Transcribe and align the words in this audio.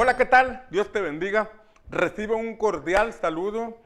Hola, 0.00 0.16
¿qué 0.16 0.26
tal? 0.26 0.64
Dios 0.70 0.92
te 0.92 1.00
bendiga. 1.00 1.50
Recibe 1.90 2.32
un 2.32 2.56
cordial 2.56 3.12
saludo 3.12 3.76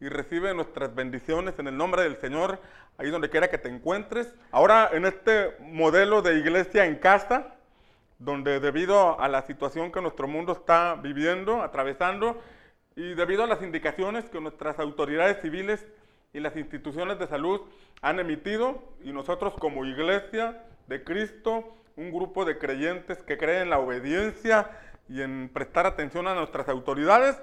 y 0.00 0.08
recibe 0.08 0.52
nuestras 0.52 0.92
bendiciones 0.96 1.60
en 1.60 1.68
el 1.68 1.76
nombre 1.76 2.02
del 2.02 2.16
Señor, 2.16 2.58
ahí 2.98 3.08
donde 3.08 3.30
quiera 3.30 3.50
que 3.50 3.56
te 3.56 3.68
encuentres. 3.68 4.34
Ahora 4.50 4.90
en 4.92 5.06
este 5.06 5.54
modelo 5.60 6.22
de 6.22 6.40
iglesia 6.40 6.86
en 6.86 6.96
casa, 6.96 7.54
donde 8.18 8.58
debido 8.58 9.20
a 9.20 9.28
la 9.28 9.42
situación 9.42 9.92
que 9.92 10.00
nuestro 10.00 10.26
mundo 10.26 10.54
está 10.54 10.96
viviendo, 10.96 11.62
atravesando, 11.62 12.42
y 12.96 13.14
debido 13.14 13.44
a 13.44 13.46
las 13.46 13.62
indicaciones 13.62 14.24
que 14.24 14.40
nuestras 14.40 14.80
autoridades 14.80 15.40
civiles 15.40 15.86
y 16.32 16.40
las 16.40 16.56
instituciones 16.56 17.20
de 17.20 17.28
salud 17.28 17.60
han 18.02 18.18
emitido, 18.18 18.82
y 19.04 19.12
nosotros 19.12 19.54
como 19.54 19.84
iglesia 19.84 20.64
de 20.88 21.04
Cristo, 21.04 21.76
un 21.94 22.10
grupo 22.10 22.44
de 22.44 22.58
creyentes 22.58 23.18
que 23.18 23.38
creen 23.38 23.62
en 23.62 23.70
la 23.70 23.78
obediencia 23.78 24.68
y 25.10 25.22
en 25.22 25.50
prestar 25.52 25.86
atención 25.86 26.28
a 26.28 26.34
nuestras 26.36 26.68
autoridades, 26.68 27.36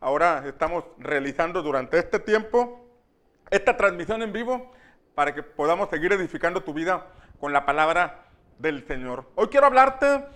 ahora 0.00 0.44
estamos 0.46 0.84
realizando 0.98 1.62
durante 1.62 1.98
este 1.98 2.18
tiempo 2.18 2.86
esta 3.50 3.78
transmisión 3.78 4.20
en 4.20 4.30
vivo 4.30 4.70
para 5.14 5.34
que 5.34 5.42
podamos 5.42 5.88
seguir 5.88 6.12
edificando 6.12 6.62
tu 6.62 6.74
vida 6.74 7.06
con 7.40 7.54
la 7.54 7.64
palabra 7.64 8.26
del 8.58 8.86
Señor. 8.86 9.24
Hoy 9.36 9.48
quiero 9.48 9.66
hablarte 9.66 10.26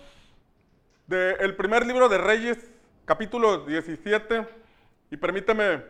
del 1.06 1.55
primer 1.56 1.84
libro 1.84 2.09
de 2.09 2.16
Reyes, 2.16 2.56
capítulo 3.05 3.66
17, 3.66 4.46
y 5.10 5.16
permíteme 5.18 5.82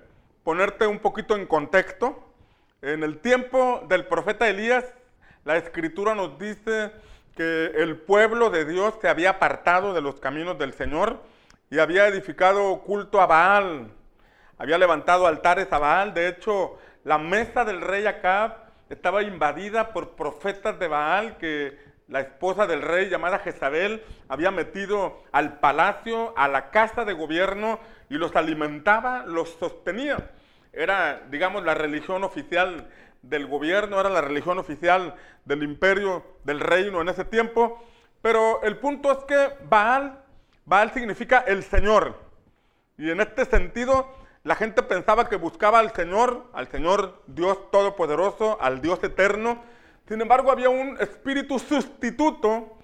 ponerte 0.42 0.88
un 0.88 0.98
poquito 0.98 1.36
en 1.36 1.46
contexto. 1.46 2.24
En 2.82 3.04
el 3.04 3.20
tiempo 3.20 3.84
del 3.88 4.06
profeta 4.06 4.48
Elías, 4.48 4.84
la 5.44 5.58
escritura 5.58 6.16
nos 6.16 6.40
dice 6.40 6.90
que 7.38 7.66
el 7.76 7.96
pueblo 7.96 8.50
de 8.50 8.64
Dios 8.64 8.94
se 9.00 9.08
había 9.08 9.30
apartado 9.30 9.94
de 9.94 10.00
los 10.00 10.18
caminos 10.18 10.58
del 10.58 10.74
Señor 10.74 11.22
y 11.70 11.78
había 11.78 12.08
edificado 12.08 12.80
culto 12.80 13.20
a 13.20 13.26
Baal, 13.26 13.92
había 14.58 14.76
levantado 14.76 15.24
altares 15.28 15.72
a 15.72 15.78
Baal. 15.78 16.14
De 16.14 16.26
hecho, 16.26 16.80
la 17.04 17.16
mesa 17.16 17.64
del 17.64 17.80
rey 17.80 18.06
Acab 18.06 18.56
estaba 18.90 19.22
invadida 19.22 19.92
por 19.92 20.16
profetas 20.16 20.80
de 20.80 20.88
Baal 20.88 21.36
que 21.36 21.78
la 22.08 22.22
esposa 22.22 22.66
del 22.66 22.82
rey 22.82 23.08
llamada 23.08 23.38
Jezabel 23.38 24.02
había 24.28 24.50
metido 24.50 25.22
al 25.30 25.60
palacio, 25.60 26.34
a 26.36 26.48
la 26.48 26.70
casa 26.70 27.04
de 27.04 27.12
gobierno 27.12 27.78
y 28.10 28.14
los 28.14 28.34
alimentaba, 28.34 29.24
los 29.26 29.50
sostenía. 29.50 30.32
Era, 30.72 31.22
digamos, 31.30 31.62
la 31.62 31.74
religión 31.74 32.24
oficial 32.24 32.88
del 33.22 33.46
gobierno, 33.46 34.00
era 34.00 34.08
la 34.08 34.20
religión 34.20 34.58
oficial 34.58 35.14
del 35.44 35.62
imperio, 35.62 36.24
del 36.44 36.60
reino 36.60 37.00
en 37.00 37.08
ese 37.08 37.24
tiempo. 37.24 37.82
Pero 38.22 38.62
el 38.62 38.78
punto 38.78 39.12
es 39.12 39.18
que 39.24 39.50
Baal 39.68 40.24
Baal 40.68 40.92
significa 40.92 41.38
el 41.46 41.62
Señor. 41.64 42.14
Y 42.98 43.10
en 43.10 43.22
este 43.22 43.46
sentido, 43.46 44.06
la 44.44 44.54
gente 44.54 44.82
pensaba 44.82 45.26
que 45.26 45.36
buscaba 45.36 45.78
al 45.78 45.94
Señor, 45.94 46.44
al 46.52 46.68
Señor 46.68 47.22
Dios 47.26 47.70
Todopoderoso, 47.70 48.58
al 48.60 48.82
Dios 48.82 49.02
Eterno. 49.02 49.62
Sin 50.06 50.20
embargo, 50.20 50.52
había 50.52 50.68
un 50.68 50.98
espíritu 51.00 51.58
sustituto, 51.58 52.76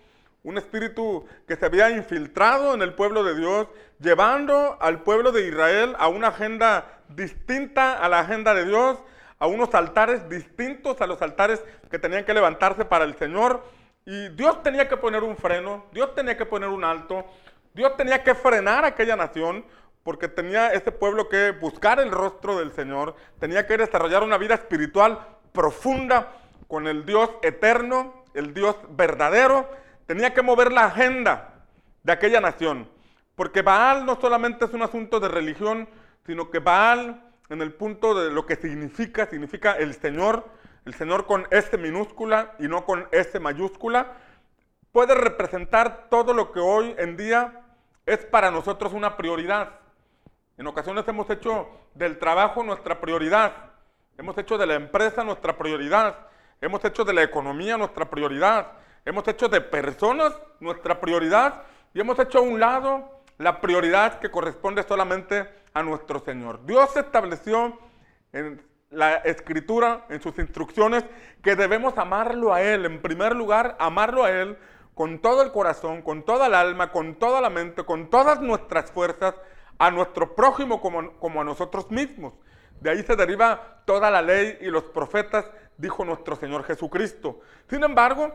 un 0.42 0.56
espíritu 0.56 1.26
que 1.46 1.56
se 1.56 1.66
había 1.66 1.90
infiltrado 1.90 2.72
en 2.72 2.80
el 2.80 2.94
pueblo 2.94 3.22
de 3.22 3.36
Dios, 3.36 3.66
llevando 4.00 4.78
al 4.80 5.02
pueblo 5.02 5.30
de 5.30 5.46
Israel 5.46 5.94
a 5.98 6.08
una 6.08 6.28
agenda 6.28 7.02
distinta 7.10 7.98
a 7.98 8.08
la 8.08 8.20
agenda 8.20 8.54
de 8.54 8.64
Dios, 8.64 8.96
a 9.44 9.46
unos 9.46 9.74
altares 9.74 10.26
distintos 10.30 11.02
a 11.02 11.06
los 11.06 11.20
altares 11.20 11.62
que 11.90 11.98
tenían 11.98 12.24
que 12.24 12.32
levantarse 12.32 12.86
para 12.86 13.04
el 13.04 13.14
Señor. 13.18 13.62
Y 14.06 14.30
Dios 14.30 14.62
tenía 14.62 14.88
que 14.88 14.96
poner 14.96 15.22
un 15.22 15.36
freno, 15.36 15.84
Dios 15.92 16.14
tenía 16.14 16.34
que 16.38 16.46
poner 16.46 16.70
un 16.70 16.82
alto, 16.82 17.26
Dios 17.74 17.94
tenía 17.94 18.22
que 18.22 18.34
frenar 18.34 18.86
aquella 18.86 19.16
nación 19.16 19.66
porque 20.02 20.28
tenía 20.28 20.72
ese 20.72 20.92
pueblo 20.92 21.28
que 21.28 21.50
buscar 21.50 22.00
el 22.00 22.10
rostro 22.10 22.58
del 22.58 22.72
Señor, 22.72 23.16
tenía 23.38 23.66
que 23.66 23.76
desarrollar 23.76 24.22
una 24.22 24.38
vida 24.38 24.54
espiritual 24.54 25.18
profunda 25.52 26.32
con 26.66 26.86
el 26.86 27.04
Dios 27.04 27.28
eterno, 27.42 28.24
el 28.32 28.54
Dios 28.54 28.76
verdadero, 28.90 29.68
tenía 30.06 30.32
que 30.32 30.40
mover 30.40 30.72
la 30.72 30.86
agenda 30.86 31.66
de 32.02 32.12
aquella 32.12 32.40
nación. 32.40 32.88
Porque 33.34 33.60
Baal 33.60 34.06
no 34.06 34.18
solamente 34.18 34.64
es 34.64 34.72
un 34.72 34.82
asunto 34.82 35.20
de 35.20 35.28
religión, 35.28 35.86
sino 36.24 36.50
que 36.50 36.60
Baal, 36.60 37.23
en 37.48 37.60
el 37.60 37.72
punto 37.72 38.14
de 38.14 38.30
lo 38.30 38.46
que 38.46 38.56
significa, 38.56 39.26
significa 39.26 39.72
el 39.72 39.94
Señor, 39.94 40.48
el 40.84 40.94
Señor 40.94 41.26
con 41.26 41.46
S 41.50 41.76
minúscula 41.76 42.54
y 42.58 42.68
no 42.68 42.84
con 42.84 43.06
S 43.12 43.38
mayúscula, 43.38 44.18
puede 44.92 45.14
representar 45.14 46.08
todo 46.08 46.32
lo 46.32 46.52
que 46.52 46.60
hoy 46.60 46.94
en 46.98 47.16
día 47.16 47.62
es 48.06 48.24
para 48.24 48.50
nosotros 48.50 48.92
una 48.92 49.16
prioridad. 49.16 49.80
En 50.56 50.66
ocasiones 50.66 51.06
hemos 51.08 51.28
hecho 51.30 51.68
del 51.94 52.18
trabajo 52.18 52.62
nuestra 52.62 53.00
prioridad, 53.00 53.52
hemos 54.16 54.38
hecho 54.38 54.56
de 54.56 54.66
la 54.66 54.74
empresa 54.74 55.24
nuestra 55.24 55.56
prioridad, 55.58 56.28
hemos 56.60 56.84
hecho 56.84 57.04
de 57.04 57.12
la 57.12 57.22
economía 57.22 57.76
nuestra 57.76 58.08
prioridad, 58.08 58.72
hemos 59.04 59.26
hecho 59.28 59.48
de 59.48 59.60
personas 59.60 60.32
nuestra 60.60 61.00
prioridad 61.00 61.62
y 61.92 62.00
hemos 62.00 62.18
hecho 62.18 62.38
a 62.38 62.42
un 62.42 62.60
lado 62.60 63.22
la 63.38 63.60
prioridad 63.60 64.20
que 64.20 64.30
corresponde 64.30 64.82
solamente 64.84 65.48
a 65.74 65.82
nuestro 65.82 66.20
Señor. 66.20 66.64
Dios 66.64 66.96
estableció 66.96 67.78
en 68.32 68.62
la 68.90 69.16
escritura, 69.16 70.06
en 70.08 70.22
sus 70.22 70.38
instrucciones, 70.38 71.04
que 71.42 71.56
debemos 71.56 71.98
amarlo 71.98 72.54
a 72.54 72.62
Él. 72.62 72.86
En 72.86 73.02
primer 73.02 73.34
lugar, 73.34 73.76
amarlo 73.80 74.24
a 74.24 74.30
Él 74.30 74.56
con 74.94 75.20
todo 75.20 75.42
el 75.42 75.50
corazón, 75.50 76.02
con 76.02 76.24
toda 76.24 76.46
el 76.46 76.54
alma, 76.54 76.92
con 76.92 77.16
toda 77.16 77.40
la 77.40 77.50
mente, 77.50 77.84
con 77.84 78.08
todas 78.08 78.40
nuestras 78.40 78.92
fuerzas, 78.92 79.34
a 79.78 79.90
nuestro 79.90 80.36
prójimo 80.36 80.80
como, 80.80 81.18
como 81.18 81.40
a 81.40 81.44
nosotros 81.44 81.90
mismos. 81.90 82.34
De 82.80 82.90
ahí 82.90 83.02
se 83.02 83.16
deriva 83.16 83.82
toda 83.84 84.10
la 84.10 84.22
ley 84.22 84.58
y 84.60 84.66
los 84.66 84.84
profetas, 84.84 85.50
dijo 85.76 86.04
nuestro 86.04 86.36
Señor 86.36 86.62
Jesucristo. 86.62 87.40
Sin 87.68 87.82
embargo, 87.82 88.32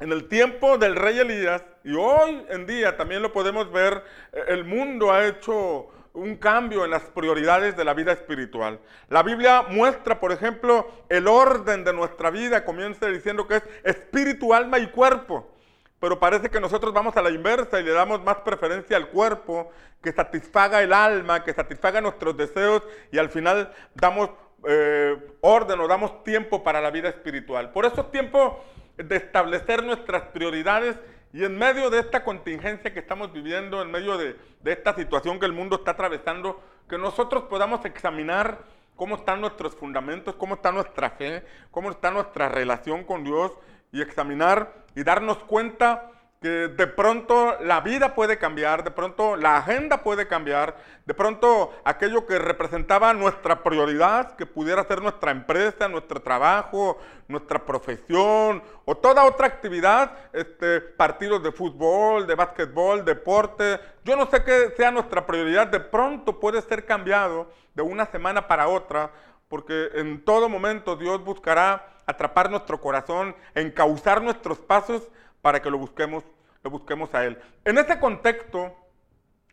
en 0.00 0.12
el 0.12 0.28
tiempo 0.28 0.76
del 0.76 0.96
rey 0.96 1.18
Elías, 1.18 1.62
y 1.82 1.94
hoy 1.94 2.44
en 2.50 2.66
día 2.66 2.98
también 2.98 3.22
lo 3.22 3.32
podemos 3.32 3.72
ver, 3.72 4.04
el 4.48 4.64
mundo 4.64 5.10
ha 5.10 5.26
hecho 5.26 5.88
un 6.16 6.36
cambio 6.36 6.84
en 6.84 6.90
las 6.90 7.02
prioridades 7.02 7.76
de 7.76 7.84
la 7.84 7.94
vida 7.94 8.12
espiritual. 8.12 8.80
La 9.08 9.22
Biblia 9.22 9.66
muestra, 9.68 10.18
por 10.18 10.32
ejemplo, 10.32 10.90
el 11.08 11.28
orden 11.28 11.84
de 11.84 11.92
nuestra 11.92 12.30
vida, 12.30 12.64
comienza 12.64 13.06
diciendo 13.06 13.46
que 13.46 13.56
es 13.56 13.62
espíritu, 13.84 14.54
alma 14.54 14.78
y 14.78 14.88
cuerpo. 14.88 15.52
Pero 16.00 16.18
parece 16.18 16.48
que 16.48 16.60
nosotros 16.60 16.92
vamos 16.92 17.16
a 17.16 17.22
la 17.22 17.30
inversa 17.30 17.80
y 17.80 17.84
le 17.84 17.92
damos 17.92 18.22
más 18.24 18.36
preferencia 18.36 18.96
al 18.96 19.08
cuerpo, 19.08 19.70
que 20.02 20.12
satisfaga 20.12 20.82
el 20.82 20.92
alma, 20.92 21.44
que 21.44 21.52
satisfaga 21.52 22.00
nuestros 22.00 22.36
deseos 22.36 22.82
y 23.12 23.18
al 23.18 23.28
final 23.28 23.72
damos 23.94 24.30
eh, 24.66 25.16
orden 25.42 25.80
o 25.80 25.88
damos 25.88 26.24
tiempo 26.24 26.64
para 26.64 26.80
la 26.80 26.90
vida 26.90 27.08
espiritual. 27.08 27.72
Por 27.72 27.84
eso 27.84 28.00
es 28.00 28.10
tiempo 28.10 28.64
de 28.96 29.16
establecer 29.16 29.84
nuestras 29.84 30.22
prioridades 30.28 30.96
y 31.32 31.44
en 31.44 31.56
medio 31.58 31.90
de 31.90 32.00
esta 32.00 32.24
contingencia 32.24 32.92
que 32.92 33.00
estamos 33.00 33.32
viviendo, 33.32 33.82
en 33.82 33.90
medio 33.90 34.16
de, 34.16 34.36
esta 34.64 34.94
situación 34.94 35.38
que 35.38 35.46
el 35.46 35.52
mundo 35.52 35.76
está 35.76 35.92
atravesando, 35.92 36.62
que 36.88 36.98
nosotros 36.98 37.44
podamos 37.44 37.84
examinar 37.84 38.64
cómo 38.94 39.16
están 39.16 39.40
nuestros 39.40 39.74
fundamentos, 39.74 40.34
cómo 40.36 40.54
está 40.54 40.72
nuestra 40.72 41.10
fe, 41.10 41.44
cómo 41.70 41.90
está 41.90 42.10
nuestra 42.10 42.48
relación 42.48 43.04
con 43.04 43.22
Dios 43.24 43.52
y 43.92 44.00
examinar 44.00 44.72
y 44.94 45.04
darnos 45.04 45.38
cuenta 45.38 46.10
que 46.46 46.68
de 46.68 46.86
pronto 46.86 47.56
la 47.60 47.80
vida 47.80 48.14
puede 48.14 48.38
cambiar, 48.38 48.84
de 48.84 48.92
pronto 48.92 49.34
la 49.34 49.56
agenda 49.56 50.04
puede 50.04 50.28
cambiar, 50.28 50.76
de 51.04 51.12
pronto 51.12 51.72
aquello 51.84 52.24
que 52.24 52.38
representaba 52.38 53.12
nuestra 53.14 53.64
prioridad, 53.64 54.36
que 54.36 54.46
pudiera 54.46 54.84
ser 54.84 55.02
nuestra 55.02 55.32
empresa, 55.32 55.88
nuestro 55.88 56.22
trabajo, 56.22 56.98
nuestra 57.26 57.64
profesión 57.66 58.62
o 58.84 58.96
toda 58.96 59.24
otra 59.24 59.48
actividad, 59.48 60.12
este, 60.32 60.80
partidos 60.80 61.42
de 61.42 61.50
fútbol, 61.50 62.28
de 62.28 62.36
básquetbol, 62.36 63.04
deporte, 63.04 63.80
yo 64.04 64.14
no 64.14 64.26
sé 64.26 64.44
qué 64.44 64.72
sea 64.76 64.92
nuestra 64.92 65.26
prioridad, 65.26 65.66
de 65.66 65.80
pronto 65.80 66.38
puede 66.38 66.62
ser 66.62 66.86
cambiado 66.86 67.50
de 67.74 67.82
una 67.82 68.06
semana 68.06 68.46
para 68.46 68.68
otra, 68.68 69.10
porque 69.48 69.88
en 69.94 70.24
todo 70.24 70.48
momento 70.48 70.94
Dios 70.94 71.24
buscará 71.24 72.02
atrapar 72.06 72.48
nuestro 72.52 72.80
corazón, 72.80 73.34
encauzar 73.56 74.22
nuestros 74.22 74.58
pasos 74.58 75.02
para 75.42 75.60
que 75.60 75.70
lo 75.70 75.78
busquemos, 75.78 76.24
busquemos 76.66 77.14
a 77.14 77.24
Él. 77.24 77.38
En 77.64 77.78
ese 77.78 77.98
contexto 77.98 78.74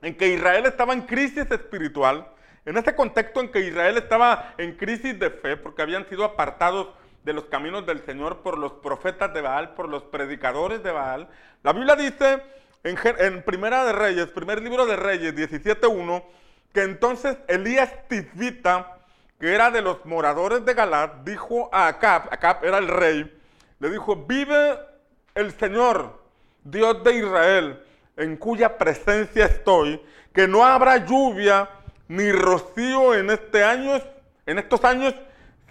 en 0.02 0.16
que 0.16 0.30
Israel 0.30 0.66
estaba 0.66 0.94
en 0.94 1.04
crisis 1.04 1.50
espiritual, 1.50 2.28
en 2.66 2.78
ese 2.78 2.96
contexto 2.96 3.42
en 3.42 3.52
que 3.52 3.62
Israel 3.62 3.98
estaba 3.98 4.54
en 4.58 4.76
crisis 4.76 5.18
de 5.20 5.30
fe, 5.30 5.58
porque 5.58 5.82
habían 5.82 6.08
sido 6.08 6.24
apartados 6.24 6.90
de 7.24 7.34
los 7.34 7.46
caminos 7.46 7.86
del 7.86 8.04
Señor 8.06 8.42
por 8.42 8.58
los 8.58 8.74
profetas 8.74 9.34
de 9.34 9.42
Baal, 9.42 9.74
por 9.76 9.88
los 9.88 10.04
predicadores 10.04 10.84
de 10.84 10.92
Baal, 10.92 11.30
la 11.64 11.72
Biblia 11.72 11.96
dice 11.96 12.42
en, 12.84 12.98
en 13.20 13.44
Primera 13.44 13.86
de 13.86 13.94
Reyes, 13.94 14.28
primer 14.28 14.62
libro 14.62 14.86
de 14.86 14.98
Reyes 14.98 15.34
17.1, 15.34 16.24
que 16.74 16.82
entonces 16.82 17.38
Elías 17.48 17.92
Tisbita, 18.10 18.98
que 19.40 19.54
era 19.54 19.72
de 19.72 19.82
los 19.82 20.06
moradores 20.06 20.66
de 20.66 20.74
Galat, 20.74 21.24
dijo 21.24 21.70
a 21.72 21.88
Acab, 21.88 22.28
Acab 22.32 22.66
era 22.66 22.78
el 22.78 22.88
rey, 22.88 23.40
le 23.80 23.90
dijo, 23.90 24.16
vive 24.16 24.78
el 25.36 25.52
Señor, 25.54 26.23
Dios 26.64 27.04
de 27.04 27.16
Israel, 27.16 27.84
en 28.18 28.38
cuya 28.38 28.78
presencia 28.78 29.46
estoy, 29.46 30.02
que 30.34 30.48
no 30.48 30.66
habrá 30.66 30.98
lluvia 31.06 31.70
ni 32.08 32.32
rocío 32.32 33.16
en 33.16 33.30
este 33.30 33.64
año, 33.64 34.02
en 34.46 34.60
estos 34.60 34.84
años, 34.84 35.14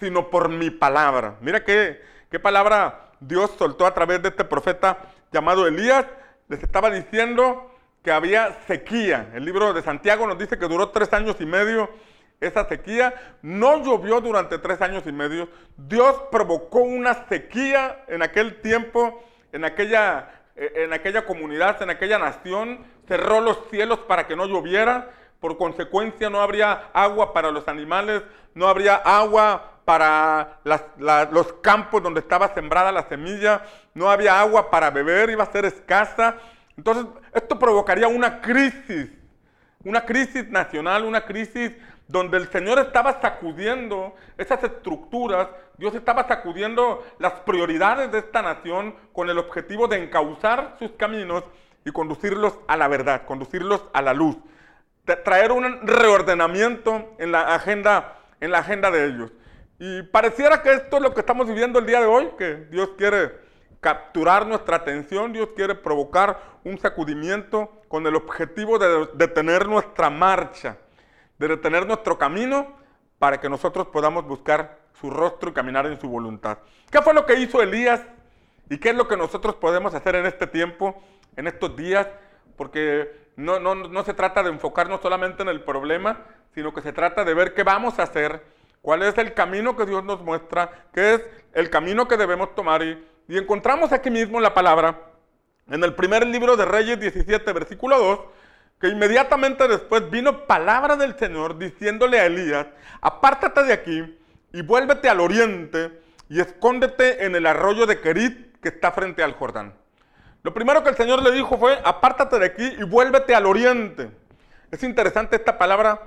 sino 0.00 0.30
por 0.30 0.48
mi 0.48 0.70
palabra. 0.70 1.36
Mira 1.40 1.64
qué, 1.64 2.00
qué 2.30 2.38
palabra 2.38 3.10
Dios 3.20 3.52
soltó 3.58 3.86
a 3.86 3.94
través 3.94 4.22
de 4.22 4.30
este 4.30 4.44
profeta 4.44 4.98
llamado 5.32 5.66
Elías. 5.66 6.06
Les 6.48 6.62
estaba 6.62 6.90
diciendo 6.90 7.70
que 8.02 8.10
había 8.10 8.58
sequía. 8.66 9.30
El 9.34 9.44
libro 9.44 9.72
de 9.72 9.82
Santiago 9.82 10.26
nos 10.26 10.38
dice 10.38 10.58
que 10.58 10.66
duró 10.66 10.90
tres 10.90 11.12
años 11.12 11.36
y 11.40 11.46
medio 11.46 11.88
esa 12.40 12.68
sequía. 12.68 13.14
No 13.42 13.82
llovió 13.82 14.20
durante 14.20 14.58
tres 14.58 14.80
años 14.82 15.04
y 15.06 15.12
medio. 15.12 15.48
Dios 15.76 16.24
provocó 16.30 16.80
una 16.80 17.28
sequía 17.28 18.04
en 18.08 18.22
aquel 18.22 18.60
tiempo, 18.60 19.22
en 19.52 19.64
aquella, 19.64 20.41
en 20.74 20.92
aquella 20.92 21.24
comunidad, 21.24 21.82
en 21.82 21.90
aquella 21.90 22.18
nación. 22.18 22.84
Cerró 23.08 23.40
los 23.40 23.58
cielos 23.70 23.98
para 24.00 24.26
que 24.26 24.36
no 24.36 24.46
lloviera. 24.46 25.10
Por 25.40 25.56
consecuencia 25.58 26.30
no 26.30 26.40
habría 26.40 26.90
agua 26.92 27.32
para 27.32 27.50
los 27.50 27.66
animales, 27.66 28.22
no 28.54 28.68
habría 28.68 28.94
agua 28.94 29.80
para 29.84 30.60
los 31.30 31.52
campos 31.54 32.02
donde 32.02 32.20
estaba 32.20 32.54
sembrada 32.54 32.92
la 32.92 33.08
semilla, 33.08 33.62
no 33.94 34.08
había 34.08 34.40
agua 34.40 34.70
para 34.70 34.90
beber, 34.90 35.30
iba 35.30 35.42
a 35.42 35.50
ser 35.50 35.64
escasa. 35.64 36.36
Entonces, 36.76 37.06
esto 37.34 37.58
provocaría 37.58 38.06
una 38.06 38.40
crisis, 38.40 39.10
una 39.84 40.04
crisis 40.04 40.48
nacional, 40.48 41.04
una 41.04 41.24
crisis 41.24 41.72
donde 42.12 42.36
el 42.36 42.48
Señor 42.48 42.78
estaba 42.78 43.22
sacudiendo 43.22 44.14
esas 44.36 44.62
estructuras, 44.62 45.48
Dios 45.78 45.94
estaba 45.94 46.28
sacudiendo 46.28 47.02
las 47.18 47.32
prioridades 47.40 48.12
de 48.12 48.18
esta 48.18 48.42
nación 48.42 48.94
con 49.14 49.30
el 49.30 49.38
objetivo 49.38 49.88
de 49.88 50.04
encauzar 50.04 50.76
sus 50.78 50.92
caminos 50.92 51.42
y 51.86 51.90
conducirlos 51.90 52.58
a 52.68 52.76
la 52.76 52.86
verdad, 52.86 53.24
conducirlos 53.24 53.86
a 53.94 54.02
la 54.02 54.12
luz, 54.12 54.36
traer 55.24 55.52
un 55.52 55.86
reordenamiento 55.86 57.14
en 57.18 57.32
la 57.32 57.54
agenda, 57.54 58.18
en 58.40 58.50
la 58.50 58.58
agenda 58.58 58.90
de 58.90 59.06
ellos. 59.06 59.32
Y 59.78 60.02
pareciera 60.02 60.62
que 60.62 60.74
esto 60.74 60.98
es 60.98 61.02
lo 61.02 61.14
que 61.14 61.20
estamos 61.20 61.48
viviendo 61.48 61.78
el 61.78 61.86
día 61.86 62.00
de 62.00 62.06
hoy, 62.06 62.28
que 62.36 62.66
Dios 62.70 62.90
quiere 62.98 63.32
capturar 63.80 64.46
nuestra 64.46 64.76
atención, 64.76 65.32
Dios 65.32 65.48
quiere 65.56 65.74
provocar 65.74 66.38
un 66.62 66.78
sacudimiento 66.78 67.82
con 67.88 68.06
el 68.06 68.16
objetivo 68.16 68.78
de 68.78 69.08
detener 69.14 69.66
nuestra 69.66 70.10
marcha, 70.10 70.76
de 71.42 71.56
detener 71.56 71.86
nuestro 71.86 72.18
camino 72.18 72.74
para 73.18 73.40
que 73.40 73.48
nosotros 73.48 73.86
podamos 73.88 74.26
buscar 74.26 74.78
su 75.00 75.10
rostro 75.10 75.50
y 75.50 75.52
caminar 75.52 75.86
en 75.86 76.00
su 76.00 76.08
voluntad. 76.08 76.58
¿Qué 76.90 77.00
fue 77.02 77.14
lo 77.14 77.26
que 77.26 77.38
hizo 77.38 77.62
Elías 77.62 78.00
y 78.68 78.78
qué 78.78 78.90
es 78.90 78.96
lo 78.96 79.08
que 79.08 79.16
nosotros 79.16 79.54
podemos 79.56 79.94
hacer 79.94 80.16
en 80.16 80.26
este 80.26 80.46
tiempo, 80.46 81.02
en 81.36 81.46
estos 81.46 81.76
días? 81.76 82.08
Porque 82.56 83.30
no, 83.36 83.60
no, 83.60 83.74
no 83.74 84.04
se 84.04 84.14
trata 84.14 84.42
de 84.42 84.50
enfocarnos 84.50 85.00
solamente 85.00 85.42
en 85.42 85.48
el 85.48 85.62
problema, 85.62 86.20
sino 86.54 86.72
que 86.72 86.80
se 86.80 86.92
trata 86.92 87.24
de 87.24 87.34
ver 87.34 87.54
qué 87.54 87.62
vamos 87.62 87.98
a 87.98 88.04
hacer, 88.04 88.42
cuál 88.80 89.02
es 89.02 89.16
el 89.18 89.34
camino 89.34 89.76
que 89.76 89.86
Dios 89.86 90.04
nos 90.04 90.20
muestra, 90.22 90.70
qué 90.92 91.14
es 91.14 91.22
el 91.54 91.70
camino 91.70 92.08
que 92.08 92.16
debemos 92.16 92.54
tomar 92.54 92.82
y 92.82 93.12
y 93.28 93.38
encontramos 93.38 93.92
aquí 93.92 94.10
mismo 94.10 94.40
la 94.40 94.52
palabra, 94.52 95.00
en 95.68 95.82
el 95.84 95.94
primer 95.94 96.26
libro 96.26 96.56
de 96.56 96.64
Reyes 96.64 96.98
17, 96.98 97.52
versículo 97.52 97.98
2, 97.98 98.20
que 98.82 98.88
inmediatamente 98.88 99.68
después 99.68 100.10
vino 100.10 100.44
palabra 100.44 100.96
del 100.96 101.16
Señor 101.16 101.56
diciéndole 101.56 102.18
a 102.18 102.26
Elías, 102.26 102.66
apártate 103.00 103.62
de 103.62 103.72
aquí 103.72 104.18
y 104.52 104.62
vuélvete 104.62 105.08
al 105.08 105.20
oriente 105.20 106.00
y 106.28 106.40
escóndete 106.40 107.24
en 107.24 107.36
el 107.36 107.46
arroyo 107.46 107.86
de 107.86 108.00
Kerit 108.00 108.60
que 108.60 108.70
está 108.70 108.90
frente 108.90 109.22
al 109.22 109.34
Jordán. 109.34 109.72
Lo 110.42 110.52
primero 110.52 110.82
que 110.82 110.90
el 110.90 110.96
Señor 110.96 111.22
le 111.22 111.30
dijo 111.30 111.56
fue, 111.58 111.78
apártate 111.84 112.40
de 112.40 112.46
aquí 112.46 112.74
y 112.76 112.82
vuélvete 112.82 113.36
al 113.36 113.46
oriente. 113.46 114.10
Es 114.72 114.82
interesante 114.82 115.36
esta 115.36 115.58
palabra 115.58 116.00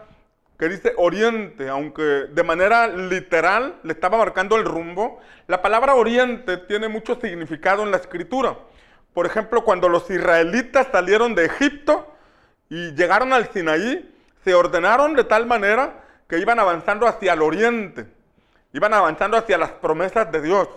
que 0.60 0.68
dice 0.68 0.92
oriente, 0.98 1.70
aunque 1.70 2.04
de 2.04 2.44
manera 2.44 2.88
literal 2.88 3.80
le 3.84 3.94
estaba 3.94 4.18
marcando 4.18 4.58
el 4.58 4.66
rumbo, 4.66 5.22
la 5.48 5.62
palabra 5.62 5.96
oriente 5.96 6.58
tiene 6.58 6.90
mucho 6.90 7.18
significado 7.22 7.84
en 7.84 7.92
la 7.92 7.98
escritura. 7.98 8.58
Por 9.14 9.26
ejemplo, 9.26 9.64
cuando 9.64 9.88
los 9.88 10.10
israelitas 10.10 10.90
salieron 10.92 11.36
de 11.36 11.46
Egipto 11.46 12.12
y 12.70 12.92
llegaron 12.94 13.34
al 13.34 13.52
Sinaí, 13.52 14.14
se 14.44 14.54
ordenaron 14.54 15.16
de 15.16 15.24
tal 15.24 15.46
manera 15.46 16.04
que 16.28 16.40
iban 16.40 16.60
avanzando 16.60 17.08
hacia 17.08 17.34
el 17.34 17.42
oriente, 17.42 18.08
iban 18.74 18.94
avanzando 18.94 19.38
hacia 19.38 19.58
las 19.58 19.72
promesas 19.72 20.32
de 20.32 20.42
Dios, 20.42 20.68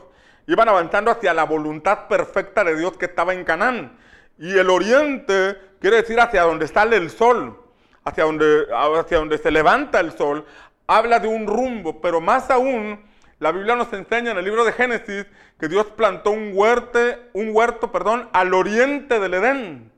iban 0.46 0.68
avanzando 0.68 1.10
hacia 1.10 1.34
la 1.34 1.44
voluntad 1.44 2.08
perfecta 2.08 2.64
de 2.64 2.76
Dios 2.76 2.96
que 2.96 3.06
estaba 3.06 3.34
en 3.34 3.44
Canaán. 3.44 3.98
Y 4.38 4.56
el 4.56 4.70
oriente 4.70 5.58
quiere 5.80 5.96
decir 5.96 6.20
hacia 6.20 6.42
donde 6.42 6.68
sale 6.68 6.96
el 6.96 7.10
sol 7.10 7.68
hacia 8.08 8.24
donde, 8.24 8.66
hacia 8.72 9.18
donde 9.18 9.38
se 9.38 9.50
levanta 9.50 10.00
el 10.00 10.12
sol, 10.12 10.44
habla 10.86 11.20
de 11.20 11.28
un 11.28 11.46
rumbo, 11.46 12.00
pero 12.00 12.20
más 12.20 12.50
aún, 12.50 13.00
la 13.38 13.52
Biblia 13.52 13.76
nos 13.76 13.92
enseña 13.92 14.32
en 14.32 14.38
el 14.38 14.44
libro 14.44 14.64
de 14.64 14.72
Génesis 14.72 15.26
que 15.60 15.68
Dios 15.68 15.86
plantó 15.96 16.30
un 16.30 16.50
huerto, 16.54 16.98
un 17.34 17.50
huerto 17.52 17.92
perdón, 17.92 18.28
al 18.32 18.54
oriente 18.54 19.20
del 19.20 19.34
Edén. 19.34 19.92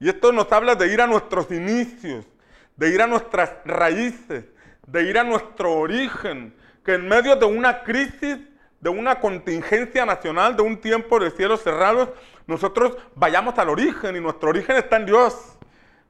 Y 0.00 0.08
esto 0.08 0.32
nos 0.32 0.50
habla 0.50 0.74
de 0.74 0.90
ir 0.92 1.02
a 1.02 1.06
nuestros 1.06 1.50
inicios, 1.50 2.24
de 2.74 2.88
ir 2.88 3.02
a 3.02 3.06
nuestras 3.06 3.52
raíces, 3.66 4.46
de 4.86 5.02
ir 5.02 5.18
a 5.18 5.24
nuestro 5.24 5.74
origen, 5.74 6.54
que 6.82 6.94
en 6.94 7.06
medio 7.06 7.36
de 7.36 7.44
una 7.44 7.82
crisis, 7.82 8.38
de 8.80 8.88
una 8.88 9.20
contingencia 9.20 10.06
nacional, 10.06 10.56
de 10.56 10.62
un 10.62 10.80
tiempo 10.80 11.20
de 11.20 11.30
cielos 11.30 11.62
cerrados, 11.62 12.08
nosotros 12.46 12.96
vayamos 13.14 13.58
al 13.58 13.68
origen 13.68 14.16
y 14.16 14.20
nuestro 14.20 14.48
origen 14.48 14.76
está 14.76 14.96
en 14.96 15.04
Dios. 15.04 15.58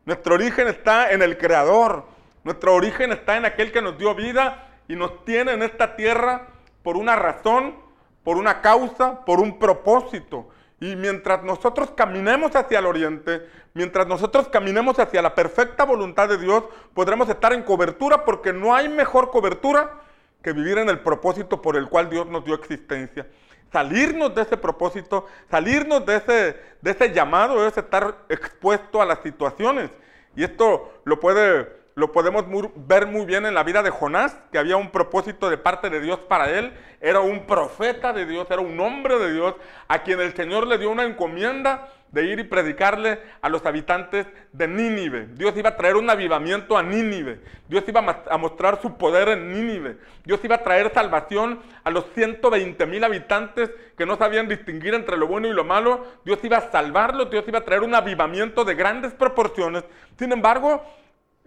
Nuestro 0.06 0.36
origen 0.36 0.68
está 0.68 1.10
en 1.10 1.22
el 1.22 1.36
Creador. 1.36 2.06
Nuestro 2.44 2.74
origen 2.74 3.10
está 3.10 3.36
en 3.36 3.44
aquel 3.44 3.72
que 3.72 3.82
nos 3.82 3.98
dio 3.98 4.14
vida 4.14 4.68
y 4.86 4.94
nos 4.94 5.24
tiene 5.24 5.52
en 5.52 5.64
esta 5.64 5.96
tierra 5.96 6.46
por 6.84 6.96
una 6.96 7.16
razón, 7.16 7.74
por 8.22 8.36
una 8.36 8.60
causa, 8.60 9.24
por 9.24 9.40
un 9.40 9.58
propósito. 9.58 10.48
Y 10.80 10.96
mientras 10.96 11.42
nosotros 11.42 11.92
caminemos 11.94 12.56
hacia 12.56 12.78
el 12.78 12.86
oriente, 12.86 13.46
mientras 13.74 14.06
nosotros 14.06 14.48
caminemos 14.48 14.98
hacia 14.98 15.22
la 15.22 15.34
perfecta 15.34 15.84
voluntad 15.84 16.28
de 16.28 16.38
Dios, 16.38 16.64
podremos 16.94 17.28
estar 17.28 17.52
en 17.52 17.62
cobertura 17.62 18.24
porque 18.24 18.52
no 18.52 18.74
hay 18.74 18.88
mejor 18.88 19.30
cobertura 19.30 20.00
que 20.42 20.52
vivir 20.52 20.78
en 20.78 20.88
el 20.88 21.00
propósito 21.00 21.60
por 21.60 21.76
el 21.76 21.88
cual 21.88 22.08
Dios 22.08 22.26
nos 22.26 22.44
dio 22.44 22.54
existencia 22.54 23.26
salirnos 23.72 24.34
de 24.34 24.42
ese 24.42 24.56
propósito, 24.56 25.26
salirnos 25.50 26.04
de 26.04 26.16
ese, 26.16 26.56
de 26.80 26.90
ese 26.90 27.12
llamado 27.12 27.66
es 27.66 27.76
estar 27.76 28.24
expuesto 28.28 29.00
a 29.00 29.06
las 29.06 29.20
situaciones. 29.22 29.90
Y 30.36 30.44
esto 30.44 30.92
lo, 31.04 31.20
puede, 31.20 31.79
lo 32.00 32.12
podemos 32.12 32.44
ver 32.74 33.06
muy 33.06 33.26
bien 33.26 33.44
en 33.44 33.52
la 33.52 33.62
vida 33.62 33.82
de 33.82 33.90
Jonás, 33.90 34.34
que 34.50 34.58
había 34.58 34.78
un 34.78 34.90
propósito 34.90 35.50
de 35.50 35.58
parte 35.58 35.90
de 35.90 36.00
Dios 36.00 36.18
para 36.20 36.50
él. 36.50 36.72
Era 37.00 37.20
un 37.20 37.46
profeta 37.46 38.14
de 38.14 38.24
Dios, 38.24 38.46
era 38.50 38.62
un 38.62 38.80
hombre 38.80 39.18
de 39.18 39.34
Dios, 39.34 39.54
a 39.86 40.02
quien 40.02 40.18
el 40.18 40.34
Señor 40.34 40.66
le 40.66 40.78
dio 40.78 40.90
una 40.90 41.04
encomienda 41.04 41.88
de 42.10 42.24
ir 42.24 42.40
y 42.40 42.44
predicarle 42.44 43.20
a 43.40 43.48
los 43.48 43.64
habitantes 43.66 44.26
de 44.52 44.66
Nínive. 44.66 45.28
Dios 45.34 45.54
iba 45.56 45.68
a 45.68 45.76
traer 45.76 45.96
un 45.96 46.08
avivamiento 46.08 46.76
a 46.76 46.82
Nínive. 46.82 47.40
Dios 47.68 47.84
iba 47.86 48.24
a 48.28 48.36
mostrar 48.38 48.80
su 48.80 48.96
poder 48.96 49.28
en 49.28 49.52
Nínive. 49.52 49.98
Dios 50.24 50.40
iba 50.42 50.56
a 50.56 50.62
traer 50.62 50.92
salvación 50.92 51.60
a 51.84 51.90
los 51.90 52.06
120 52.14 52.84
mil 52.86 53.04
habitantes 53.04 53.70
que 53.96 54.06
no 54.06 54.16
sabían 54.16 54.48
distinguir 54.48 54.94
entre 54.94 55.16
lo 55.18 55.28
bueno 55.28 55.48
y 55.48 55.52
lo 55.52 55.64
malo. 55.64 56.04
Dios 56.24 56.38
iba 56.42 56.56
a 56.56 56.70
salvarlos. 56.72 57.30
Dios 57.30 57.44
iba 57.46 57.58
a 57.58 57.64
traer 57.64 57.82
un 57.82 57.94
avivamiento 57.94 58.64
de 58.64 58.74
grandes 58.74 59.12
proporciones. 59.12 59.84
Sin 60.18 60.32
embargo, 60.32 60.82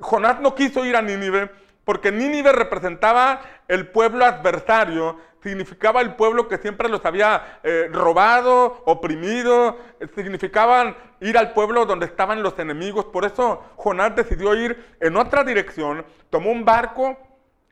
Jonás 0.04 0.40
no 0.40 0.54
quiso 0.54 0.86
ir 0.86 0.96
a 0.96 1.02
Nínive 1.02 1.50
porque 1.84 2.12
Nínive 2.12 2.52
representaba 2.52 3.42
el 3.68 3.88
pueblo 3.88 4.26
adversario 4.26 5.18
significaba 5.44 6.02
el 6.02 6.16
pueblo 6.16 6.48
que 6.48 6.58
siempre 6.58 6.90
los 6.90 7.06
había 7.06 7.60
eh, 7.64 7.90
robado, 7.92 8.82
oprimido, 8.86 9.78
significaban 10.16 10.96
ir 11.20 11.38
al 11.38 11.52
pueblo 11.52 11.86
donde 11.86 12.06
estaban 12.06 12.42
los 12.42 12.58
enemigos. 12.58 13.06
Por 13.06 13.26
eso 13.26 13.62
Jonás 13.76 14.16
decidió 14.16 14.56
ir 14.56 14.96
en 15.02 15.18
otra 15.18 15.44
dirección, 15.44 16.06
tomó 16.30 16.50
un 16.50 16.64
barco 16.64 17.18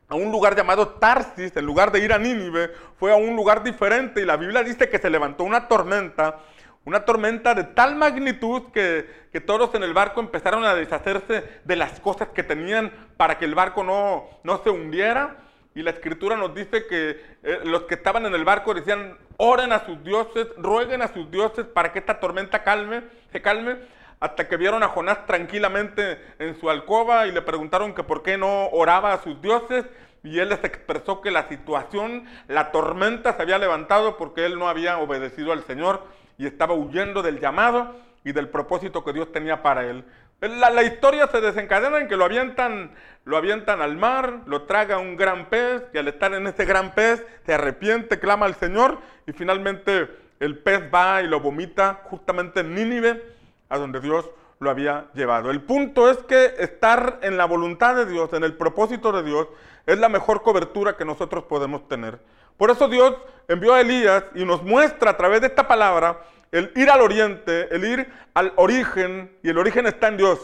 a 0.08 0.14
un 0.14 0.30
lugar 0.30 0.54
llamado 0.54 0.88
Tarsis, 0.88 1.56
en 1.56 1.64
lugar 1.64 1.90
de 1.90 2.00
ir 2.00 2.12
a 2.12 2.18
Nínive, 2.18 2.70
fue 2.98 3.12
a 3.12 3.16
un 3.16 3.34
lugar 3.34 3.62
diferente 3.62 4.20
y 4.20 4.26
la 4.26 4.36
Biblia 4.36 4.62
dice 4.62 4.90
que 4.90 4.98
se 4.98 5.08
levantó 5.08 5.44
una 5.44 5.66
tormenta, 5.66 6.40
una 6.84 7.04
tormenta 7.04 7.54
de 7.54 7.64
tal 7.64 7.94
magnitud 7.96 8.72
que, 8.72 9.08
que, 9.32 9.40
todos 9.40 9.74
en 9.74 9.82
el 9.82 9.94
barco 9.94 10.20
empezaron 10.20 10.64
a 10.64 10.74
deshacerse 10.74 11.44
de 11.64 11.76
las 11.76 12.00
cosas 12.00 12.28
que 12.28 12.42
tenían 12.42 12.92
para 13.16 13.38
que 13.38 13.44
el 13.44 13.54
barco 13.54 13.84
no, 13.84 14.28
no 14.42 14.62
se 14.62 14.70
hundiera. 14.70 15.36
Y 15.74 15.82
la 15.82 15.90
escritura 15.90 16.36
nos 16.36 16.54
dice 16.54 16.86
que 16.86 17.22
eh, 17.42 17.60
los 17.64 17.84
que 17.84 17.94
estaban 17.94 18.26
en 18.26 18.34
el 18.34 18.44
barco 18.44 18.74
decían, 18.74 19.16
oren 19.38 19.72
a 19.72 19.86
sus 19.86 20.02
dioses, 20.04 20.48
rueguen 20.58 21.02
a 21.02 21.08
sus 21.08 21.30
dioses 21.30 21.66
para 21.66 21.92
que 21.92 22.00
esta 22.00 22.20
tormenta 22.20 22.62
calme, 22.62 23.02
se 23.30 23.40
calme, 23.40 23.76
hasta 24.20 24.48
que 24.48 24.56
vieron 24.56 24.82
a 24.82 24.88
Jonás 24.88 25.24
tranquilamente 25.26 26.20
en 26.38 26.60
su 26.60 26.68
alcoba 26.68 27.26
y 27.26 27.32
le 27.32 27.42
preguntaron 27.42 27.94
que 27.94 28.04
por 28.04 28.22
qué 28.22 28.36
no 28.36 28.66
oraba 28.68 29.12
a 29.12 29.22
sus 29.22 29.40
dioses. 29.40 29.84
Y 30.24 30.38
él 30.38 30.50
les 30.50 30.62
expresó 30.62 31.20
que 31.20 31.32
la 31.32 31.48
situación, 31.48 32.26
la 32.48 32.70
tormenta 32.70 33.32
se 33.32 33.42
había 33.42 33.58
levantado 33.58 34.16
porque 34.16 34.46
él 34.46 34.58
no 34.58 34.68
había 34.68 34.98
obedecido 34.98 35.52
al 35.52 35.64
Señor 35.64 36.06
y 36.38 36.46
estaba 36.46 36.74
huyendo 36.74 37.22
del 37.22 37.40
llamado. 37.40 37.96
y 38.24 38.30
del 38.30 38.48
propósito 38.48 39.02
que 39.02 39.12
Dios 39.12 39.32
tenía 39.32 39.64
para 39.64 39.84
él. 39.84 40.04
La, 40.42 40.82
historia 40.82 41.28
se 41.28 41.40
desencadena 41.40 41.98
en 41.98 42.08
que 42.08 42.16
lo 42.16 42.24
avientan, 42.24 42.92
lo 43.24 43.36
avientan 43.36 43.80
al 43.80 43.96
mar, 43.96 44.40
lo 44.46 44.62
traga 44.62 44.98
un 44.98 45.16
gran 45.16 45.48
pez, 45.48 45.82
y 45.94 45.98
al 45.98 46.08
estar 46.08 46.34
en 46.34 46.48
ese 46.48 46.64
gran 46.64 46.94
pez 46.94 47.24
se 47.46 47.54
arrepiente, 47.54 48.18
clama 48.18 48.46
al 48.46 48.56
Señor, 48.56 48.98
y 49.26 49.32
finalmente 49.32 50.08
el 50.40 50.58
pez 50.58 50.82
va 50.92 51.22
y 51.22 51.28
lo 51.28 51.38
vomita 51.38 52.00
justamente 52.04 52.60
en 52.60 52.74
Nínive, 52.74 53.22
a 53.68 53.78
donde 53.78 54.00
Dios 54.00 54.28
lo 54.58 54.70
había 54.70 55.06
llevado. 55.14 55.52
El 55.52 55.62
punto 55.62 56.10
es 56.10 56.18
que 56.18 56.54
estar 56.58 57.20
en 57.22 57.36
la 57.36 57.44
voluntad 57.44 57.94
de 57.94 58.06
Dios, 58.06 58.32
en 58.32 58.42
el 58.42 58.54
propósito 58.54 59.12
de 59.12 59.22
Dios, 59.22 59.46
es 59.86 59.98
la 59.98 60.08
mejor 60.08 60.42
cobertura 60.42 60.96
que 60.96 61.04
nosotros 61.04 61.44
podemos 61.44 61.86
tener. 61.86 62.18
Por 62.56 62.70
eso 62.70 62.88
Dios 62.88 63.16
envió 63.48 63.74
a 63.74 63.80
Elías 63.80 64.24
y 64.34 64.44
nos 64.44 64.62
muestra 64.62 65.10
a 65.10 65.16
través 65.16 65.40
de 65.40 65.48
esta 65.48 65.66
palabra 65.66 66.22
el 66.52 66.70
ir 66.76 66.90
al 66.90 67.00
oriente, 67.00 67.74
el 67.74 67.84
ir 67.84 68.12
al 68.34 68.52
origen, 68.56 69.36
y 69.42 69.48
el 69.48 69.58
origen 69.58 69.86
está 69.86 70.08
en 70.08 70.18
Dios, 70.18 70.38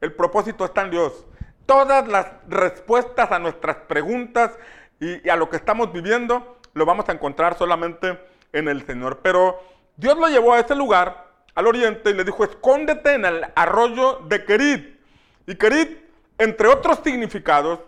el 0.00 0.12
propósito 0.12 0.64
está 0.64 0.82
en 0.82 0.90
Dios. 0.90 1.26
Todas 1.66 2.08
las 2.08 2.26
respuestas 2.48 3.30
a 3.30 3.38
nuestras 3.38 3.76
preguntas 3.76 4.52
y, 4.98 5.28
a 5.28 5.36
lo 5.36 5.48
que 5.48 5.56
estamos 5.56 5.92
viviendo 5.92 6.58
lo 6.74 6.86
vamos 6.86 7.08
a 7.08 7.12
encontrar 7.12 7.56
solamente 7.56 8.18
en 8.52 8.66
el 8.66 8.84
Señor. 8.86 9.20
Pero 9.22 9.62
Dios 9.96 10.16
lo 10.16 10.28
llevó 10.28 10.54
a 10.54 10.60
ese 10.60 10.74
lugar, 10.74 11.26
al 11.54 11.66
oriente, 11.66 12.10
y 12.10 12.14
le 12.14 12.24
dijo, 12.24 12.44
escóndete 12.44 13.14
en 13.14 13.26
el 13.26 13.46
arroyo 13.54 14.20
de 14.26 14.44
Kerit. 14.46 15.00
Y 15.46 15.54
Kerit, 15.56 15.98
entre 16.38 16.68
otros 16.68 17.00
significados, 17.04 17.80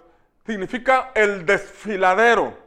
significa 0.47 1.13
el 1.15 1.47
desfiladero. 1.47 2.64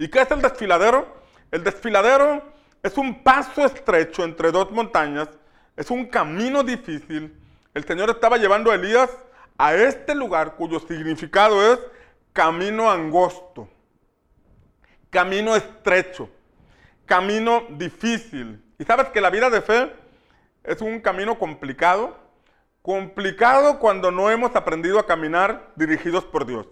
¿Y 0.00 0.08
qué 0.08 0.22
es 0.22 0.30
el 0.30 0.40
desfiladero? 0.40 1.06
El 1.50 1.62
desfiladero 1.62 2.42
es 2.82 2.96
un 2.96 3.22
paso 3.22 3.66
estrecho 3.66 4.24
entre 4.24 4.50
dos 4.50 4.70
montañas, 4.70 5.28
es 5.76 5.90
un 5.90 6.06
camino 6.06 6.62
difícil. 6.62 7.38
El 7.74 7.84
Señor 7.84 8.08
estaba 8.08 8.38
llevando 8.38 8.70
a 8.70 8.76
Elías 8.76 9.10
a 9.58 9.74
este 9.74 10.14
lugar 10.14 10.56
cuyo 10.56 10.80
significado 10.80 11.70
es 11.70 11.78
camino 12.32 12.90
angosto, 12.90 13.68
camino 15.10 15.54
estrecho, 15.54 16.30
camino 17.04 17.66
difícil. 17.68 18.64
Y 18.78 18.84
sabes 18.84 19.08
que 19.08 19.20
la 19.20 19.28
vida 19.28 19.50
de 19.50 19.60
fe 19.60 19.92
es 20.64 20.80
un 20.80 21.00
camino 21.00 21.38
complicado, 21.38 22.16
complicado 22.80 23.78
cuando 23.78 24.10
no 24.10 24.30
hemos 24.30 24.56
aprendido 24.56 24.98
a 24.98 25.04
caminar 25.04 25.72
dirigidos 25.76 26.24
por 26.24 26.46
Dios. 26.46 26.66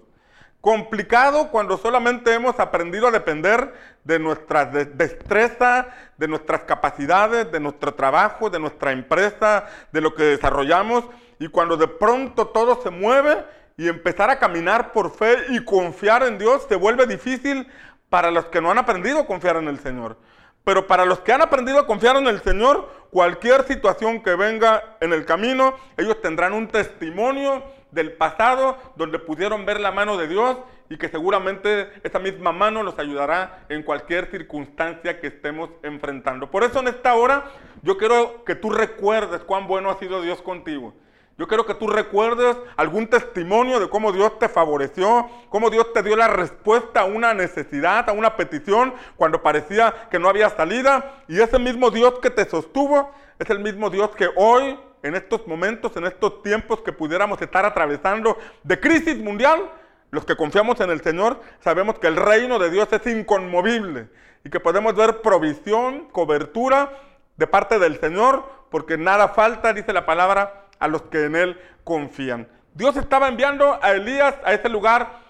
Complicado 0.60 1.50
cuando 1.50 1.78
solamente 1.78 2.34
hemos 2.34 2.58
aprendido 2.58 3.06
a 3.06 3.12
depender 3.12 3.72
de 4.02 4.18
nuestra 4.18 4.64
destreza, 4.64 5.86
de 6.16 6.26
nuestras 6.26 6.62
capacidades, 6.62 7.50
de 7.52 7.60
nuestro 7.60 7.94
trabajo, 7.94 8.50
de 8.50 8.58
nuestra 8.58 8.90
empresa, 8.90 9.66
de 9.92 10.00
lo 10.00 10.14
que 10.14 10.24
desarrollamos. 10.24 11.04
Y 11.38 11.48
cuando 11.48 11.76
de 11.76 11.86
pronto 11.86 12.48
todo 12.48 12.82
se 12.82 12.90
mueve 12.90 13.44
y 13.76 13.88
empezar 13.88 14.30
a 14.30 14.40
caminar 14.40 14.90
por 14.90 15.12
fe 15.12 15.36
y 15.50 15.64
confiar 15.64 16.24
en 16.24 16.38
Dios 16.38 16.66
se 16.68 16.74
vuelve 16.74 17.06
difícil 17.06 17.68
para 18.08 18.32
los 18.32 18.46
que 18.46 18.60
no 18.60 18.72
han 18.72 18.78
aprendido 18.78 19.20
a 19.20 19.26
confiar 19.26 19.56
en 19.56 19.68
el 19.68 19.78
Señor. 19.78 20.16
Pero 20.64 20.88
para 20.88 21.04
los 21.04 21.20
que 21.20 21.32
han 21.32 21.40
aprendido 21.40 21.78
a 21.78 21.86
confiar 21.86 22.16
en 22.16 22.26
el 22.26 22.42
Señor, 22.42 22.90
cualquier 23.10 23.62
situación 23.62 24.22
que 24.22 24.34
venga 24.34 24.96
en 25.00 25.12
el 25.12 25.24
camino, 25.24 25.76
ellos 25.96 26.20
tendrán 26.20 26.52
un 26.52 26.66
testimonio 26.66 27.62
del 27.90 28.12
pasado 28.12 28.76
donde 28.96 29.18
pudieron 29.18 29.64
ver 29.64 29.80
la 29.80 29.92
mano 29.92 30.16
de 30.16 30.28
Dios 30.28 30.58
y 30.90 30.96
que 30.96 31.08
seguramente 31.08 31.90
esa 32.02 32.18
misma 32.18 32.52
mano 32.52 32.82
los 32.82 32.98
ayudará 32.98 33.64
en 33.68 33.82
cualquier 33.82 34.30
circunstancia 34.30 35.20
que 35.20 35.28
estemos 35.28 35.70
enfrentando. 35.82 36.50
Por 36.50 36.64
eso 36.64 36.80
en 36.80 36.88
esta 36.88 37.14
hora 37.14 37.44
yo 37.82 37.96
quiero 37.98 38.44
que 38.44 38.54
tú 38.54 38.70
recuerdes 38.70 39.42
cuán 39.42 39.66
bueno 39.66 39.90
ha 39.90 39.98
sido 39.98 40.22
Dios 40.22 40.40
contigo. 40.42 40.94
Yo 41.38 41.46
quiero 41.46 41.66
que 41.66 41.74
tú 41.74 41.86
recuerdes 41.86 42.56
algún 42.76 43.06
testimonio 43.06 43.78
de 43.78 43.88
cómo 43.88 44.10
Dios 44.10 44.40
te 44.40 44.48
favoreció, 44.48 45.30
cómo 45.50 45.70
Dios 45.70 45.92
te 45.92 46.02
dio 46.02 46.16
la 46.16 46.26
respuesta 46.26 47.02
a 47.02 47.04
una 47.04 47.32
necesidad, 47.32 48.08
a 48.08 48.12
una 48.12 48.36
petición, 48.36 48.92
cuando 49.14 49.40
parecía 49.40 50.08
que 50.10 50.18
no 50.18 50.28
había 50.28 50.50
salida. 50.50 51.22
Y 51.28 51.40
ese 51.40 51.60
mismo 51.60 51.92
Dios 51.92 52.18
que 52.18 52.30
te 52.30 52.44
sostuvo 52.44 53.12
es 53.38 53.48
el 53.50 53.60
mismo 53.60 53.88
Dios 53.88 54.10
que 54.16 54.28
hoy 54.34 54.76
en 55.02 55.14
estos 55.14 55.46
momentos, 55.46 55.96
en 55.96 56.06
estos 56.06 56.42
tiempos 56.42 56.80
que 56.80 56.92
pudiéramos 56.92 57.40
estar 57.40 57.64
atravesando 57.64 58.38
de 58.62 58.80
crisis 58.80 59.16
mundial, 59.18 59.70
los 60.10 60.24
que 60.24 60.36
confiamos 60.36 60.80
en 60.80 60.90
el 60.90 61.02
Señor 61.02 61.40
sabemos 61.60 61.98
que 61.98 62.06
el 62.06 62.16
reino 62.16 62.58
de 62.58 62.70
Dios 62.70 62.88
es 62.92 63.06
inconmovible 63.06 64.08
y 64.44 64.50
que 64.50 64.60
podemos 64.60 64.94
ver 64.94 65.20
provisión, 65.20 66.08
cobertura 66.10 66.92
de 67.36 67.46
parte 67.46 67.78
del 67.78 68.00
Señor, 68.00 68.44
porque 68.70 68.96
nada 68.96 69.28
falta, 69.28 69.72
dice 69.72 69.92
la 69.92 70.06
palabra, 70.06 70.66
a 70.78 70.88
los 70.88 71.02
que 71.02 71.24
en 71.24 71.36
Él 71.36 71.60
confían. 71.84 72.48
Dios 72.74 72.96
estaba 72.96 73.28
enviando 73.28 73.78
a 73.82 73.92
Elías 73.92 74.34
a 74.44 74.52
ese 74.52 74.68
lugar 74.68 75.20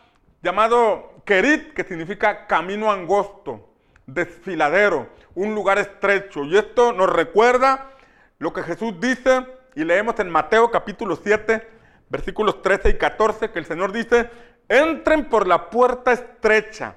llamado 0.43 1.23
Kerit, 1.25 1.73
que 1.75 1.85
significa 1.85 2.47
camino 2.47 2.91
angosto, 2.91 3.69
desfiladero, 4.07 5.09
un 5.35 5.55
lugar 5.55 5.79
estrecho. 5.79 6.45
Y 6.45 6.57
esto 6.57 6.93
nos 6.93 7.11
recuerda 7.11 7.91
lo 8.39 8.53
que 8.53 8.63
Jesús 8.63 8.95
dice 9.01 9.47
y 9.79 9.85
leemos 9.85 10.19
en 10.19 10.29
Mateo 10.29 10.73
capítulo 10.73 11.15
7, 11.15 11.69
versículos 12.09 12.63
13 12.63 12.89
y 12.89 12.95
14, 12.95 13.53
que 13.53 13.61
el 13.61 13.65
Señor 13.65 13.93
dice, 13.93 14.29
entren 14.69 15.29
por 15.29 15.47
la 15.47 15.71
puerta 15.71 16.11
estrecha, 16.11 16.97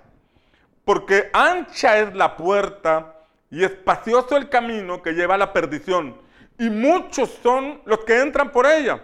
porque 0.84 1.30
ancha 1.32 2.00
es 2.00 2.16
la 2.16 2.36
puerta 2.36 3.18
y 3.52 3.64
espacioso 3.64 4.36
el 4.36 4.50
camino 4.50 5.04
que 5.04 5.12
lleva 5.12 5.36
a 5.36 5.38
la 5.38 5.54
perdición, 5.54 6.18
y 6.58 6.72
muchos 6.72 7.30
son 7.44 7.84
los 7.86 8.00
que 8.00 8.20
entran 8.20 8.52
por 8.52 8.66
ella, 8.66 9.00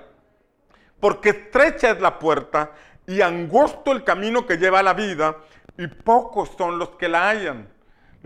porque 1.00 1.30
estrecha 1.30 1.92
es 1.92 2.02
la 2.02 2.18
puerta 2.18 2.72
y 3.06 3.22
angosto 3.22 3.92
el 3.92 4.04
camino 4.04 4.48
que 4.48 4.58
lleva 4.58 4.80
a 4.80 4.84
la 4.84 4.96
vida, 4.96 5.38
y 5.78 5.86
pocos 5.86 6.50
son 6.58 6.80
los 6.80 6.90
que 6.96 7.10
la 7.10 7.30
hallan. 7.30 7.70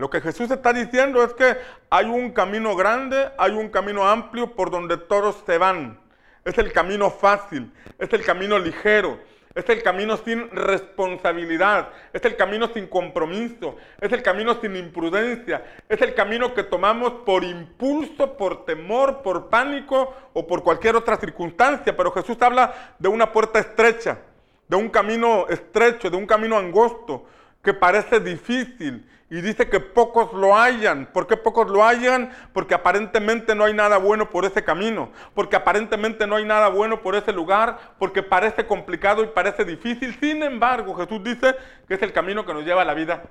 Lo 0.02 0.10
que 0.10 0.20
Jesús 0.20 0.50
está 0.50 0.72
diciendo 0.72 1.22
es 1.22 1.32
que 1.32 1.56
hay 1.88 2.06
un 2.06 2.32
camino 2.32 2.74
grande, 2.74 3.28
hay 3.38 3.52
un 3.52 3.68
camino 3.68 4.04
amplio 4.04 4.52
por 4.56 4.68
donde 4.68 4.96
todos 4.96 5.44
se 5.46 5.58
van. 5.58 5.96
Es 6.44 6.58
el 6.58 6.72
camino 6.72 7.08
fácil, 7.08 7.72
es 8.00 8.12
el 8.12 8.24
camino 8.24 8.58
ligero, 8.58 9.20
es 9.54 9.68
el 9.68 9.80
camino 9.80 10.16
sin 10.16 10.50
responsabilidad, 10.50 11.90
es 12.12 12.24
el 12.24 12.34
camino 12.34 12.66
sin 12.74 12.88
compromiso, 12.88 13.76
es 14.00 14.10
el 14.10 14.24
camino 14.24 14.60
sin 14.60 14.74
imprudencia, 14.74 15.62
es 15.88 16.02
el 16.02 16.14
camino 16.14 16.52
que 16.52 16.64
tomamos 16.64 17.12
por 17.24 17.44
impulso, 17.44 18.36
por 18.36 18.64
temor, 18.64 19.22
por 19.22 19.50
pánico 19.50 20.16
o 20.32 20.44
por 20.48 20.64
cualquier 20.64 20.96
otra 20.96 21.16
circunstancia. 21.16 21.96
Pero 21.96 22.10
Jesús 22.10 22.36
habla 22.42 22.96
de 22.98 23.06
una 23.06 23.30
puerta 23.30 23.60
estrecha, 23.60 24.18
de 24.66 24.74
un 24.74 24.88
camino 24.88 25.46
estrecho, 25.48 26.10
de 26.10 26.16
un 26.16 26.26
camino 26.26 26.58
angosto, 26.58 27.24
que 27.62 27.72
parece 27.72 28.18
difícil 28.18 29.06
y 29.32 29.40
dice 29.40 29.70
que 29.70 29.80
pocos 29.80 30.34
lo 30.34 30.54
hayan. 30.54 31.06
¿Por 31.06 31.26
qué 31.26 31.38
pocos 31.38 31.70
lo 31.70 31.82
hayan? 31.82 32.32
Porque 32.52 32.74
aparentemente 32.74 33.54
no 33.54 33.64
hay 33.64 33.72
nada 33.72 33.96
bueno 33.96 34.28
por 34.28 34.44
ese 34.44 34.62
camino, 34.62 35.10
porque 35.32 35.56
aparentemente 35.56 36.26
no 36.26 36.36
hay 36.36 36.44
nada 36.44 36.68
bueno 36.68 37.00
por 37.00 37.14
ese 37.14 37.32
lugar, 37.32 37.94
porque 37.98 38.22
parece 38.22 38.66
complicado 38.66 39.24
y 39.24 39.28
parece 39.28 39.64
difícil. 39.64 40.14
Sin 40.20 40.42
embargo, 40.42 40.94
Jesús 40.96 41.24
dice 41.24 41.56
que 41.88 41.94
es 41.94 42.02
el 42.02 42.12
camino 42.12 42.44
que 42.44 42.52
nos 42.52 42.62
lleva 42.62 42.82
a 42.82 42.84
la 42.84 42.92
vida 42.92 43.22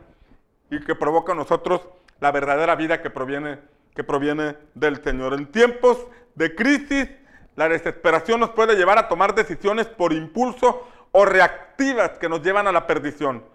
y 0.72 0.80
que 0.80 0.96
provoca 0.96 1.34
a 1.34 1.36
nosotros 1.36 1.88
la 2.20 2.32
verdadera 2.32 2.74
vida 2.74 3.04
que 3.04 3.12
proviene, 3.12 3.60
que 3.94 4.04
proviene 4.04 4.56
del 4.74 5.04
Señor. 5.04 5.36
En 5.36 5.52
tiempos 5.52 6.08
de 6.34 6.56
crisis, 6.56 7.12
la 7.56 7.70
desesperación 7.70 8.40
nos 8.40 8.50
puede 8.50 8.76
llevar 8.76 8.98
a 8.98 9.08
tomar 9.08 9.36
decisiones 9.36 9.86
por 9.86 10.14
impulso 10.14 10.88
o 11.12 11.26
reactivas 11.26 12.18
que 12.18 12.28
nos 12.28 12.42
llevan 12.42 12.66
a 12.66 12.72
la 12.72 12.88
perdición. 12.88 13.51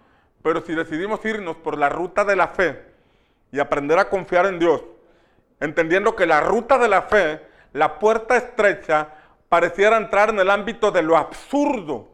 Pero 0.46 0.60
si 0.60 0.76
decidimos 0.76 1.24
irnos 1.24 1.56
por 1.56 1.76
la 1.76 1.88
ruta 1.88 2.24
de 2.24 2.36
la 2.36 2.46
fe 2.46 2.80
y 3.50 3.58
aprender 3.58 3.98
a 3.98 4.08
confiar 4.08 4.46
en 4.46 4.60
Dios, 4.60 4.80
entendiendo 5.58 6.14
que 6.14 6.24
la 6.24 6.40
ruta 6.40 6.78
de 6.78 6.86
la 6.86 7.02
fe, 7.02 7.40
la 7.72 7.98
puerta 7.98 8.36
estrecha, 8.36 9.08
pareciera 9.48 9.96
entrar 9.96 10.30
en 10.30 10.38
el 10.38 10.48
ámbito 10.48 10.92
de 10.92 11.02
lo 11.02 11.16
absurdo, 11.16 12.12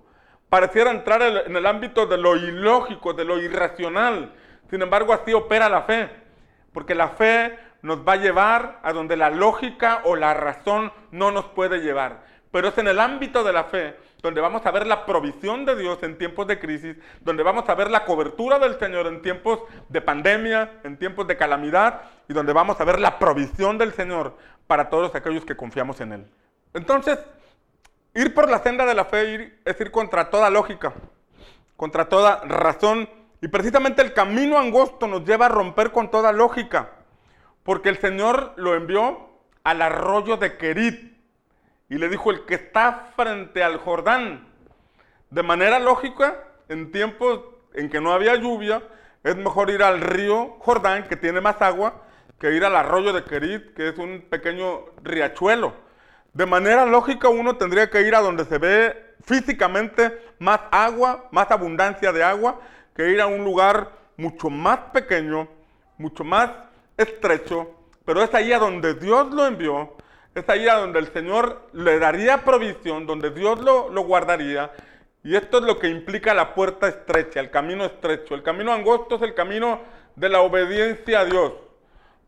pareciera 0.48 0.90
entrar 0.90 1.20
en 1.46 1.54
el 1.54 1.66
ámbito 1.66 2.06
de 2.06 2.16
lo 2.16 2.34
ilógico, 2.34 3.12
de 3.12 3.26
lo 3.26 3.38
irracional. 3.38 4.32
Sin 4.70 4.80
embargo, 4.80 5.12
así 5.12 5.34
opera 5.34 5.68
la 5.68 5.82
fe, 5.82 6.08
porque 6.72 6.94
la 6.94 7.08
fe 7.08 7.58
nos 7.82 7.98
va 7.98 8.14
a 8.14 8.16
llevar 8.16 8.80
a 8.82 8.94
donde 8.94 9.18
la 9.18 9.28
lógica 9.28 10.00
o 10.04 10.16
la 10.16 10.32
razón 10.32 10.90
no 11.10 11.32
nos 11.32 11.44
puede 11.48 11.82
llevar. 11.82 12.22
Pero 12.50 12.68
es 12.68 12.78
en 12.78 12.88
el 12.88 12.98
ámbito 12.98 13.44
de 13.44 13.52
la 13.52 13.64
fe 13.64 13.94
donde 14.22 14.40
vamos 14.40 14.64
a 14.64 14.70
ver 14.70 14.86
la 14.86 15.04
provisión 15.04 15.64
de 15.64 15.74
Dios 15.76 15.98
en 16.02 16.16
tiempos 16.16 16.46
de 16.46 16.58
crisis, 16.58 16.96
donde 17.20 17.42
vamos 17.42 17.68
a 17.68 17.74
ver 17.74 17.90
la 17.90 18.04
cobertura 18.04 18.58
del 18.58 18.78
Señor 18.78 19.06
en 19.08 19.20
tiempos 19.20 19.60
de 19.88 20.00
pandemia, 20.00 20.80
en 20.84 20.96
tiempos 20.96 21.26
de 21.26 21.36
calamidad, 21.36 22.02
y 22.28 22.32
donde 22.32 22.52
vamos 22.52 22.80
a 22.80 22.84
ver 22.84 23.00
la 23.00 23.18
provisión 23.18 23.78
del 23.78 23.92
Señor 23.92 24.36
para 24.68 24.88
todos 24.88 25.14
aquellos 25.14 25.44
que 25.44 25.56
confiamos 25.56 26.00
en 26.00 26.12
Él. 26.12 26.30
Entonces, 26.72 27.18
ir 28.14 28.32
por 28.32 28.48
la 28.48 28.60
senda 28.60 28.86
de 28.86 28.94
la 28.94 29.06
fe 29.06 29.58
es 29.64 29.80
ir 29.80 29.90
contra 29.90 30.30
toda 30.30 30.48
lógica, 30.50 30.92
contra 31.76 32.08
toda 32.08 32.42
razón, 32.44 33.08
y 33.40 33.48
precisamente 33.48 34.02
el 34.02 34.12
camino 34.12 34.56
angosto 34.56 35.08
nos 35.08 35.24
lleva 35.24 35.46
a 35.46 35.48
romper 35.48 35.90
con 35.90 36.12
toda 36.12 36.30
lógica, 36.30 36.90
porque 37.64 37.88
el 37.88 37.98
Señor 37.98 38.52
lo 38.56 38.74
envió 38.74 39.30
al 39.64 39.82
arroyo 39.82 40.36
de 40.36 40.56
Kerit. 40.56 41.11
Y 41.92 41.98
le 41.98 42.08
dijo, 42.08 42.30
el 42.30 42.46
que 42.46 42.54
está 42.54 43.12
frente 43.14 43.62
al 43.62 43.76
Jordán. 43.76 44.48
De 45.28 45.42
manera 45.42 45.78
lógica, 45.78 46.42
en 46.70 46.90
tiempos 46.90 47.40
en 47.74 47.90
que 47.90 48.00
no 48.00 48.14
había 48.14 48.34
lluvia, 48.36 48.82
es 49.22 49.36
mejor 49.36 49.68
ir 49.68 49.82
al 49.82 50.00
río 50.00 50.56
Jordán, 50.60 51.06
que 51.06 51.16
tiene 51.16 51.42
más 51.42 51.60
agua, 51.60 52.02
que 52.40 52.50
ir 52.54 52.64
al 52.64 52.76
arroyo 52.76 53.12
de 53.12 53.24
Kerit, 53.24 53.74
que 53.74 53.90
es 53.90 53.98
un 53.98 54.22
pequeño 54.22 54.86
riachuelo. 55.02 55.74
De 56.32 56.46
manera 56.46 56.86
lógica, 56.86 57.28
uno 57.28 57.56
tendría 57.56 57.90
que 57.90 58.00
ir 58.00 58.14
a 58.14 58.20
donde 58.20 58.46
se 58.46 58.56
ve 58.56 59.14
físicamente 59.26 60.18
más 60.38 60.60
agua, 60.70 61.28
más 61.30 61.50
abundancia 61.50 62.10
de 62.10 62.24
agua, 62.24 62.58
que 62.96 63.10
ir 63.10 63.20
a 63.20 63.26
un 63.26 63.44
lugar 63.44 63.92
mucho 64.16 64.48
más 64.48 64.78
pequeño, 64.94 65.46
mucho 65.98 66.24
más 66.24 66.52
estrecho, 66.96 67.70
pero 68.06 68.22
es 68.22 68.32
ahí 68.32 68.50
a 68.50 68.58
donde 68.58 68.94
Dios 68.94 69.30
lo 69.30 69.46
envió, 69.46 69.94
es 70.34 70.48
ahí 70.48 70.68
a 70.68 70.76
donde 70.76 70.98
el 70.98 71.12
Señor 71.12 71.68
le 71.72 71.98
daría 71.98 72.44
provisión, 72.44 73.06
donde 73.06 73.30
Dios 73.30 73.60
lo, 73.60 73.90
lo 73.90 74.02
guardaría. 74.02 74.72
Y 75.24 75.36
esto 75.36 75.58
es 75.58 75.64
lo 75.64 75.78
que 75.78 75.88
implica 75.88 76.34
la 76.34 76.54
puerta 76.54 76.88
estrecha, 76.88 77.40
el 77.40 77.50
camino 77.50 77.84
estrecho. 77.84 78.34
El 78.34 78.42
camino 78.42 78.72
angosto 78.72 79.16
es 79.16 79.22
el 79.22 79.34
camino 79.34 79.80
de 80.16 80.28
la 80.28 80.40
obediencia 80.40 81.20
a 81.20 81.24
Dios, 81.24 81.52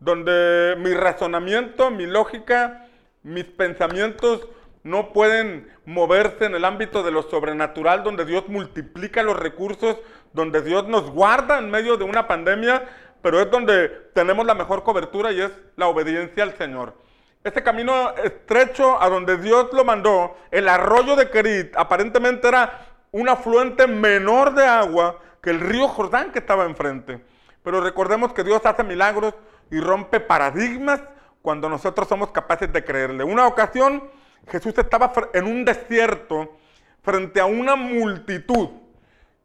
donde 0.01 0.77
mi 0.79 0.93
razonamiento, 0.95 1.91
mi 1.91 2.07
lógica, 2.07 2.89
mis 3.23 3.45
pensamientos 3.45 4.49
no 4.83 5.13
pueden 5.13 5.69
moverse 5.87 6.45
en 6.45 6.55
el 6.55 6.65
ámbito 6.65 7.03
de 7.03 7.11
lo 7.11 7.23
sobrenatural, 7.23 8.05
donde 8.05 8.27
Dios 8.27 8.45
multiplica 8.49 9.23
los 9.23 9.37
recursos, 9.37 9.97
donde 10.33 10.61
Dios 10.61 10.87
nos 10.87 11.11
guarda 11.11 11.59
en 11.59 11.71
medio 11.71 11.97
de 11.97 12.05
una 12.05 12.29
pandemia, 12.29 12.85
pero 13.23 13.41
es 13.41 13.51
donde 13.51 13.89
tenemos 14.13 14.45
la 14.45 14.55
mejor 14.55 14.85
cobertura 14.85 15.33
y 15.33 15.41
es 15.41 15.51
la 15.77 15.89
obediencia 15.89 16.43
al 16.43 16.57
Señor. 16.59 17.04
Este 17.45 17.63
camino 17.63 18.15
estrecho 18.17 18.99
a 19.03 19.11
donde 19.11 19.37
Dios 19.37 19.69
lo 19.75 19.85
mandó, 19.85 20.35
el 20.51 20.67
arroyo 20.67 21.15
de 21.15 21.29
Kerit, 21.29 21.77
aparentemente 21.77 22.49
era 22.49 22.87
un 23.13 23.29
afluente 23.29 23.87
menor 23.87 24.55
de 24.55 24.65
agua 24.65 25.21
que 25.43 25.51
el 25.51 25.61
río 25.61 25.87
Jordán 25.89 26.33
que 26.33 26.39
estaba 26.39 26.65
enfrente. 26.65 27.23
Pero 27.63 27.83
recordemos 27.83 28.33
que 28.33 28.45
Dios 28.45 28.65
hace 28.65 28.83
milagros 28.83 29.35
y 29.71 29.79
rompe 29.79 30.21
paradigmas 30.21 31.03
cuando 31.43 31.69
nosotros 31.69 32.09
somos 32.09 32.31
capaces 32.31 32.73
de 32.73 32.83
creerle. 32.83 33.25
Una 33.25 33.47
ocasión 33.47 34.03
Jesús 34.49 34.73
estaba 34.79 35.13
en 35.35 35.45
un 35.45 35.67
desierto 35.67 36.57
frente 37.03 37.41
a 37.41 37.45
una 37.45 37.77
multitud. 37.77 38.71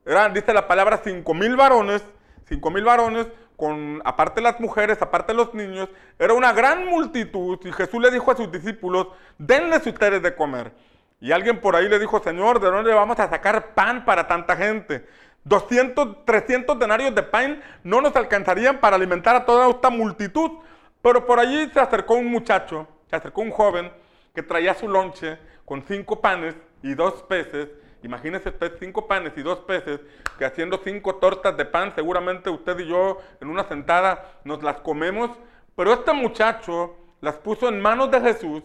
Eran, 0.05 0.33
dice 0.33 0.53
la 0.53 0.69
palabra, 0.69 1.01
cinco 1.03 1.33
mil 1.33 1.57
varones, 1.57 2.01
cinco 2.47 2.71
mil 2.71 2.85
varones, 2.85 3.27
con, 3.59 4.01
aparte 4.05 4.39
las 4.39 4.59
mujeres, 4.61 5.01
aparte 5.01 5.33
los 5.33 5.53
niños, 5.53 5.89
era 6.17 6.33
una 6.33 6.53
gran 6.53 6.85
multitud 6.85 7.59
y 7.65 7.71
Jesús 7.73 8.01
le 8.01 8.09
dijo 8.09 8.31
a 8.31 8.37
sus 8.37 8.49
discípulos, 8.49 9.07
denles 9.37 9.85
ustedes 9.85 10.23
de 10.23 10.33
comer. 10.33 10.71
Y 11.19 11.33
alguien 11.33 11.59
por 11.59 11.75
ahí 11.75 11.89
le 11.89 11.99
dijo, 11.99 12.21
Señor, 12.23 12.61
¿de 12.61 12.71
dónde 12.71 12.93
vamos 12.93 13.19
a 13.19 13.29
sacar 13.29 13.73
pan 13.73 14.05
para 14.05 14.25
tanta 14.25 14.55
gente? 14.55 15.05
200, 15.43 16.23
300 16.23 16.79
denarios 16.79 17.13
de 17.13 17.21
pan 17.21 17.61
no 17.83 17.99
nos 17.99 18.15
alcanzarían 18.15 18.79
para 18.79 18.95
alimentar 18.95 19.35
a 19.35 19.45
toda 19.45 19.69
esta 19.69 19.89
multitud. 19.89 20.51
Pero 21.01 21.25
por 21.25 21.39
allí 21.39 21.69
se 21.73 21.81
acercó 21.81 22.13
un 22.13 22.27
muchacho, 22.27 22.87
se 23.09 23.17
acercó 23.17 23.41
un 23.41 23.51
joven 23.51 23.91
que 24.33 24.41
traía 24.41 24.73
su 24.73 24.87
lonche 24.87 25.37
con 25.65 25.83
cinco 25.83 26.21
panes 26.21 26.55
y 26.81 26.93
dos 26.93 27.23
peces 27.23 27.67
Imagínese 28.01 28.49
usted 28.49 28.73
cinco 28.79 29.07
panes 29.07 29.33
y 29.35 29.41
dos 29.41 29.59
peces, 29.59 29.99
que 30.37 30.45
haciendo 30.45 30.79
cinco 30.83 31.15
tortas 31.15 31.57
de 31.57 31.65
pan, 31.65 31.91
seguramente 31.95 32.49
usted 32.49 32.79
y 32.79 32.87
yo 32.87 33.17
en 33.41 33.49
una 33.49 33.67
sentada 33.67 34.39
nos 34.45 34.63
las 34.63 34.77
comemos. 34.77 35.31
Pero 35.75 35.93
este 35.93 36.13
muchacho 36.13 36.95
las 37.21 37.35
puso 37.35 37.67
en 37.67 37.81
manos 37.81 38.09
de 38.11 38.21
Jesús 38.21 38.63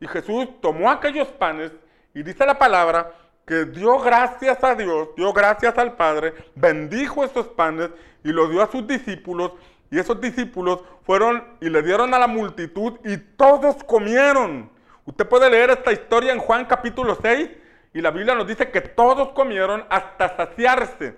y 0.00 0.08
Jesús 0.08 0.48
tomó 0.60 0.90
aquellos 0.90 1.28
panes 1.28 1.70
y 2.14 2.22
dice 2.22 2.44
la 2.44 2.58
palabra 2.58 3.12
que 3.46 3.64
dio 3.66 3.98
gracias 3.98 4.62
a 4.62 4.74
Dios, 4.74 5.08
dio 5.16 5.32
gracias 5.32 5.76
al 5.78 5.94
Padre, 5.94 6.34
bendijo 6.54 7.24
esos 7.24 7.48
panes 7.48 7.90
y 8.24 8.30
los 8.30 8.50
dio 8.50 8.62
a 8.62 8.70
sus 8.70 8.86
discípulos 8.86 9.52
y 9.90 9.98
esos 9.98 10.20
discípulos 10.20 10.80
fueron 11.04 11.44
y 11.60 11.68
le 11.68 11.82
dieron 11.82 12.14
a 12.14 12.18
la 12.18 12.26
multitud 12.26 12.94
y 13.04 13.16
todos 13.16 13.82
comieron. 13.84 14.70
Usted 15.04 15.28
puede 15.28 15.50
leer 15.50 15.70
esta 15.70 15.92
historia 15.92 16.32
en 16.32 16.38
Juan 16.38 16.64
capítulo 16.64 17.16
6 17.20 17.50
y 17.94 18.00
la 18.00 18.10
Biblia 18.10 18.34
nos 18.34 18.46
dice 18.46 18.70
que 18.70 18.80
todos 18.80 19.30
comieron 19.30 19.84
hasta 19.90 20.36
saciarse. 20.36 21.16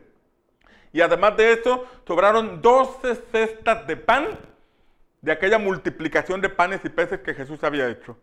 Y 0.92 1.00
además 1.00 1.36
de 1.36 1.52
eso, 1.52 1.86
sobraron 2.06 2.62
12 2.62 3.16
cestas 3.32 3.86
de 3.86 3.96
pan 3.96 4.38
de 5.20 5.32
aquella 5.32 5.58
multiplicación 5.58 6.40
de 6.40 6.48
panes 6.48 6.80
y 6.84 6.88
peces 6.88 7.20
que 7.20 7.34
Jesús 7.34 7.62
había 7.64 7.88
hecho. 7.88 8.16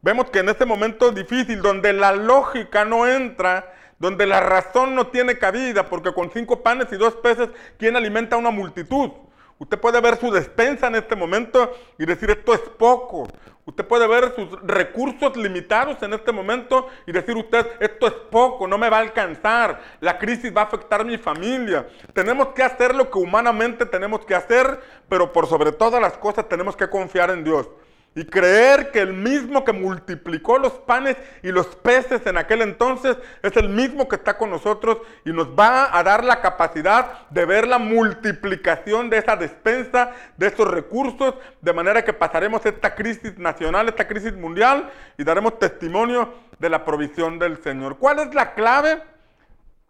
Vemos 0.00 0.30
que 0.30 0.40
en 0.40 0.48
este 0.48 0.64
momento 0.64 1.10
difícil, 1.10 1.60
donde 1.60 1.92
la 1.92 2.12
lógica 2.12 2.84
no 2.84 3.06
entra, 3.06 3.74
donde 3.98 4.26
la 4.26 4.40
razón 4.40 4.94
no 4.94 5.08
tiene 5.08 5.38
cabida, 5.38 5.88
porque 5.88 6.12
con 6.12 6.30
cinco 6.30 6.62
panes 6.62 6.92
y 6.92 6.96
dos 6.96 7.16
peces, 7.16 7.48
¿quién 7.78 7.96
alimenta 7.96 8.36
a 8.36 8.38
una 8.38 8.50
multitud? 8.50 9.10
Usted 9.58 9.78
puede 9.78 10.00
ver 10.00 10.16
su 10.18 10.30
despensa 10.30 10.86
en 10.86 10.94
este 10.94 11.16
momento 11.16 11.72
y 11.98 12.06
decir 12.06 12.30
esto 12.30 12.54
es 12.54 12.60
poco. 12.60 13.26
Usted 13.64 13.84
puede 13.84 14.06
ver 14.06 14.34
sus 14.34 14.48
recursos 14.62 15.36
limitados 15.36 16.02
en 16.02 16.14
este 16.14 16.32
momento 16.32 16.88
y 17.06 17.12
decir 17.12 17.36
usted 17.36 17.66
esto 17.80 18.06
es 18.06 18.14
poco, 18.14 18.66
no 18.66 18.78
me 18.78 18.88
va 18.88 18.96
a 18.96 19.00
alcanzar, 19.00 19.80
la 20.00 20.16
crisis 20.16 20.56
va 20.56 20.62
a 20.62 20.64
afectar 20.64 21.02
a 21.02 21.04
mi 21.04 21.18
familia. 21.18 21.86
Tenemos 22.14 22.48
que 22.48 22.62
hacer 22.62 22.94
lo 22.94 23.10
que 23.10 23.18
humanamente 23.18 23.84
tenemos 23.84 24.24
que 24.24 24.34
hacer, 24.34 24.80
pero 25.08 25.32
por 25.32 25.46
sobre 25.46 25.72
todas 25.72 26.00
las 26.00 26.16
cosas 26.16 26.48
tenemos 26.48 26.76
que 26.76 26.88
confiar 26.88 27.30
en 27.30 27.44
Dios 27.44 27.68
y 28.14 28.24
creer 28.24 28.90
que 28.90 29.00
el 29.00 29.12
mismo 29.12 29.64
que 29.64 29.72
multiplicó 29.72 30.58
los 30.58 30.72
panes 30.72 31.16
y 31.42 31.52
los 31.52 31.66
peces 31.66 32.26
en 32.26 32.36
aquel 32.36 32.62
entonces 32.62 33.16
es 33.42 33.56
el 33.56 33.68
mismo 33.68 34.08
que 34.08 34.16
está 34.16 34.36
con 34.36 34.50
nosotros 34.50 34.98
y 35.24 35.30
nos 35.30 35.48
va 35.48 35.96
a 35.96 36.02
dar 36.02 36.24
la 36.24 36.40
capacidad 36.40 37.28
de 37.28 37.44
ver 37.44 37.68
la 37.68 37.78
multiplicación 37.78 39.08
de 39.08 39.18
esa 39.18 39.36
despensa, 39.36 40.12
de 40.36 40.48
esos 40.48 40.68
recursos, 40.68 41.34
de 41.60 41.72
manera 41.72 42.04
que 42.04 42.12
pasaremos 42.12 42.64
esta 42.66 42.94
crisis 42.94 43.38
nacional, 43.38 43.88
esta 43.88 44.08
crisis 44.08 44.32
mundial 44.32 44.90
y 45.16 45.22
daremos 45.22 45.58
testimonio 45.58 46.32
de 46.58 46.70
la 46.70 46.84
provisión 46.84 47.38
del 47.38 47.62
Señor. 47.62 47.98
¿Cuál 47.98 48.18
es 48.18 48.34
la 48.34 48.54
clave 48.54 49.00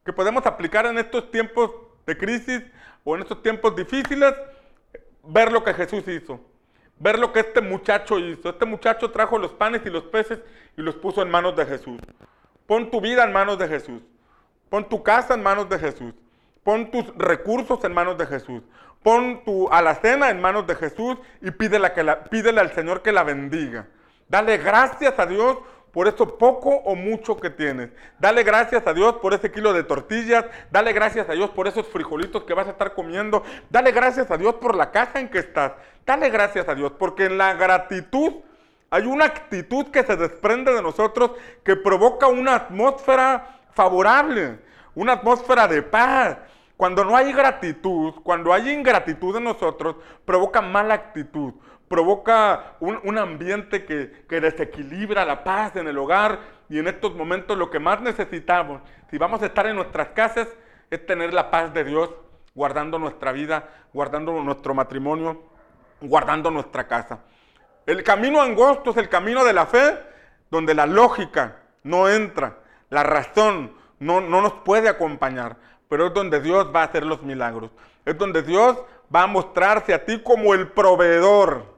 que 0.04 0.12
podemos 0.12 0.44
aplicar 0.44 0.84
en 0.86 0.98
estos 0.98 1.30
tiempos 1.30 1.70
de 2.04 2.18
crisis 2.18 2.62
o 3.04 3.16
en 3.16 3.22
estos 3.22 3.42
tiempos 3.42 3.74
difíciles? 3.74 4.34
Ver 5.22 5.50
lo 5.50 5.64
que 5.64 5.72
Jesús 5.72 6.06
hizo 6.08 6.40
ver 6.98 7.18
lo 7.18 7.32
que 7.32 7.40
este 7.40 7.60
muchacho 7.60 8.18
hizo. 8.18 8.50
Este 8.50 8.64
muchacho 8.64 9.10
trajo 9.10 9.38
los 9.38 9.52
panes 9.52 9.82
y 9.84 9.90
los 9.90 10.04
peces 10.04 10.40
y 10.76 10.82
los 10.82 10.96
puso 10.96 11.22
en 11.22 11.30
manos 11.30 11.56
de 11.56 11.66
Jesús. 11.66 12.00
Pon 12.66 12.90
tu 12.90 13.00
vida 13.00 13.24
en 13.24 13.32
manos 13.32 13.58
de 13.58 13.68
Jesús. 13.68 14.02
Pon 14.68 14.88
tu 14.88 15.02
casa 15.02 15.34
en 15.34 15.42
manos 15.42 15.68
de 15.68 15.78
Jesús. 15.78 16.12
Pon 16.62 16.90
tus 16.90 17.06
recursos 17.16 17.82
en 17.84 17.94
manos 17.94 18.18
de 18.18 18.26
Jesús. 18.26 18.62
Pon 19.02 19.42
tu 19.44 19.68
alacena 19.70 20.30
en 20.30 20.40
manos 20.40 20.66
de 20.66 20.74
Jesús 20.74 21.16
y 21.40 21.50
pídele, 21.50 21.92
que 21.92 22.04
pídele 22.30 22.60
al 22.60 22.72
Señor 22.72 23.02
que 23.02 23.12
la 23.12 23.22
bendiga. 23.22 23.86
Dale 24.28 24.58
gracias 24.58 25.18
a 25.18 25.26
Dios 25.26 25.56
por 25.98 26.06
eso 26.06 26.38
poco 26.38 26.70
o 26.70 26.94
mucho 26.94 27.36
que 27.36 27.50
tienes. 27.50 27.90
Dale 28.20 28.44
gracias 28.44 28.86
a 28.86 28.94
Dios 28.94 29.14
por 29.14 29.34
ese 29.34 29.50
kilo 29.50 29.72
de 29.72 29.82
tortillas. 29.82 30.44
Dale 30.70 30.92
gracias 30.92 31.28
a 31.28 31.32
Dios 31.32 31.50
por 31.50 31.66
esos 31.66 31.88
frijolitos 31.88 32.44
que 32.44 32.54
vas 32.54 32.68
a 32.68 32.70
estar 32.70 32.94
comiendo. 32.94 33.42
Dale 33.68 33.90
gracias 33.90 34.30
a 34.30 34.36
Dios 34.36 34.54
por 34.54 34.76
la 34.76 34.92
casa 34.92 35.18
en 35.18 35.28
que 35.28 35.40
estás. 35.40 35.72
Dale 36.06 36.30
gracias 36.30 36.68
a 36.68 36.76
Dios 36.76 36.92
porque 36.96 37.24
en 37.24 37.36
la 37.36 37.54
gratitud 37.54 38.32
hay 38.90 39.06
una 39.06 39.24
actitud 39.24 39.86
que 39.86 40.04
se 40.04 40.14
desprende 40.14 40.72
de 40.72 40.82
nosotros 40.82 41.32
que 41.64 41.74
provoca 41.74 42.28
una 42.28 42.54
atmósfera 42.54 43.58
favorable, 43.74 44.60
una 44.94 45.14
atmósfera 45.14 45.66
de 45.66 45.82
paz. 45.82 46.38
Cuando 46.76 47.04
no 47.04 47.16
hay 47.16 47.32
gratitud, 47.32 48.14
cuando 48.22 48.52
hay 48.52 48.70
ingratitud 48.70 49.36
en 49.36 49.42
nosotros, 49.42 49.96
provoca 50.24 50.62
mala 50.62 50.94
actitud, 50.94 51.54
provoca 51.88 52.76
un, 52.80 53.18
ambiente 53.18 53.84
que, 53.84 54.24
que, 54.28 54.40
desequilibra 54.40 55.24
la 55.24 55.42
paz 55.42 55.76
en 55.76 55.88
el 55.88 55.98
hogar 55.98 56.38
y 56.68 56.78
en 56.78 56.86
estos 56.86 57.14
momentos 57.14 57.56
lo 57.56 57.70
que 57.70 57.78
más 57.78 58.00
necesitamos, 58.00 58.82
si 59.10 59.18
vamos 59.18 59.42
a 59.42 59.46
estar 59.46 59.66
en 59.66 59.76
nuestras 59.76 60.08
casas, 60.08 60.48
es 60.90 61.06
tener 61.06 61.32
la 61.32 61.50
paz 61.50 61.72
de 61.72 61.84
Dios, 61.84 62.10
guardando 62.54 62.98
nuestra 62.98 63.32
vida, 63.32 63.68
guardando 63.92 64.32
nuestro 64.42 64.74
matrimonio, 64.74 65.42
guardando 66.00 66.50
nuestra 66.50 66.86
casa. 66.86 67.20
El 67.86 68.02
camino 68.02 68.40
angosto 68.40 68.90
es 68.90 68.96
el 68.98 69.08
camino 69.08 69.44
de 69.44 69.52
la 69.54 69.66
fe, 69.66 69.98
donde 70.50 70.74
la 70.74 70.86
lógica 70.86 71.56
no 71.82 72.08
entra, 72.08 72.58
la 72.90 73.02
razón 73.02 73.72
no, 73.98 74.20
no 74.20 74.42
nos 74.42 74.52
puede 74.52 74.88
acompañar, 74.88 75.56
pero 75.88 76.08
es 76.08 76.14
donde 76.14 76.40
Dios 76.40 76.70
va 76.74 76.82
a 76.82 76.86
hacer 76.86 77.04
los 77.04 77.22
milagros. 77.22 77.70
Es 78.04 78.16
donde 78.18 78.42
Dios 78.42 78.78
va 79.14 79.22
a 79.22 79.26
mostrarse 79.26 79.94
a 79.94 80.04
ti 80.04 80.22
como 80.22 80.54
el 80.54 80.68
proveedor 80.68 81.77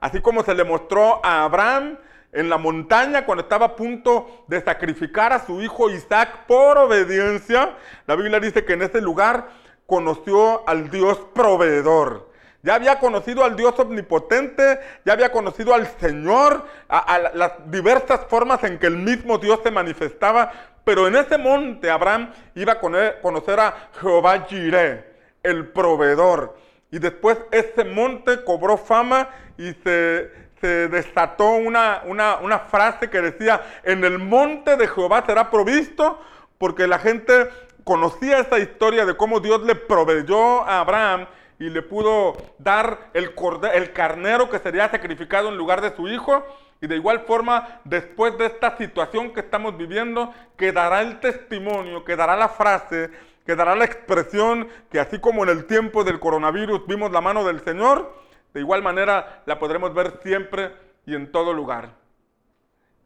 Así 0.00 0.20
como 0.20 0.42
se 0.42 0.54
le 0.54 0.64
mostró 0.64 1.24
a 1.24 1.44
Abraham 1.44 1.98
en 2.32 2.48
la 2.48 2.58
montaña 2.58 3.26
cuando 3.26 3.42
estaba 3.42 3.66
a 3.66 3.76
punto 3.76 4.44
de 4.46 4.60
sacrificar 4.62 5.32
a 5.32 5.44
su 5.44 5.60
hijo 5.60 5.90
Isaac 5.90 6.46
por 6.46 6.78
obediencia, 6.78 7.76
la 8.06 8.16
Biblia 8.16 8.40
dice 8.40 8.64
que 8.64 8.74
en 8.74 8.82
ese 8.82 9.00
lugar 9.00 9.48
conoció 9.86 10.66
al 10.68 10.90
Dios 10.90 11.18
proveedor. 11.34 12.30
Ya 12.62 12.74
había 12.74 12.98
conocido 12.98 13.44
al 13.44 13.56
Dios 13.56 13.78
omnipotente, 13.78 14.78
ya 15.04 15.14
había 15.14 15.32
conocido 15.32 15.74
al 15.74 15.86
Señor, 15.98 16.66
a, 16.88 17.18
las 17.34 17.52
diversas 17.70 18.26
formas 18.26 18.62
en 18.64 18.78
que 18.78 18.86
el 18.86 18.98
mismo 18.98 19.38
Dios 19.38 19.60
se 19.62 19.70
manifestaba, 19.70 20.52
pero 20.84 21.08
en 21.08 21.16
ese 21.16 21.38
monte 21.38 21.90
Abraham 21.90 22.32
iba 22.54 22.74
a 22.74 22.80
conocer 22.80 23.60
a 23.60 23.90
Jehová 24.00 24.46
Jireh, 24.46 25.04
el 25.42 25.68
proveedor. 25.68 26.54
Y 26.90 26.98
después 26.98 27.38
ese 27.50 27.84
monte 27.84 28.44
cobró 28.44 28.76
fama 28.76 29.28
y 29.56 29.72
se, 29.84 30.30
desató 30.60 31.52
una, 31.52 32.02
una, 32.04 32.58
frase 32.58 33.08
que 33.08 33.20
decía, 33.22 33.62
en 33.82 34.04
el 34.04 34.18
monte 34.18 34.76
de 34.76 34.88
Jehová 34.88 35.24
será 35.24 35.50
provisto, 35.50 36.20
porque 36.58 36.86
la 36.86 36.98
gente 36.98 37.48
conocía 37.84 38.40
esa 38.40 38.58
historia 38.58 39.06
de 39.06 39.16
cómo 39.16 39.40
Dios 39.40 39.62
le 39.62 39.74
proveyó 39.74 40.62
a 40.62 40.80
Abraham 40.80 41.26
y 41.58 41.70
le 41.70 41.82
pudo 41.82 42.36
dar 42.58 43.10
el, 43.14 43.32
el 43.74 43.92
carnero 43.92 44.50
que 44.50 44.58
sería 44.58 44.90
sacrificado 44.90 45.48
en 45.48 45.56
lugar 45.56 45.80
de 45.80 45.94
su 45.94 46.08
hijo. 46.08 46.44
Y 46.82 46.86
de 46.86 46.96
igual 46.96 47.20
forma, 47.26 47.80
después 47.84 48.36
de 48.38 48.46
esta 48.46 48.76
situación 48.78 49.34
que 49.34 49.40
estamos 49.40 49.76
viviendo, 49.76 50.32
quedará 50.56 51.02
el 51.02 51.20
testimonio, 51.20 52.04
quedará 52.04 52.36
la 52.36 52.48
frase, 52.48 53.10
quedará 53.50 53.74
la 53.74 53.84
expresión 53.84 54.68
que 54.92 55.00
así 55.00 55.18
como 55.18 55.42
en 55.42 55.48
el 55.48 55.64
tiempo 55.64 56.04
del 56.04 56.20
coronavirus 56.20 56.86
vimos 56.86 57.10
la 57.10 57.20
mano 57.20 57.44
del 57.44 57.58
Señor, 57.64 58.14
de 58.54 58.60
igual 58.60 58.80
manera 58.80 59.42
la 59.44 59.58
podremos 59.58 59.92
ver 59.92 60.20
siempre 60.22 60.70
y 61.04 61.16
en 61.16 61.32
todo 61.32 61.52
lugar. 61.52 61.90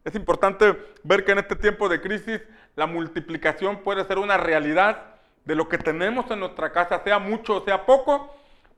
Es 0.03 0.13
importante 0.13 0.77
ver 1.01 1.25
que 1.25 1.31
en 1.31 1.39
este 1.39 1.55
tiempo 1.55 1.89
de 1.89 1.99
crisis 1.99 2.41
la 2.75 2.85
multiplicación 2.85 3.77
puede 3.77 4.05
ser 4.05 4.19
una 4.19 4.37
realidad 4.37 5.15
de 5.45 5.55
lo 5.55 5.67
que 5.67 5.79
tenemos 5.79 6.29
en 6.29 6.41
nuestra 6.41 6.71
casa, 6.71 7.01
sea 7.03 7.17
mucho 7.17 7.55
o 7.55 7.65
sea 7.65 7.83
poco, 7.87 8.31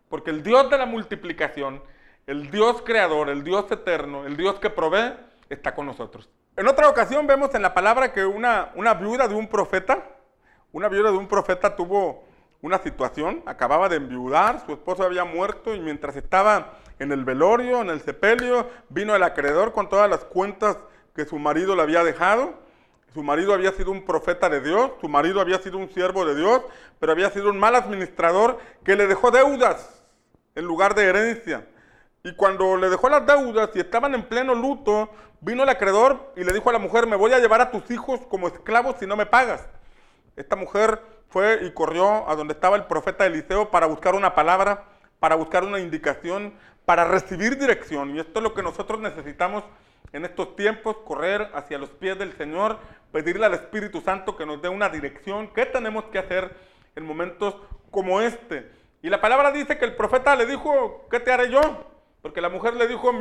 porque 0.07 0.31
el 0.31 0.43
Dios 0.43 0.69
de 0.69 0.77
la 0.77 0.85
multiplicación, 0.85 1.83
el 2.27 2.49
Dios 2.49 2.81
creador, 2.85 3.27
el 3.27 3.43
Dios 3.43 3.69
eterno, 3.69 4.25
el 4.25 4.37
Dios 4.37 4.57
que 4.61 4.69
provee, 4.69 5.15
está 5.49 5.75
con 5.75 5.85
nosotros. 5.85 6.29
En 6.55 6.65
otra 6.65 6.87
ocasión 6.87 7.27
vemos 7.27 7.53
en 7.55 7.61
la 7.61 7.73
palabra 7.73 8.13
que 8.13 8.25
una, 8.25 8.71
una 8.75 8.93
viuda 8.93 9.27
de 9.27 9.35
un 9.35 9.49
profeta, 9.49 10.13
una 10.71 10.89
viuda 10.89 11.11
de 11.11 11.17
un 11.17 11.27
profeta 11.27 11.75
tuvo 11.75 12.25
una 12.61 12.79
situación, 12.79 13.43
acababa 13.45 13.87
de 13.89 13.97
enviudar, 13.97 14.65
su 14.65 14.73
esposo 14.73 15.03
había 15.03 15.23
muerto 15.23 15.73
y 15.73 15.79
mientras 15.79 16.15
estaba 16.15 16.73
en 16.99 17.11
el 17.11 17.23
velorio, 17.23 17.81
en 17.81 17.89
el 17.89 18.01
sepelio, 18.01 18.67
vino 18.89 19.15
el 19.15 19.23
acreedor 19.23 19.71
con 19.71 19.89
todas 19.89 20.09
las 20.09 20.23
cuentas 20.25 20.77
que 21.15 21.25
su 21.25 21.37
marido 21.37 21.75
le 21.75 21.83
había 21.83 22.03
dejado. 22.03 22.55
Su 23.13 23.23
marido 23.23 23.53
había 23.53 23.71
sido 23.71 23.91
un 23.91 24.05
profeta 24.05 24.49
de 24.49 24.61
Dios, 24.61 24.91
su 25.01 25.07
marido 25.07 25.39
había 25.39 25.59
sido 25.59 25.77
un 25.77 25.89
siervo 25.89 26.25
de 26.25 26.35
Dios, 26.35 26.61
pero 26.99 27.11
había 27.11 27.29
sido 27.29 27.49
un 27.49 27.59
mal 27.59 27.75
administrador 27.75 28.59
que 28.83 28.95
le 28.95 29.07
dejó 29.07 29.31
deudas 29.31 30.05
en 30.55 30.65
lugar 30.65 30.93
de 30.93 31.05
herencia. 31.05 31.67
Y 32.23 32.35
cuando 32.35 32.75
le 32.77 32.89
dejó 32.89 33.09
las 33.09 33.25
deudas 33.25 33.69
y 33.73 33.79
estaban 33.79 34.13
en 34.13 34.23
pleno 34.23 34.53
luto, 34.53 35.09
vino 35.39 35.63
el 35.63 35.69
acreedor 35.69 36.33
y 36.35 36.43
le 36.43 36.53
dijo 36.53 36.69
a 36.69 36.73
la 36.73 36.79
mujer, 36.79 37.07
me 37.07 37.15
voy 37.15 37.31
a 37.31 37.39
llevar 37.39 37.61
a 37.61 37.71
tus 37.71 37.89
hijos 37.89 38.19
como 38.29 38.47
esclavos 38.47 38.97
si 38.99 39.07
no 39.07 39.15
me 39.15 39.25
pagas. 39.25 39.65
Esta 40.37 40.55
mujer 40.55 41.01
fue 41.29 41.59
y 41.63 41.71
corrió 41.71 42.29
a 42.29 42.35
donde 42.35 42.53
estaba 42.53 42.77
el 42.77 42.85
profeta 42.85 43.25
Eliseo 43.25 43.71
para 43.71 43.87
buscar 43.87 44.15
una 44.15 44.35
palabra, 44.35 44.85
para 45.19 45.35
buscar 45.35 45.63
una 45.63 45.79
indicación, 45.79 46.53
para 46.85 47.05
recibir 47.05 47.57
dirección. 47.57 48.15
Y 48.15 48.19
esto 48.19 48.39
es 48.39 48.43
lo 48.43 48.53
que 48.53 48.63
nosotros 48.63 49.01
necesitamos 49.01 49.63
en 50.13 50.25
estos 50.25 50.55
tiempos, 50.55 50.97
correr 51.05 51.49
hacia 51.53 51.77
los 51.77 51.89
pies 51.89 52.17
del 52.17 52.37
Señor, 52.37 52.77
pedirle 53.11 53.45
al 53.47 53.55
Espíritu 53.55 53.99
Santo 53.99 54.37
que 54.37 54.45
nos 54.45 54.61
dé 54.61 54.69
una 54.69 54.89
dirección, 54.89 55.47
qué 55.53 55.65
tenemos 55.65 56.05
que 56.05 56.19
hacer 56.19 56.55
en 56.95 57.03
momentos 57.03 57.55
como 57.91 58.21
este. 58.21 58.71
Y 59.01 59.09
la 59.09 59.19
palabra 59.19 59.51
dice 59.51 59.77
que 59.77 59.85
el 59.85 59.95
profeta 59.95 60.35
le 60.35 60.45
dijo, 60.45 61.07
¿qué 61.09 61.19
te 61.19 61.31
haré 61.31 61.49
yo? 61.49 61.61
Porque 62.21 62.41
la 62.41 62.49
mujer 62.49 62.75
le 62.75 62.87
dijo, 62.87 63.11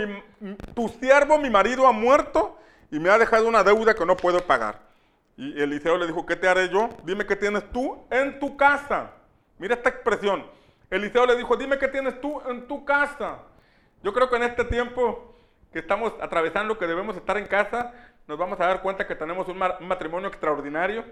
tu 0.74 0.88
siervo, 0.88 1.38
mi 1.38 1.48
marido, 1.48 1.86
ha 1.86 1.92
muerto 1.92 2.58
y 2.90 2.98
me 2.98 3.08
ha 3.08 3.18
dejado 3.18 3.48
una 3.48 3.64
deuda 3.64 3.94
que 3.94 4.04
no 4.04 4.16
puedo 4.16 4.40
pagar. 4.40 4.80
Y 5.36 5.60
Eliseo 5.60 5.98
le 5.98 6.06
dijo, 6.06 6.24
¿qué 6.24 6.36
te 6.36 6.48
haré 6.48 6.68
yo? 6.68 6.88
Dime 7.04 7.26
qué 7.26 7.36
tienes 7.36 7.70
tú 7.70 8.06
en 8.10 8.38
tu 8.38 8.56
casa. 8.56 9.12
Mira 9.58 9.74
esta 9.74 9.90
expresión. 9.90 10.46
Eliseo 10.90 11.26
le 11.26 11.36
dijo, 11.36 11.56
dime 11.56 11.78
qué 11.78 11.88
tienes 11.88 12.20
tú 12.20 12.40
en 12.48 12.66
tu 12.66 12.84
casa. 12.84 13.38
Yo 14.02 14.12
creo 14.12 14.30
que 14.30 14.36
en 14.36 14.44
este 14.44 14.64
tiempo 14.64 15.34
que 15.72 15.80
estamos 15.80 16.12
atravesando, 16.20 16.78
que 16.78 16.86
debemos 16.86 17.16
estar 17.16 17.36
en 17.36 17.46
casa, 17.46 17.92
nos 18.26 18.38
vamos 18.38 18.58
a 18.60 18.66
dar 18.66 18.82
cuenta 18.82 19.06
que 19.06 19.14
tenemos 19.14 19.48
un 19.48 19.58
matrimonio 19.58 20.28
extraordinario, 20.28 21.04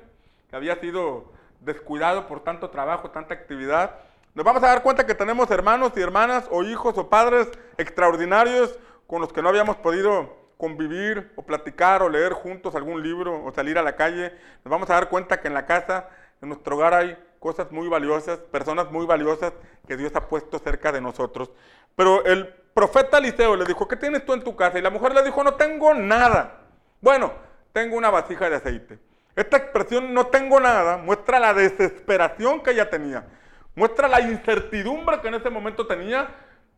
que 0.49 0.57
había 0.57 0.77
sido 0.77 1.33
descuidado 1.61 2.27
por 2.27 2.43
tanto 2.43 2.71
trabajo, 2.71 3.11
tanta 3.11 3.35
actividad 3.35 3.99
nos 4.35 4.45
vamos 4.45 4.65
a 4.65 4.67
dar 4.67 4.83
cuenta 4.83 5.07
que 5.07 5.15
tenemos 5.15 5.49
hermanos 5.53 5.93
y 5.95 6.01
hermanas 6.01 6.49
o 6.51 6.65
hijos 6.65 6.99
o 6.99 7.09
padres 7.09 7.49
extraordinarios 7.79 8.77
con 9.07 9.21
los 9.21 9.33
que 9.33 9.41
no 9.41 9.49
habíamos 9.49 9.77
podido 9.77 10.37
convivir 10.57 11.33
o 11.37 11.43
platicar 11.43 12.03
o 12.03 12.09
leer 12.09 12.33
juntos 12.33 12.75
algún 12.75 13.03
libro 13.03 13.45
o 13.45 13.53
salir 13.53 13.79
a 13.79 13.83
la 13.83 13.97
calle. 13.97 14.33
Nos 14.65 14.71
vamos 14.71 14.89
a 14.91 14.95
dar 14.95 15.09
cuenta 15.09 15.41
que 15.41 15.49
en 15.49 15.55
la 15.55 15.67
casa, 15.67 16.09
en 16.41 16.49
nuestro 16.49 16.77
hogar 16.77 16.95
hay 16.95 17.19
cosas 17.39 17.71
muy 17.71 17.89
valiosas, 17.89 18.39
personas 18.39 18.91
muy 18.91 19.07
valiosas 19.07 19.53
que 19.87 19.97
Dios 19.97 20.15
ha 20.17 20.29
puesto 20.29 20.59
cerca 20.59 20.93
de 20.93 21.01
nosotros. 21.01 21.51
Pero 21.97 22.25
el 22.25 22.49
profeta 22.75 23.19
Eliseo 23.19 23.57
le 23.57 23.65
dijo, 23.65 23.87
¿qué 23.87 23.97
tienes 23.97 24.25
tú 24.25 24.33
en 24.33 24.43
tu 24.43 24.57
casa? 24.57 24.79
Y 24.79 24.83
la 24.83 24.91
mujer 24.91 25.15
le 25.15 25.23
dijo, 25.23 25.45
no 25.45 25.55
tengo 25.55 25.95
nada. 25.95 26.63
Bueno, 27.01 27.33
tengo 27.73 27.97
una 27.97 28.11
vasija 28.11 28.49
de 28.49 28.57
aceite. 28.57 28.99
Esta 29.37 29.57
expresión 29.57 30.15
no 30.15 30.29
tengo 30.29 30.61
nada 30.61 30.97
muestra 30.97 31.39
la 31.39 31.53
desesperación 31.55 32.63
que 32.63 32.71
ella 32.71 32.89
tenía 32.89 33.25
muestra 33.75 34.09
la 34.09 34.21
incertidumbre 34.21 35.21
que 35.21 35.29
en 35.29 35.35
ese 35.35 35.51
momento 35.51 35.87
tenía, 35.87 36.29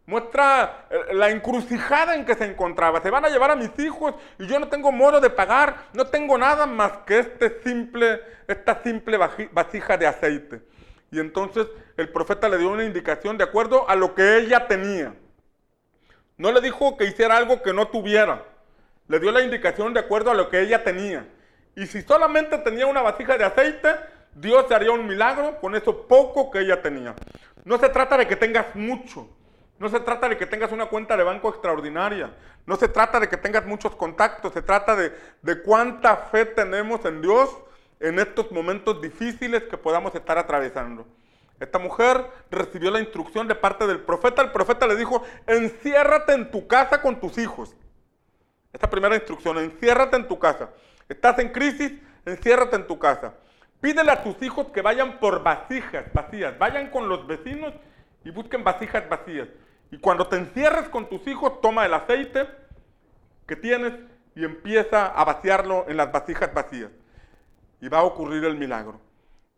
muestra 0.06 0.86
eh, 0.88 1.14
la 1.14 1.30
encrucijada 1.30 2.14
en 2.14 2.24
que 2.24 2.34
se 2.34 2.44
encontraba. 2.44 3.02
Se 3.02 3.10
van 3.10 3.24
a 3.24 3.28
llevar 3.28 3.50
a 3.50 3.56
mis 3.56 3.76
hijos 3.78 4.14
y 4.38 4.46
yo 4.46 4.58
no 4.58 4.68
tengo 4.68 4.92
modo 4.92 5.20
de 5.20 5.30
pagar, 5.30 5.88
no 5.92 6.06
tengo 6.06 6.38
nada 6.38 6.66
más 6.66 6.98
que 7.06 7.18
este 7.18 7.60
simple, 7.62 8.20
esta 8.46 8.82
simple 8.82 9.18
vasija 9.52 9.96
de 9.96 10.06
aceite. 10.06 10.62
Y 11.10 11.20
entonces 11.20 11.66
el 11.96 12.08
profeta 12.08 12.48
le 12.48 12.58
dio 12.58 12.70
una 12.70 12.84
indicación 12.84 13.36
de 13.36 13.44
acuerdo 13.44 13.88
a 13.88 13.94
lo 13.94 14.14
que 14.14 14.38
ella 14.38 14.66
tenía. 14.66 15.14
No 16.36 16.52
le 16.52 16.60
dijo 16.60 16.96
que 16.96 17.04
hiciera 17.04 17.36
algo 17.36 17.62
que 17.62 17.72
no 17.72 17.88
tuviera. 17.88 18.44
Le 19.08 19.20
dio 19.20 19.30
la 19.30 19.42
indicación 19.42 19.94
de 19.94 20.00
acuerdo 20.00 20.30
a 20.30 20.34
lo 20.34 20.48
que 20.48 20.60
ella 20.60 20.84
tenía. 20.84 21.26
Y 21.74 21.86
si 21.86 22.02
solamente 22.02 22.58
tenía 22.58 22.86
una 22.86 23.02
vasija 23.02 23.38
de 23.38 23.44
aceite, 23.44 23.88
Dios 24.34 24.70
haría 24.70 24.90
un 24.90 25.06
milagro 25.06 25.58
con 25.60 25.74
eso 25.74 26.06
poco 26.06 26.50
que 26.50 26.60
ella 26.60 26.82
tenía. 26.82 27.14
No 27.64 27.78
se 27.78 27.88
trata 27.88 28.18
de 28.18 28.26
que 28.26 28.36
tengas 28.36 28.74
mucho. 28.74 29.28
No 29.78 29.88
se 29.88 30.00
trata 30.00 30.28
de 30.28 30.36
que 30.38 30.46
tengas 30.46 30.72
una 30.72 30.86
cuenta 30.86 31.16
de 31.16 31.22
banco 31.24 31.50
extraordinaria. 31.50 32.34
No 32.64 32.76
se 32.76 32.88
trata 32.88 33.20
de 33.20 33.28
que 33.28 33.36
tengas 33.36 33.66
muchos 33.66 33.94
contactos. 33.94 34.52
Se 34.52 34.62
trata 34.62 34.96
de, 34.96 35.12
de 35.42 35.62
cuánta 35.62 36.16
fe 36.16 36.46
tenemos 36.46 37.04
en 37.04 37.20
Dios 37.20 37.56
en 38.00 38.18
estos 38.18 38.50
momentos 38.52 39.00
difíciles 39.00 39.64
que 39.64 39.76
podamos 39.76 40.14
estar 40.14 40.38
atravesando. 40.38 41.06
Esta 41.60 41.78
mujer 41.78 42.26
recibió 42.50 42.90
la 42.90 43.00
instrucción 43.00 43.48
de 43.48 43.54
parte 43.54 43.86
del 43.86 44.00
profeta. 44.00 44.42
El 44.42 44.52
profeta 44.52 44.86
le 44.86 44.96
dijo, 44.96 45.22
enciérrate 45.46 46.32
en 46.32 46.50
tu 46.50 46.66
casa 46.66 47.00
con 47.00 47.18
tus 47.18 47.38
hijos. 47.38 47.74
Esta 48.72 48.90
primera 48.90 49.14
instrucción, 49.14 49.58
enciérrate 49.58 50.16
en 50.16 50.28
tu 50.28 50.38
casa. 50.38 50.70
Estás 51.08 51.38
en 51.38 51.50
crisis, 51.50 51.92
enciérrate 52.26 52.76
en 52.76 52.86
tu 52.86 52.98
casa. 52.98 53.34
Pídele 53.80 54.10
a 54.10 54.22
tus 54.22 54.40
hijos 54.42 54.66
que 54.68 54.82
vayan 54.82 55.18
por 55.18 55.42
vasijas 55.42 56.12
vacías, 56.12 56.58
vayan 56.58 56.90
con 56.90 57.08
los 57.08 57.26
vecinos 57.26 57.72
y 58.24 58.30
busquen 58.30 58.64
vasijas 58.64 59.08
vacías. 59.08 59.48
Y 59.90 59.98
cuando 59.98 60.26
te 60.26 60.36
encierres 60.36 60.88
con 60.88 61.08
tus 61.08 61.26
hijos, 61.26 61.60
toma 61.60 61.86
el 61.86 61.94
aceite 61.94 62.48
que 63.46 63.56
tienes 63.56 63.92
y 64.34 64.44
empieza 64.44 65.06
a 65.06 65.24
vaciarlo 65.24 65.86
en 65.88 65.96
las 65.96 66.12
vasijas 66.12 66.52
vacías. 66.52 66.90
Y 67.80 67.88
va 67.88 67.98
a 67.98 68.04
ocurrir 68.04 68.44
el 68.44 68.56
milagro. 68.56 69.00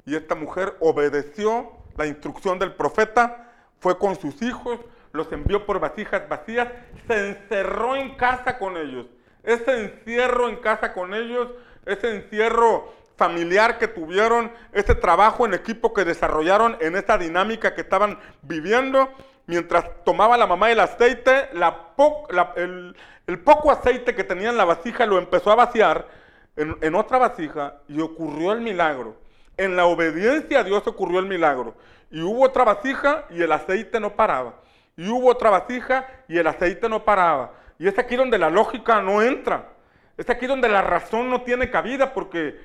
Y 0.05 0.15
esta 0.15 0.35
mujer 0.35 0.77
obedeció 0.81 1.73
la 1.97 2.07
instrucción 2.07 2.59
del 2.59 2.75
profeta, 2.75 3.53
fue 3.81 3.99
con 3.99 4.17
sus 4.17 4.41
hijos, 4.43 4.79
los 5.13 5.31
envió 5.33 5.67
por 5.67 5.81
vasijas 5.81 6.29
vacías, 6.29 6.69
se 7.07 7.29
encerró 7.31 7.97
en 7.97 8.17
casa 8.17 8.59
con 8.59 8.77
ellos. 8.77 9.07
Ese 9.43 9.83
encierro 9.83 10.49
en 10.49 10.57
casa 10.57 10.93
con 10.93 11.15
ellos, 11.15 11.49
ese 11.87 12.15
encierro 12.15 12.93
familiar 13.17 13.79
que 13.79 13.89
tuvieron, 13.89 14.53
ese 14.73 14.95
trabajo 14.95 15.45
en 15.45 15.55
equipo 15.55 15.93
que 15.93 16.05
desarrollaron 16.05 16.77
en 16.81 16.97
esta 16.97 17.19
dinámica 17.19 17.75
que 17.75 17.81
estaban 17.81 18.19
viviendo, 18.43 19.11
mientras 19.49 20.05
tomaba 20.05 20.37
la 20.37 20.47
mamá 20.47 20.71
el 20.71 20.79
aceite, 20.79 21.49
el, 21.57 23.39
poco 23.41 23.73
aceite 23.73 24.15
que 24.15 24.23
tenía 24.23 24.51
en 24.51 24.59
la 24.59 24.67
vasija 24.67 25.07
lo 25.07 25.19
empezó 25.19 25.51
a 25.51 25.57
vaciar 25.57 26.07
en, 26.55 26.77
en 26.83 26.95
otra 26.95 27.19
vasija 27.19 27.79
y 27.89 28.01
ocurrió 28.01 28.53
el 28.53 28.61
milagro. 28.61 29.17
En 29.57 29.75
la 29.75 29.87
obediencia 29.87 30.61
a 30.61 30.65
Dios 30.65 30.87
ocurrió 30.87 31.19
el 31.19 31.27
milagro. 31.27 31.75
Y 32.11 32.21
hubo 32.21 32.45
otra 32.45 32.63
vasija 32.63 33.25
y 33.31 33.43
el 33.43 33.51
aceite 33.51 33.99
no 33.99 34.15
paraba. 34.15 34.55
Y 34.97 35.09
hubo 35.09 35.29
otra 35.29 35.51
vasija 35.51 36.07
y 36.29 36.39
el 36.39 36.47
aceite 36.47 36.89
no 36.89 37.05
paraba. 37.05 37.53
Y 37.79 37.89
es 37.89 37.99
aquí 37.99 38.17
donde 38.17 38.39
la 38.39 38.51
lógica 38.51 39.01
no 39.01 39.23
entra. 39.23 39.71
Es 40.17 40.29
aquí 40.29 40.47
donde 40.47 40.69
la 40.69 40.83
razón 40.83 41.31
no 41.31 41.43
tiene 41.43 41.71
cabida 41.71 42.13
porque 42.13 42.61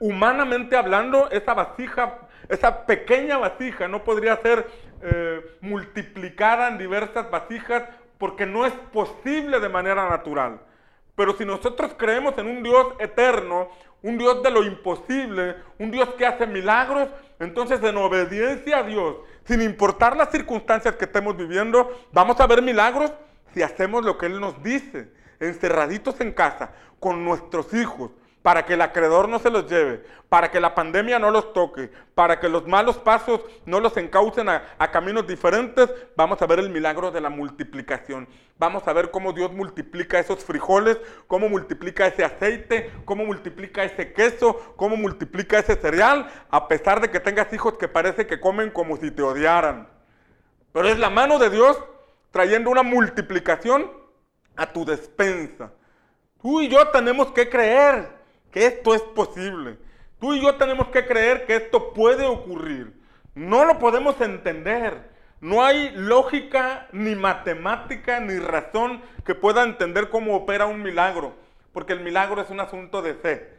Humanamente 0.00 0.76
hablando, 0.76 1.30
esa 1.30 1.54
vasija, 1.54 2.18
esa 2.50 2.84
pequeña 2.84 3.38
vasija 3.38 3.88
no 3.88 4.04
podría 4.04 4.36
ser 4.42 4.66
eh, 5.08 5.58
multiplicada 5.60 6.66
en 6.66 6.78
diversas 6.78 7.30
vasijas 7.30 7.84
porque 8.18 8.44
no 8.44 8.66
es 8.66 8.72
posible 8.92 9.60
de 9.60 9.68
manera 9.68 10.08
natural. 10.08 10.60
Pero 11.14 11.36
si 11.36 11.44
nosotros 11.44 11.92
creemos 11.96 12.36
en 12.38 12.48
un 12.48 12.60
Dios 12.64 12.88
eterno, 12.98 13.68
un 14.02 14.18
Dios 14.18 14.42
de 14.42 14.50
lo 14.50 14.64
imposible, 14.64 15.54
un 15.78 15.92
Dios 15.92 16.08
que 16.18 16.26
hace 16.26 16.44
milagros, 16.44 17.08
entonces 17.38 17.80
en 17.84 17.96
obediencia 17.96 18.78
a 18.78 18.82
Dios, 18.82 19.18
sin 19.44 19.62
importar 19.62 20.16
las 20.16 20.32
circunstancias 20.32 20.96
que 20.96 21.04
estemos 21.04 21.36
viviendo, 21.36 21.88
vamos 22.12 22.40
a 22.40 22.46
ver 22.48 22.60
milagros 22.60 23.12
si 23.54 23.62
hacemos 23.62 24.04
lo 24.04 24.18
que 24.18 24.26
Él 24.26 24.40
nos 24.40 24.60
dice, 24.60 25.12
encerraditos 25.38 26.20
en 26.20 26.32
casa, 26.32 26.72
con 26.98 27.24
nuestros 27.24 27.72
hijos, 27.74 28.10
para 28.46 28.64
que 28.64 28.74
el 28.74 28.80
acreedor 28.80 29.28
no 29.28 29.40
se 29.40 29.50
los 29.50 29.68
lleve, 29.68 30.04
para 30.28 30.52
que 30.52 30.60
la 30.60 30.72
pandemia 30.72 31.18
no 31.18 31.32
los 31.32 31.52
toque, 31.52 31.90
para 32.14 32.38
que 32.38 32.48
los 32.48 32.64
malos 32.68 32.96
pasos 32.96 33.40
no 33.64 33.80
los 33.80 33.96
encaucen 33.96 34.48
a, 34.48 34.62
caminos 34.92 35.26
diferentes, 35.26 35.92
vamos 36.14 36.40
a 36.40 36.46
ver 36.46 36.60
el 36.60 36.70
milagro 36.70 37.10
de 37.10 37.20
la 37.20 37.28
multiplicación. 37.28 38.28
Vamos 38.56 38.86
a 38.86 38.92
ver 38.92 39.10
cómo 39.10 39.32
Dios 39.32 39.52
multiplica 39.52 40.20
esos 40.20 40.44
frijoles, 40.44 40.96
cómo 41.26 41.48
multiplica 41.48 42.06
ese 42.06 42.24
aceite, 42.24 42.92
cómo 43.04 43.24
multiplica 43.24 43.82
ese 43.82 44.12
queso, 44.12 44.74
cómo 44.76 44.96
multiplica 44.96 45.58
ese 45.58 45.74
cereal, 45.74 46.30
a 46.48 46.68
pesar 46.68 47.00
de 47.00 47.10
que 47.10 47.18
tengas 47.18 47.52
hijos 47.52 47.74
que 47.74 47.88
parece 47.88 48.28
que 48.28 48.38
comen 48.38 48.70
como 48.70 48.96
si 48.96 49.10
te 49.10 49.22
odiaran. 49.22 49.88
Pero 50.72 50.86
es 50.86 51.00
la 51.00 51.10
mano 51.10 51.40
de 51.40 51.50
Dios 51.50 51.82
trayendo 52.30 52.70
una 52.70 52.84
multiplicación 52.84 53.90
a 54.54 54.72
tu 54.72 54.84
despensa. 54.84 55.72
Tú 56.40 56.60
y 56.60 56.68
yo 56.68 56.86
tenemos 56.90 57.32
que 57.32 57.50
creer 57.50 58.15
que 58.56 58.66
esto 58.66 58.94
es 58.94 59.02
posible. 59.02 59.76
Tú 60.18 60.32
y 60.32 60.40
yo 60.40 60.54
tenemos 60.54 60.88
que 60.88 61.04
creer 61.06 61.44
que 61.44 61.56
esto 61.56 61.92
puede 61.92 62.24
ocurrir. 62.24 62.90
No 63.34 63.66
lo 63.66 63.78
podemos 63.78 64.18
entender. 64.22 65.10
No 65.42 65.62
hay 65.62 65.90
lógica, 65.94 66.88
ni 66.90 67.14
matemática, 67.14 68.18
ni 68.18 68.38
razón 68.38 69.02
que 69.26 69.34
pueda 69.34 69.62
entender 69.62 70.08
cómo 70.08 70.34
opera 70.34 70.64
un 70.64 70.82
milagro. 70.82 71.34
Porque 71.74 71.92
el 71.92 72.00
milagro 72.00 72.40
es 72.40 72.48
un 72.48 72.60
asunto 72.60 73.02
de 73.02 73.12
fe. 73.12 73.50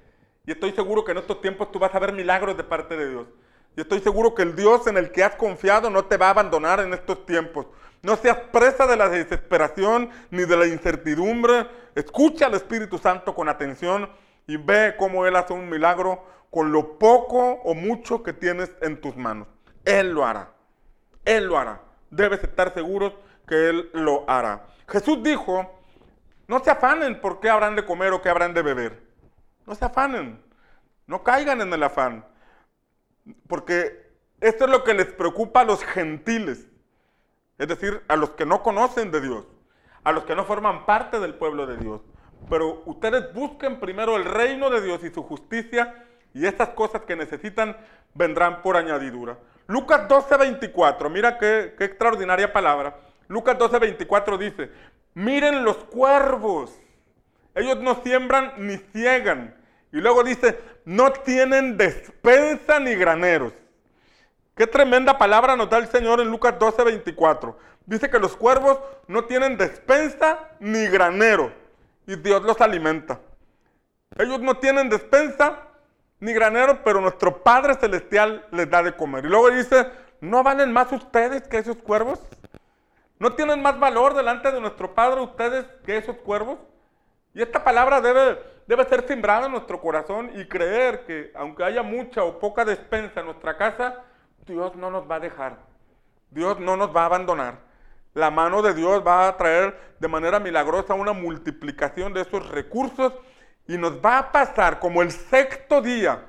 Y 0.48 0.52
estoy 0.54 0.72
seguro 0.72 1.06
que 1.06 1.12
en 1.12 1.20
estos 1.20 1.42
tiempos 1.42 1.72
tú 1.72 1.78
vas 1.78 1.94
a 1.94 2.00
ver 2.00 2.12
milagros 2.12 2.58
de 2.58 2.64
parte 2.64 2.98
de 2.98 3.08
Dios. 3.12 3.28
Y 3.76 3.82
estoy 3.82 4.00
seguro 4.00 4.34
que 4.34 4.42
el 4.42 4.56
Dios 4.56 4.88
en 4.88 4.98
el 4.98 5.12
que 5.12 5.24
has 5.24 5.36
confiado 5.36 5.92
no 5.92 6.06
te 6.06 6.18
va 6.18 6.26
a 6.28 6.32
abandonar 6.32 6.80
en 6.80 6.92
estos 6.96 7.24
tiempos. 7.28 7.68
No 8.02 8.16
seas 8.16 8.38
presa 8.52 8.88
de 8.88 8.98
la 8.98 9.10
desesperación 9.10 10.10
ni 10.32 10.46
de 10.46 10.58
la 10.58 10.66
incertidumbre. 10.66 11.68
Escucha 11.94 12.48
al 12.48 12.56
Espíritu 12.56 12.98
Santo 12.98 13.36
con 13.36 13.48
atención 13.48 14.10
y 14.48 14.58
ve 14.58 14.96
cómo 14.98 15.26
Él 15.26 15.36
hace 15.36 15.54
un 15.54 15.70
milagro 15.70 16.24
con 16.50 16.72
lo 16.72 16.98
poco 16.98 17.62
o 17.64 17.76
mucho 17.76 18.24
que 18.24 18.34
tienes 18.34 18.72
en 18.82 19.00
tus 19.00 19.16
manos. 19.16 19.48
Él 19.86 20.12
lo 20.12 20.26
hará. 20.26 20.54
Él 21.26 21.46
lo 21.46 21.58
hará. 21.58 21.82
Debes 22.10 22.44
estar 22.44 22.74
seguros 22.74 23.14
que 23.46 23.70
Él 23.70 23.90
lo 23.94 24.28
hará. 24.30 24.66
Jesús 24.88 25.22
dijo, 25.22 25.70
no 26.48 26.64
se 26.64 26.72
afanen 26.72 27.20
por 27.20 27.42
qué 27.42 27.50
habrán 27.50 27.76
de 27.76 27.86
comer 27.86 28.14
o 28.14 28.22
qué 28.22 28.30
habrán 28.30 28.54
de 28.54 28.62
beber. 28.62 29.04
No 29.66 29.76
se 29.76 29.84
afanen. 29.84 30.42
No 31.06 31.24
caigan 31.24 31.62
en 31.62 31.74
el 31.74 31.84
afán. 31.84 32.26
Porque 33.48 34.10
esto 34.40 34.66
es 34.66 34.72
lo 34.72 34.84
que 34.86 34.94
les 34.94 35.08
preocupa 35.08 35.62
a 35.62 35.66
los 35.66 35.84
gentiles. 35.84 36.68
Es 37.58 37.68
decir, 37.68 38.02
a 38.08 38.16
los 38.16 38.32
que 38.32 38.46
no 38.46 38.64
conocen 38.64 39.12
de 39.12 39.20
Dios. 39.20 39.46
A 40.06 40.14
los 40.14 40.24
que 40.24 40.36
no 40.36 40.46
forman 40.46 40.86
parte 40.86 41.20
del 41.20 41.36
pueblo 41.36 41.66
de 41.66 41.76
Dios. 41.78 42.02
Pero 42.50 42.82
ustedes 42.86 43.34
busquen 43.34 43.80
primero 43.80 44.16
el 44.16 44.26
reino 44.26 44.70
de 44.70 44.82
Dios 44.82 45.04
y 45.04 45.10
su 45.10 45.24
justicia 45.24 46.06
y 46.34 46.46
estas 46.46 46.70
cosas 46.70 47.02
que 47.02 47.16
necesitan 47.16 47.76
vendrán 48.14 48.62
por 48.62 48.78
añadidura. 48.78 49.38
Lucas 49.68 50.08
12:24, 50.08 51.10
mira 51.10 51.38
qué, 51.38 51.76
extraordinaria 51.80 52.54
palabra. 52.54 52.98
Lucas 53.28 53.58
12:24 53.58 54.38
dice, 54.38 54.72
miren 55.14 55.66
los 55.66 55.78
cuervos, 55.78 56.80
ellos 57.54 57.80
no 57.82 57.96
siembran 58.02 58.54
ni 58.58 58.78
ciegan. 58.78 59.56
Y 59.92 59.98
luego 59.98 60.24
dice, 60.24 60.60
no 60.86 61.12
tienen 61.12 61.76
despensa 61.76 62.80
ni 62.80 62.96
graneros. 62.96 63.54
Qué 64.56 64.68
tremenda 64.68 65.18
palabra 65.18 65.56
nos 65.56 65.70
da 65.70 65.78
el 65.78 65.88
Señor 65.88 66.22
en 66.22 66.30
Lucas 66.30 66.56
12:24. 66.58 67.56
Dice 67.86 68.10
que 68.10 68.20
los 68.20 68.38
cuervos 68.38 68.80
no 69.08 69.26
tienen 69.26 69.58
despensa 69.58 70.40
ni 70.60 70.88
granero 70.88 71.67
y 72.08 72.16
Dios 72.16 72.42
los 72.42 72.60
alimenta. 72.62 73.20
Ellos 74.18 74.40
no 74.40 74.58
tienen 74.58 74.90
despensa 74.90 75.60
ni 76.20 76.34
granero, 76.34 76.82
pero 76.84 77.02
nuestro 77.02 77.44
Padre 77.44 77.76
Celestial 77.76 78.48
les 78.52 78.68
da 78.70 78.82
de 78.82 78.96
comer. 78.96 79.26
Y 79.26 79.28
luego 79.28 79.52
dice, 79.52 79.92
¿no 80.22 80.42
valen 80.42 80.72
más 80.72 80.92
ustedes 80.92 81.48
que 81.48 81.58
esos 81.58 81.76
cuervos? 81.78 82.20
¿No 83.20 83.34
tienen 83.34 83.62
más 83.62 83.78
valor 83.78 84.16
delante 84.16 84.52
de 84.52 84.62
nuestro 84.62 84.96
Padre 84.96 85.22
ustedes 85.22 85.66
que 85.86 85.98
esos 85.98 86.18
cuervos? 86.18 86.58
Y 87.34 87.42
esta 87.42 87.64
palabra 87.64 88.00
debe, 88.00 88.42
debe 88.66 88.86
ser 88.86 89.06
sembrada 89.06 89.46
en 89.46 89.52
nuestro 89.52 89.80
corazón 89.82 90.32
y 90.34 90.48
creer 90.48 91.06
que 91.06 91.32
aunque 91.36 91.64
haya 91.64 91.84
mucha 91.84 92.24
o 92.24 92.40
poca 92.40 92.64
despensa 92.64 93.20
en 93.20 93.28
nuestra 93.28 93.58
casa, 93.58 94.04
Dios 94.46 94.76
no 94.76 94.90
nos 94.90 95.10
va 95.12 95.16
a 95.16 95.20
dejar. 95.20 95.58
Dios 96.32 96.60
no 96.60 96.78
nos 96.78 96.96
va 96.96 97.04
a 97.04 97.06
abandonar 97.06 97.67
la 98.18 98.32
mano 98.32 98.64
de 98.64 98.74
Dios 98.74 99.04
va 99.06 99.28
a 99.28 99.38
traer 99.38 99.80
de 100.00 100.08
manera 100.08 100.40
milagrosa 100.40 100.96
una 100.96 101.14
multiplicación 101.14 102.14
de 102.14 102.22
esos 102.22 102.50
recursos 102.50 103.14
y 103.68 103.78
nos 103.78 104.04
va 104.04 104.18
a 104.18 104.32
pasar 104.32 104.80
como 104.80 105.04
el 105.04 105.12
sexto 105.12 105.84
día, 105.84 106.26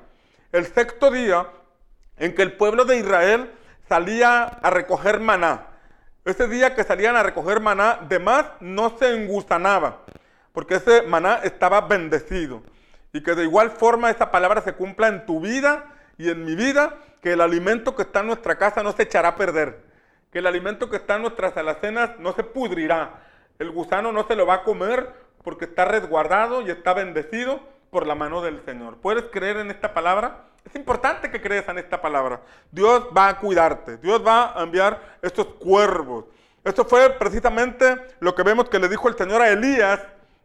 el 0.51 0.67
sexto 0.67 1.09
día 1.09 1.47
en 2.17 2.35
que 2.35 2.43
el 2.43 2.53
pueblo 2.53 2.85
de 2.85 2.97
Israel 2.97 3.51
salía 3.87 4.43
a 4.43 4.69
recoger 4.69 5.19
maná. 5.19 5.65
Ese 6.25 6.47
día 6.47 6.75
que 6.75 6.83
salían 6.83 7.15
a 7.15 7.23
recoger 7.23 7.59
maná, 7.59 8.01
de 8.07 8.19
más 8.19 8.45
no 8.59 8.95
se 8.99 9.15
engusanaba, 9.15 10.01
porque 10.53 10.75
ese 10.75 11.01
maná 11.01 11.39
estaba 11.43 11.81
bendecido. 11.81 12.61
Y 13.13 13.23
que 13.23 13.33
de 13.33 13.45
igual 13.45 13.71
forma 13.71 14.11
esa 14.11 14.29
palabra 14.29 14.61
se 14.61 14.73
cumpla 14.73 15.07
en 15.07 15.25
tu 15.25 15.39
vida 15.39 15.85
y 16.19 16.29
en 16.29 16.45
mi 16.45 16.53
vida, 16.53 16.97
que 17.23 17.33
el 17.33 17.41
alimento 17.41 17.95
que 17.95 18.03
está 18.03 18.19
en 18.19 18.27
nuestra 18.27 18.59
casa 18.59 18.83
no 18.83 18.91
se 18.91 19.03
echará 19.03 19.29
a 19.29 19.35
perder 19.35 19.88
que 20.31 20.39
el 20.39 20.47
alimento 20.47 20.89
que 20.89 20.97
está 20.97 21.15
en 21.15 21.23
nuestras 21.23 21.55
alacenas 21.57 22.11
no 22.19 22.33
se 22.33 22.43
pudrirá. 22.43 23.23
El 23.57 23.71
gusano 23.71 24.11
no 24.11 24.27
se 24.27 24.35
lo 24.35 24.45
va 24.45 24.55
a 24.55 24.63
comer 24.63 25.11
porque 25.43 25.65
está 25.65 25.85
resguardado 25.85 26.61
y 26.61 26.69
está 26.69 26.93
bendecido 26.93 27.59
por 27.89 28.05
la 28.05 28.15
mano 28.15 28.41
del 28.41 28.63
Señor. 28.65 28.97
¿Puedes 28.97 29.25
creer 29.25 29.57
en 29.57 29.71
esta 29.71 29.93
palabra? 29.93 30.45
Es 30.63 30.75
importante 30.75 31.31
que 31.31 31.41
creas 31.41 31.67
en 31.67 31.79
esta 31.79 32.01
palabra. 32.01 32.41
Dios 32.71 33.07
va 33.15 33.29
a 33.29 33.37
cuidarte. 33.39 33.97
Dios 33.97 34.25
va 34.25 34.53
a 34.59 34.63
enviar 34.63 35.17
estos 35.21 35.47
cuervos. 35.55 36.25
Esto 36.63 36.85
fue 36.85 37.09
precisamente 37.11 38.07
lo 38.19 38.35
que 38.35 38.43
vemos 38.43 38.69
que 38.69 38.79
le 38.79 38.87
dijo 38.89 39.07
el 39.07 39.17
Señor 39.17 39.41
a 39.41 39.49
Elías. 39.49 40.01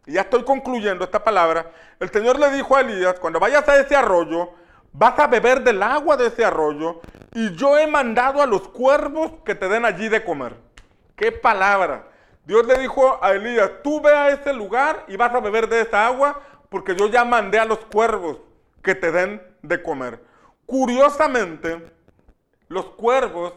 Y 0.07 0.13
ya 0.13 0.21
estoy 0.21 0.43
concluyendo 0.43 1.03
esta 1.03 1.23
palabra. 1.23 1.71
El 1.99 2.09
Señor 2.09 2.39
le 2.39 2.49
dijo 2.51 2.75
a 2.75 2.81
Elías, 2.81 3.19
cuando 3.19 3.39
vayas 3.39 3.67
a 3.67 3.77
ese 3.77 3.95
arroyo, 3.95 4.49
vas 4.97 5.19
a 5.19 5.27
beber 5.27 5.63
del 5.63 5.83
agua 5.83 6.15
de 6.15 6.27
ese 6.27 6.45
arroyo 6.45 7.01
y 7.33 7.53
yo 7.55 7.77
he 7.77 7.85
mandado 7.87 8.41
a 8.41 8.45
los 8.45 8.67
cuervos 8.69 9.33
que 9.43 9.55
te 9.55 9.67
den 9.67 9.85
allí 9.85 10.07
de 10.07 10.23
comer. 10.23 10.55
¿Qué 11.15 11.31
palabra? 11.31 12.07
Dios 12.45 12.65
le 12.65 12.77
dijo 12.77 13.19
a 13.21 13.33
Elías, 13.33 13.71
tú 13.83 14.01
ve 14.01 14.13
a 14.13 14.29
ese 14.29 14.53
lugar 14.53 15.03
y 15.07 15.17
vas 15.17 15.33
a 15.33 15.39
beber 15.39 15.67
de 15.67 15.81
esa 15.81 16.05
agua 16.05 16.39
porque 16.69 16.95
yo 16.95 17.07
ya 17.07 17.25
mandé 17.25 17.59
a 17.59 17.65
los 17.65 17.79
cuervos 17.79 18.39
que 18.81 18.95
te 18.95 19.11
den 19.11 19.41
de 19.61 19.81
comer. 19.81 20.21
Curiosamente, 20.65 21.91
los 22.67 22.85
cuervos 22.91 23.53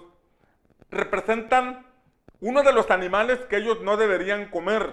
representan 0.91 1.87
uno 2.41 2.63
de 2.63 2.73
los 2.73 2.91
animales 2.91 3.39
que 3.49 3.59
ellos 3.59 3.81
no 3.83 3.97
deberían 3.97 4.51
comer. 4.51 4.93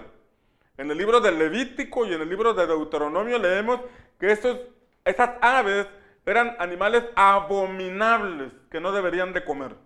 En 0.78 0.90
el 0.90 0.98
libro 0.98 1.20
del 1.20 1.38
Levítico 1.38 2.06
y 2.06 2.12
en 2.12 2.20
el 2.20 2.28
libro 2.28 2.54
de 2.54 2.66
Deuteronomio 2.66 3.38
leemos 3.38 3.80
que 4.20 4.30
esos, 4.30 4.58
esas 5.04 5.30
aves 5.40 5.86
eran 6.26 6.56
animales 6.58 7.04
abominables 7.14 8.52
que 8.70 8.80
no 8.80 8.90
deberían 8.90 9.32
de 9.32 9.44
comer. 9.44 9.76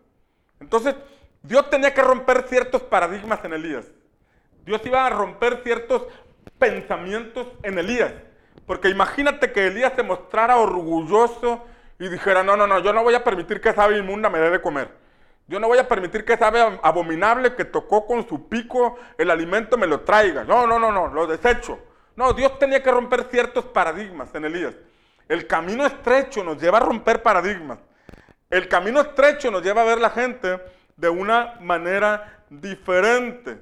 Entonces, 0.58 0.94
Dios 1.42 1.68
tenía 1.70 1.94
que 1.94 2.02
romper 2.02 2.44
ciertos 2.48 2.82
paradigmas 2.82 3.44
en 3.44 3.52
Elías. 3.52 3.86
Dios 4.64 4.80
iba 4.84 5.06
a 5.06 5.10
romper 5.10 5.60
ciertos 5.62 6.06
pensamientos 6.58 7.46
en 7.62 7.78
Elías. 7.78 8.12
Porque 8.66 8.88
imagínate 8.88 9.52
que 9.52 9.66
Elías 9.66 9.92
se 9.94 10.02
mostrara 10.02 10.56
orgulloso 10.56 11.64
y 11.98 12.08
dijera, 12.08 12.42
no, 12.42 12.56
no, 12.56 12.66
no, 12.66 12.80
yo 12.80 12.92
no 12.92 13.02
voy 13.02 13.14
a 13.14 13.24
permitir 13.24 13.60
que 13.60 13.68
esa 13.68 13.84
ave 13.84 13.98
inmunda 13.98 14.30
me 14.30 14.38
dé 14.38 14.50
de 14.50 14.62
comer. 14.62 14.88
Yo 15.46 15.60
no 15.60 15.66
voy 15.66 15.78
a 15.78 15.88
permitir 15.88 16.24
que 16.24 16.34
esa 16.34 16.46
ave 16.46 16.78
abominable 16.82 17.54
que 17.54 17.64
tocó 17.64 18.06
con 18.06 18.26
su 18.26 18.48
pico 18.48 18.96
el 19.18 19.30
alimento 19.30 19.76
me 19.76 19.86
lo 19.86 20.00
traiga. 20.00 20.44
No, 20.44 20.66
no, 20.66 20.78
no, 20.78 20.90
no, 20.92 21.08
lo 21.08 21.26
desecho. 21.26 21.78
No, 22.16 22.32
Dios 22.32 22.58
tenía 22.58 22.82
que 22.82 22.90
romper 22.90 23.24
ciertos 23.24 23.64
paradigmas 23.66 24.34
en 24.34 24.44
Elías. 24.44 24.74
El 25.30 25.46
camino 25.46 25.86
estrecho 25.86 26.42
nos 26.42 26.60
lleva 26.60 26.78
a 26.78 26.80
romper 26.80 27.22
paradigmas. 27.22 27.78
El 28.50 28.66
camino 28.66 29.00
estrecho 29.00 29.48
nos 29.52 29.62
lleva 29.62 29.82
a 29.82 29.84
ver 29.84 30.00
la 30.00 30.10
gente 30.10 30.60
de 30.96 31.08
una 31.08 31.54
manera 31.60 32.42
diferente. 32.50 33.56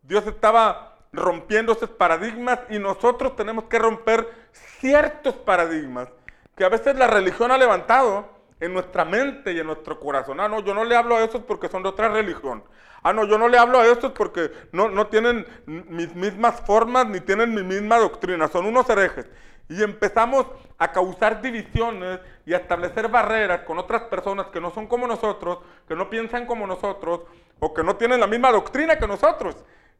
Dios 0.00 0.26
estaba 0.26 0.96
rompiendo 1.12 1.72
esos 1.72 1.90
paradigmas 1.90 2.60
y 2.70 2.78
nosotros 2.78 3.36
tenemos 3.36 3.64
que 3.64 3.78
romper 3.78 4.32
ciertos 4.50 5.34
paradigmas 5.34 6.08
que 6.56 6.64
a 6.64 6.70
veces 6.70 6.96
la 6.96 7.06
religión 7.06 7.50
ha 7.50 7.58
levantado 7.58 8.26
en 8.58 8.72
nuestra 8.72 9.04
mente 9.04 9.52
y 9.52 9.60
en 9.60 9.66
nuestro 9.66 10.00
corazón. 10.00 10.40
Ah, 10.40 10.48
no, 10.48 10.60
yo 10.60 10.72
no 10.72 10.84
le 10.84 10.96
hablo 10.96 11.16
a 11.16 11.22
esos 11.22 11.42
porque 11.42 11.68
son 11.68 11.82
de 11.82 11.90
otra 11.90 12.08
religión. 12.08 12.64
Ah, 13.02 13.12
no, 13.12 13.24
yo 13.26 13.36
no 13.36 13.46
le 13.46 13.58
hablo 13.58 13.78
a 13.78 13.86
estos 13.86 14.12
porque 14.12 14.50
no, 14.72 14.88
no 14.88 15.08
tienen 15.08 15.46
mis 15.66 16.14
mismas 16.14 16.62
formas 16.62 17.06
ni 17.06 17.20
tienen 17.20 17.54
mi 17.54 17.62
misma 17.62 17.98
doctrina, 17.98 18.48
son 18.48 18.64
unos 18.64 18.88
herejes. 18.88 19.26
Y 19.70 19.84
empezamos 19.84 20.46
a 20.78 20.90
causar 20.90 21.40
divisiones 21.40 22.18
y 22.44 22.52
a 22.52 22.56
establecer 22.56 23.06
barreras 23.06 23.60
con 23.60 23.78
otras 23.78 24.02
personas 24.02 24.48
que 24.48 24.60
no 24.60 24.72
son 24.72 24.88
como 24.88 25.06
nosotros, 25.06 25.60
que 25.86 25.94
no 25.94 26.10
piensan 26.10 26.44
como 26.44 26.66
nosotros 26.66 27.20
o 27.60 27.72
que 27.72 27.84
no 27.84 27.94
tienen 27.94 28.18
la 28.18 28.26
misma 28.26 28.50
doctrina 28.50 28.98
que 28.98 29.06
nosotros. 29.06 29.54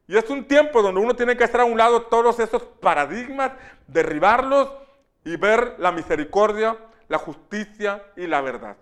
Y 0.09 0.16
es 0.16 0.28
un 0.28 0.44
tiempo 0.48 0.83
donde 0.83 1.00
uno 1.00 1.14
tiene 1.14 1.37
que 1.37 1.44
hacer 1.44 1.61
a 1.61 1.64
un 1.64 1.78
lado 1.78 2.02
todos 2.02 2.40
esos 2.40 2.64
paradigmas, 2.64 3.52
derribarlos 3.87 4.72
y 5.24 5.37
ver 5.37 5.76
la 5.78 5.92
misericordia, 5.92 6.76
la 7.06 7.18
justicia 7.18 8.02
y 8.16 8.26
la 8.26 8.40
verdad. 8.40 8.76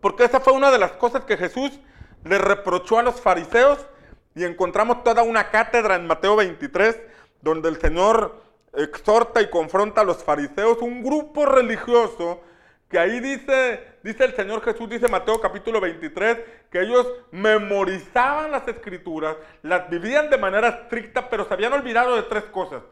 Porque 0.00 0.24
esa 0.24 0.40
fue 0.40 0.52
una 0.52 0.72
de 0.72 0.80
las 0.80 0.90
cosas 0.92 1.22
que 1.26 1.36
Jesús 1.36 1.78
le 2.24 2.38
reprochó 2.38 2.98
a 2.98 3.04
los 3.04 3.20
fariseos 3.20 3.86
y 4.34 4.42
encontramos 4.42 5.04
toda 5.04 5.22
una 5.22 5.50
cátedra 5.50 5.94
en 5.94 6.08
Mateo 6.08 6.34
23 6.34 7.00
donde 7.40 7.68
el 7.68 7.80
Señor 7.80 8.51
exhorta 8.72 9.40
y 9.42 9.50
confronta 9.50 10.00
a 10.00 10.04
los 10.04 10.22
fariseos, 10.22 10.78
un 10.78 11.02
grupo 11.02 11.46
religioso 11.46 12.40
que 12.88 12.98
ahí 12.98 13.20
dice, 13.20 13.96
dice 14.02 14.24
el 14.24 14.36
Señor 14.36 14.62
Jesús, 14.62 14.88
dice 14.88 15.08
Mateo 15.08 15.40
capítulo 15.40 15.80
23, 15.80 16.38
que 16.70 16.82
ellos 16.82 17.10
memorizaban 17.30 18.50
las 18.50 18.68
escrituras, 18.68 19.36
las 19.62 19.88
vivían 19.88 20.28
de 20.28 20.36
manera 20.36 20.68
estricta, 20.68 21.30
pero 21.30 21.46
se 21.46 21.54
habían 21.54 21.72
olvidado 21.72 22.16
de 22.16 22.22
tres 22.24 22.44
cosas. 22.44 22.82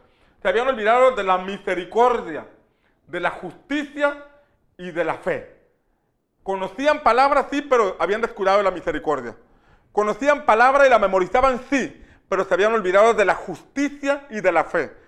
Se 0.41 0.47
habían 0.49 0.67
olvidado 0.67 1.11
de 1.15 1.23
la 1.23 1.37
misericordia, 1.37 2.47
de 3.05 3.19
la 3.19 3.29
justicia 3.29 4.25
y 4.75 4.89
de 4.89 5.03
la 5.03 5.15
fe. 5.15 5.55
Conocían 6.41 7.03
palabras, 7.03 7.45
sí, 7.51 7.61
pero 7.61 7.95
habían 7.99 8.21
descuidado 8.21 8.63
la 8.63 8.71
misericordia. 8.71 9.35
Conocían 9.91 10.47
palabra 10.47 10.87
y 10.87 10.89
la 10.89 10.97
memorizaban, 10.97 11.61
sí, 11.69 12.03
pero 12.27 12.43
se 12.43 12.53
habían 12.55 12.73
olvidado 12.73 13.13
de 13.13 13.25
la 13.25 13.35
justicia 13.35 14.25
y 14.31 14.41
de 14.41 14.51
la 14.51 14.63
fe. 14.63 15.00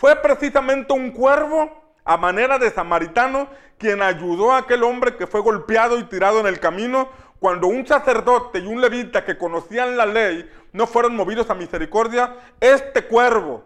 Fue 0.00 0.16
precisamente 0.16 0.94
un 0.94 1.10
cuervo 1.10 1.70
a 2.06 2.16
manera 2.16 2.58
de 2.58 2.70
samaritano 2.70 3.48
quien 3.76 4.00
ayudó 4.00 4.50
a 4.50 4.60
aquel 4.60 4.82
hombre 4.82 5.14
que 5.16 5.26
fue 5.26 5.42
golpeado 5.42 5.98
y 5.98 6.04
tirado 6.04 6.40
en 6.40 6.46
el 6.46 6.58
camino 6.58 7.10
cuando 7.38 7.66
un 7.66 7.86
sacerdote 7.86 8.60
y 8.60 8.66
un 8.66 8.80
levita 8.80 9.26
que 9.26 9.36
conocían 9.36 9.98
la 9.98 10.06
ley 10.06 10.50
no 10.72 10.86
fueron 10.86 11.14
movidos 11.14 11.50
a 11.50 11.54
misericordia. 11.54 12.34
Este 12.60 13.04
cuervo, 13.08 13.62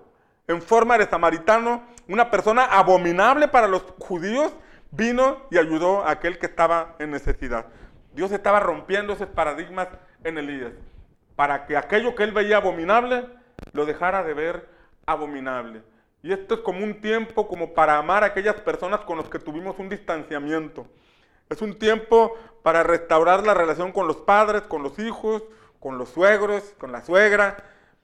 en 0.48 0.60
forma 0.60 0.98
de 0.98 1.06
samaritano, 1.06 1.84
una 2.08 2.32
persona 2.32 2.64
abominable 2.64 3.46
para 3.46 3.68
los 3.68 3.84
judíos, 4.00 4.52
vino 4.90 5.36
y 5.52 5.58
ayudó 5.58 6.04
a 6.04 6.10
aquel 6.10 6.40
que 6.40 6.46
estaba 6.46 6.96
en 6.98 7.12
necesidad. 7.12 7.66
Dios 8.12 8.32
estaba 8.32 8.58
rompiendo 8.58 9.12
esos 9.12 9.28
paradigmas 9.28 9.86
en 10.24 10.38
Elías 10.38 10.72
para 11.36 11.66
que 11.66 11.76
aquello 11.76 12.16
que 12.16 12.24
él 12.24 12.32
veía 12.32 12.56
abominable 12.56 13.24
lo 13.70 13.86
dejara 13.86 14.24
de 14.24 14.34
ver 14.34 14.68
abominable. 15.06 15.93
Y 16.24 16.32
esto 16.32 16.54
es 16.54 16.60
como 16.62 16.82
un 16.82 17.02
tiempo 17.02 17.46
como 17.46 17.74
para 17.74 17.98
amar 17.98 18.24
a 18.24 18.28
aquellas 18.28 18.54
personas 18.54 19.00
con 19.00 19.18
las 19.18 19.28
que 19.28 19.38
tuvimos 19.38 19.78
un 19.78 19.90
distanciamiento. 19.90 20.86
Es 21.50 21.60
un 21.60 21.78
tiempo 21.78 22.34
para 22.62 22.82
restaurar 22.82 23.44
la 23.44 23.52
relación 23.52 23.92
con 23.92 24.06
los 24.06 24.16
padres, 24.16 24.62
con 24.62 24.82
los 24.82 24.98
hijos, 24.98 25.42
con 25.80 25.98
los 25.98 26.08
suegros, 26.08 26.62
con 26.78 26.92
la 26.92 27.04
suegra, 27.04 27.58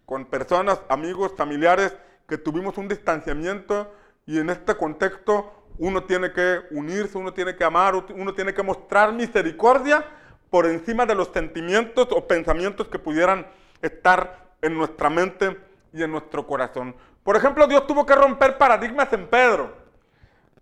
con 0.05 0.27
personas, 0.27 0.83
amigos, 0.91 1.33
familiares 1.35 1.97
que 2.29 2.37
tuvimos 2.37 2.77
un 2.77 2.89
distanciamiento 2.89 3.91
y 4.27 4.39
en 4.39 4.51
este 4.51 4.77
contexto 4.77 5.55
uno 5.79 6.05
tiene 6.05 6.31
que 6.35 6.59
unirse, 6.73 7.17
uno 7.17 7.33
tiene 7.33 7.57
que 7.57 7.65
amar, 7.65 7.95
uno 7.95 8.35
tiene 8.35 8.53
que 8.53 8.63
mostrar 8.63 9.15
misericordia 9.15 10.05
por 10.51 10.67
encima 10.67 11.07
de 11.07 11.15
los 11.15 11.29
sentimientos 11.29 12.09
o 12.11 12.29
pensamientos 12.29 12.87
que 12.89 12.99
pudieran 12.99 13.47
estar 13.81 14.51
en 14.61 14.77
nuestra 14.77 15.09
mente 15.09 15.57
y 15.95 16.03
en 16.03 16.13
nuestro 16.13 16.47
corazón. 16.47 16.95
Por 17.23 17.37
ejemplo, 17.37 17.67
Dios 17.67 17.87
tuvo 17.87 18.07
que 18.07 18.15
romper 18.15 18.59
paradigmas 18.59 19.13
en 19.13 19.29
Pedro, 19.29 19.75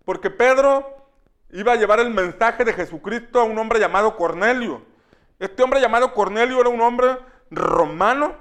porque 0.05 0.29
Pedro 0.29 0.99
iba 1.51 1.73
a 1.73 1.75
llevar 1.75 1.99
el 1.99 2.09
mensaje 2.09 2.65
de 2.65 2.73
Jesucristo 2.73 3.39
a 3.39 3.43
un 3.43 3.57
hombre 3.57 3.79
llamado 3.79 4.15
Cornelio. 4.15 4.81
Este 5.39 5.63
hombre 5.63 5.79
llamado 5.79 6.13
Cornelio 6.13 6.59
era 6.59 6.69
un 6.69 6.81
hombre 6.81 7.17
romano 7.49 8.35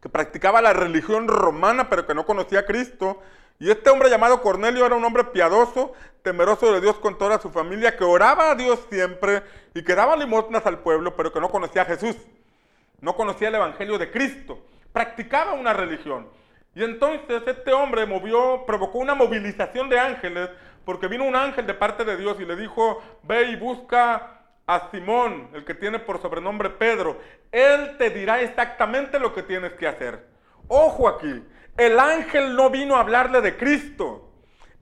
que 0.00 0.08
practicaba 0.08 0.62
la 0.62 0.72
religión 0.72 1.26
romana 1.28 1.88
pero 1.88 2.06
que 2.06 2.14
no 2.14 2.24
conocía 2.24 2.60
a 2.60 2.66
Cristo. 2.66 3.20
Y 3.58 3.70
este 3.70 3.90
hombre 3.90 4.10
llamado 4.10 4.42
Cornelio 4.42 4.84
era 4.84 4.94
un 4.94 5.04
hombre 5.04 5.24
piadoso, 5.24 5.94
temeroso 6.22 6.72
de 6.72 6.80
Dios 6.80 6.96
con 6.96 7.16
toda 7.16 7.40
su 7.40 7.50
familia, 7.50 7.96
que 7.96 8.04
oraba 8.04 8.50
a 8.50 8.54
Dios 8.54 8.86
siempre 8.90 9.42
y 9.74 9.82
que 9.82 9.94
daba 9.94 10.16
limosnas 10.16 10.66
al 10.66 10.80
pueblo, 10.80 11.16
pero 11.16 11.32
que 11.32 11.40
no 11.40 11.48
conocía 11.48 11.82
a 11.82 11.86
Jesús. 11.86 12.16
No 13.00 13.16
conocía 13.16 13.48
el 13.48 13.54
Evangelio 13.54 13.98
de 13.98 14.10
Cristo. 14.10 14.58
Practicaba 14.92 15.54
una 15.54 15.72
religión. 15.72 16.28
Y 16.76 16.84
entonces 16.84 17.42
este 17.46 17.72
hombre 17.72 18.04
movió, 18.04 18.64
provocó 18.66 18.98
una 18.98 19.14
movilización 19.14 19.88
de 19.88 19.98
ángeles, 19.98 20.50
porque 20.84 21.08
vino 21.08 21.24
un 21.24 21.34
ángel 21.34 21.66
de 21.66 21.72
parte 21.72 22.04
de 22.04 22.18
Dios 22.18 22.36
y 22.38 22.44
le 22.44 22.54
dijo, 22.54 23.02
ve 23.22 23.44
y 23.44 23.56
busca 23.56 24.42
a 24.66 24.90
Simón, 24.90 25.48
el 25.54 25.64
que 25.64 25.72
tiene 25.72 25.98
por 26.00 26.20
sobrenombre 26.20 26.68
Pedro. 26.68 27.18
Él 27.50 27.96
te 27.96 28.10
dirá 28.10 28.42
exactamente 28.42 29.18
lo 29.18 29.32
que 29.32 29.42
tienes 29.42 29.72
que 29.72 29.88
hacer. 29.88 30.26
Ojo 30.68 31.08
aquí, 31.08 31.42
el 31.78 31.98
ángel 31.98 32.54
no 32.54 32.68
vino 32.68 32.96
a 32.96 33.00
hablarle 33.00 33.40
de 33.40 33.56
Cristo. 33.56 34.26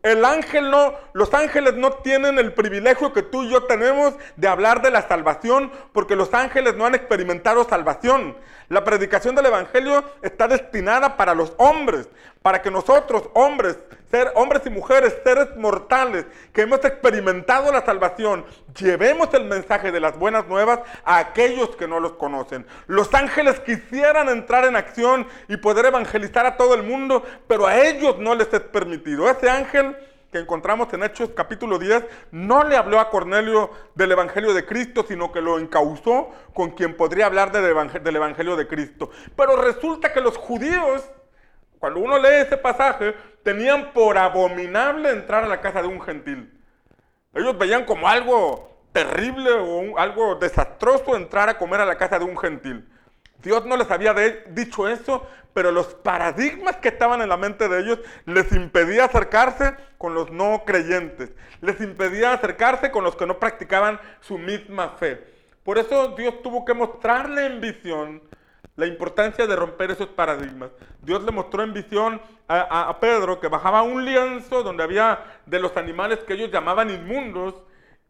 El 0.02 0.24
ángel 0.24 0.70
no, 0.70 0.94
los 1.12 1.33
ángeles 1.33 1.74
no 1.76 1.92
tienen 1.92 2.40
el 2.40 2.54
privilegio 2.54 3.12
que 3.12 3.22
tú 3.22 3.44
y 3.44 3.50
yo 3.50 3.62
tenemos 3.64 4.14
de 4.35 4.48
hablar 4.48 4.83
de 4.83 4.90
la 4.90 5.02
salvación, 5.09 5.70
porque 5.92 6.16
los 6.16 6.35
ángeles 6.35 6.74
no 6.74 6.87
han 6.87 6.96
experimentado 6.96 7.62
salvación. 7.64 8.37
La 8.68 8.83
predicación 8.83 9.35
del 9.35 9.46
evangelio 9.46 10.05
está 10.22 10.48
destinada 10.48 11.16
para 11.16 11.35
los 11.35 11.53
hombres, 11.59 12.09
para 12.42 12.62
que 12.62 12.70
nosotros, 12.70 13.29
hombres, 13.35 13.79
ser 14.11 14.33
hombres 14.35 14.62
y 14.64 14.70
mujeres, 14.70 15.16
seres 15.22 15.57
mortales, 15.57 16.24
que 16.53 16.62
hemos 16.62 16.85
experimentado 16.85 17.72
la 17.72 17.85
salvación, 17.85 18.44
llevemos 18.79 19.33
el 19.35 19.44
mensaje 19.44 19.92
de 19.92 20.00
las 20.00 20.18
buenas 20.18 20.46
nuevas 20.46 20.81
a 21.05 21.18
aquellos 21.18 21.77
que 21.77 21.88
no 21.88 22.00
los 22.00 22.12
conocen. 22.12 22.66
Los 22.87 23.12
ángeles 23.12 23.61
quisieran 23.61 24.29
entrar 24.29 24.64
en 24.64 24.77
acción 24.77 25.27
y 25.48 25.57
poder 25.57 25.87
evangelizar 25.87 26.46
a 26.46 26.57
todo 26.57 26.74
el 26.74 26.83
mundo, 26.83 27.22
pero 27.46 27.66
a 27.66 27.77
ellos 27.77 28.18
no 28.18 28.35
les 28.35 28.53
es 28.53 28.61
permitido. 28.61 29.29
Ese 29.31 29.50
ángel 29.50 29.96
que 30.35 30.40
encontramos 30.40 30.92
en 30.92 31.05
Hechos 31.05 31.31
capítulo 31.33 31.79
10, 31.79 32.07
no 32.33 32.64
le 32.64 32.77
habló 32.77 32.99
a 32.99 33.09
Cornelio 33.09 33.70
del 33.94 34.11
Evangelio 34.11 34.53
de 34.53 34.66
Cristo, 34.66 35.05
sino 35.07 35.31
que 35.31 35.40
lo 35.40 35.61
encausó 35.61 36.31
con 36.53 36.73
quien 36.73 36.97
podría 36.97 37.27
hablar 37.27 37.53
del 37.53 38.16
Evangelio 38.16 38.57
de 38.57 38.66
Cristo. 38.66 39.11
Pero 39.37 39.55
resulta 39.55 40.12
que 40.12 40.20
los 40.20 40.37
judíos 40.37 41.09
cuando 41.79 42.01
uno 42.01 42.18
lee 42.18 42.40
ese 42.40 42.57
pasaje, 42.57 43.14
tenían 43.42 43.92
por 43.92 44.16
abominable 44.16 45.11
entrar 45.11 45.44
a 45.44 45.49
la 45.49 45.61
casa 45.61 45.83
de 45.83 45.88
un 45.88 46.01
gentil. 46.01 46.59
Ellos 47.35 47.59
veían 47.59 47.85
como 47.85 48.09
algo 48.09 48.81
terrible 48.90 49.51
o 49.53 49.99
algo 49.99 50.37
desastroso 50.37 51.14
entrar 51.14 51.51
a 51.51 51.59
comer 51.59 51.83
a 51.83 51.85
la 51.85 51.99
casa 51.99 52.18
de 52.18 52.25
un 52.25 52.38
gentil. 52.38 52.88
Dios 53.42 53.66
no 53.66 53.77
les 53.77 53.90
había 53.90 54.14
dicho 54.49 54.88
eso, 54.88 55.27
pero 55.55 55.71
los 55.71 55.95
paradigmas 55.95 56.77
que 56.77 56.88
estaban 56.88 57.23
en 57.23 57.29
la 57.29 57.37
mente 57.37 57.69
de 57.69 57.81
ellos 57.81 58.01
les 58.27 58.53
impedía 58.53 59.05
acercarse 59.05 59.77
con 59.97 60.12
los 60.12 60.31
no 60.31 60.64
creyentes, 60.67 61.33
les 61.62 61.81
impedía 61.81 62.33
acercarse 62.33 62.90
con 62.90 63.05
los 63.05 63.17
que 63.17 63.27
no 63.27 63.38
practicaban 63.38 63.99
su 64.21 64.37
misma 64.37 64.90
fe. 64.90 65.25
Por 65.62 65.79
eso 65.79 66.09
Dios 66.09 66.43
tuvo 66.43 66.64
que 66.64 66.75
mostrarle 66.75 67.47
en 67.47 67.61
visión 67.61 68.21
la 68.77 68.87
importancia 68.87 69.47
de 69.47 69.57
romper 69.57 69.93
esos 69.93 70.09
paradigmas. 70.09 70.71
Dios 71.01 71.23
le 71.23 71.31
mostró 71.31 71.62
en 71.62 71.73
visión 71.73 72.21
a, 72.49 72.99
Pedro 73.01 73.40
que 73.40 73.49
bajaba 73.49 73.83
un 73.83 74.05
lienzo 74.05 74.62
donde 74.62 74.83
había 74.83 75.40
de 75.47 75.61
los 75.61 75.77
animales 75.77 76.19
que 76.21 76.35
ellos 76.35 76.51
llamaban 76.51 76.90
inmundos 76.90 77.55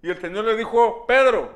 y 0.03 0.11
el 0.11 0.21
Señor 0.21 0.47
le 0.47 0.57
dijo, 0.57 1.07
Pedro, 1.07 1.55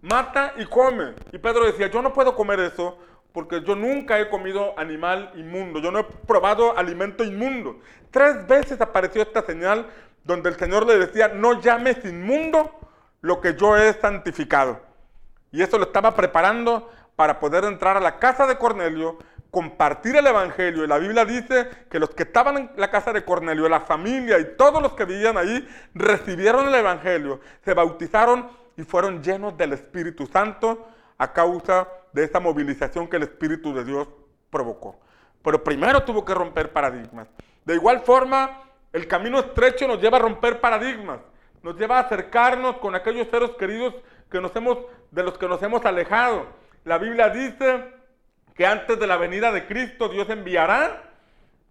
mata 0.00 0.54
y 0.56 0.64
come. 0.66 1.14
Y 1.32 1.38
Pedro 1.38 1.64
decía, 1.64 1.88
yo 1.88 2.00
no 2.00 2.12
puedo 2.12 2.34
comer 2.34 2.60
eso 2.60 2.96
porque 3.34 3.64
yo 3.64 3.74
nunca 3.74 4.20
he 4.20 4.30
comido 4.30 4.78
animal 4.78 5.32
inmundo, 5.34 5.80
yo 5.80 5.90
no 5.90 5.98
he 5.98 6.04
probado 6.04 6.78
alimento 6.78 7.24
inmundo. 7.24 7.80
Tres 8.12 8.46
veces 8.46 8.80
apareció 8.80 9.22
esta 9.22 9.42
señal 9.42 9.88
donde 10.22 10.50
el 10.50 10.56
Señor 10.56 10.86
le 10.86 10.96
decía, 10.98 11.26
no 11.26 11.60
llames 11.60 12.04
inmundo 12.04 12.70
lo 13.22 13.40
que 13.40 13.56
yo 13.56 13.76
he 13.76 13.92
santificado. 13.94 14.80
Y 15.50 15.62
eso 15.62 15.78
lo 15.78 15.86
estaba 15.86 16.14
preparando 16.14 16.88
para 17.16 17.40
poder 17.40 17.64
entrar 17.64 17.96
a 17.96 18.00
la 18.00 18.20
casa 18.20 18.46
de 18.46 18.56
Cornelio, 18.56 19.18
compartir 19.50 20.14
el 20.14 20.28
Evangelio. 20.28 20.84
Y 20.84 20.86
la 20.86 20.98
Biblia 20.98 21.24
dice 21.24 21.68
que 21.90 21.98
los 21.98 22.10
que 22.10 22.22
estaban 22.22 22.56
en 22.56 22.70
la 22.76 22.92
casa 22.92 23.12
de 23.12 23.24
Cornelio, 23.24 23.68
la 23.68 23.80
familia 23.80 24.38
y 24.38 24.56
todos 24.56 24.80
los 24.80 24.92
que 24.92 25.06
vivían 25.06 25.36
ahí, 25.36 25.68
recibieron 25.92 26.68
el 26.68 26.74
Evangelio, 26.76 27.40
se 27.64 27.74
bautizaron 27.74 28.48
y 28.76 28.84
fueron 28.84 29.24
llenos 29.24 29.56
del 29.56 29.72
Espíritu 29.72 30.24
Santo 30.28 30.86
a 31.18 31.32
causa 31.32 31.80
de 31.82 32.03
esa 32.22 32.38
movilización 32.38 33.08
que 33.08 33.16
el 33.16 33.24
Espíritu 33.24 33.74
de 33.74 33.84
Dios 33.84 34.06
provocó. 34.50 35.00
Pero 35.42 35.64
primero 35.64 36.04
tuvo 36.04 36.24
que 36.24 36.32
romper 36.32 36.72
paradigmas. 36.72 37.26
De 37.64 37.74
igual 37.74 38.02
forma, 38.02 38.62
el 38.92 39.08
camino 39.08 39.40
estrecho 39.40 39.88
nos 39.88 40.00
lleva 40.00 40.18
a 40.18 40.20
romper 40.20 40.60
paradigmas. 40.60 41.20
nos 41.62 41.76
lleva 41.76 41.96
a 41.96 42.02
acercarnos 42.02 42.76
con 42.76 42.94
aquellos 42.94 43.26
seres 43.28 43.50
queridos 43.58 43.94
que 44.30 44.38
nos 44.38 44.54
hemos, 44.54 44.78
de 45.10 45.22
los 45.22 45.38
que 45.38 45.48
nos 45.48 45.62
hemos 45.62 45.84
alejado. 45.86 46.46
La 46.84 46.98
Biblia 46.98 47.30
dice 47.30 47.84
que 48.54 48.66
antes 48.66 48.98
de 48.98 49.06
la 49.06 49.16
venida 49.16 49.50
de 49.50 49.66
Cristo 49.66 50.08
Dios 50.08 50.28
enviará 50.28 51.02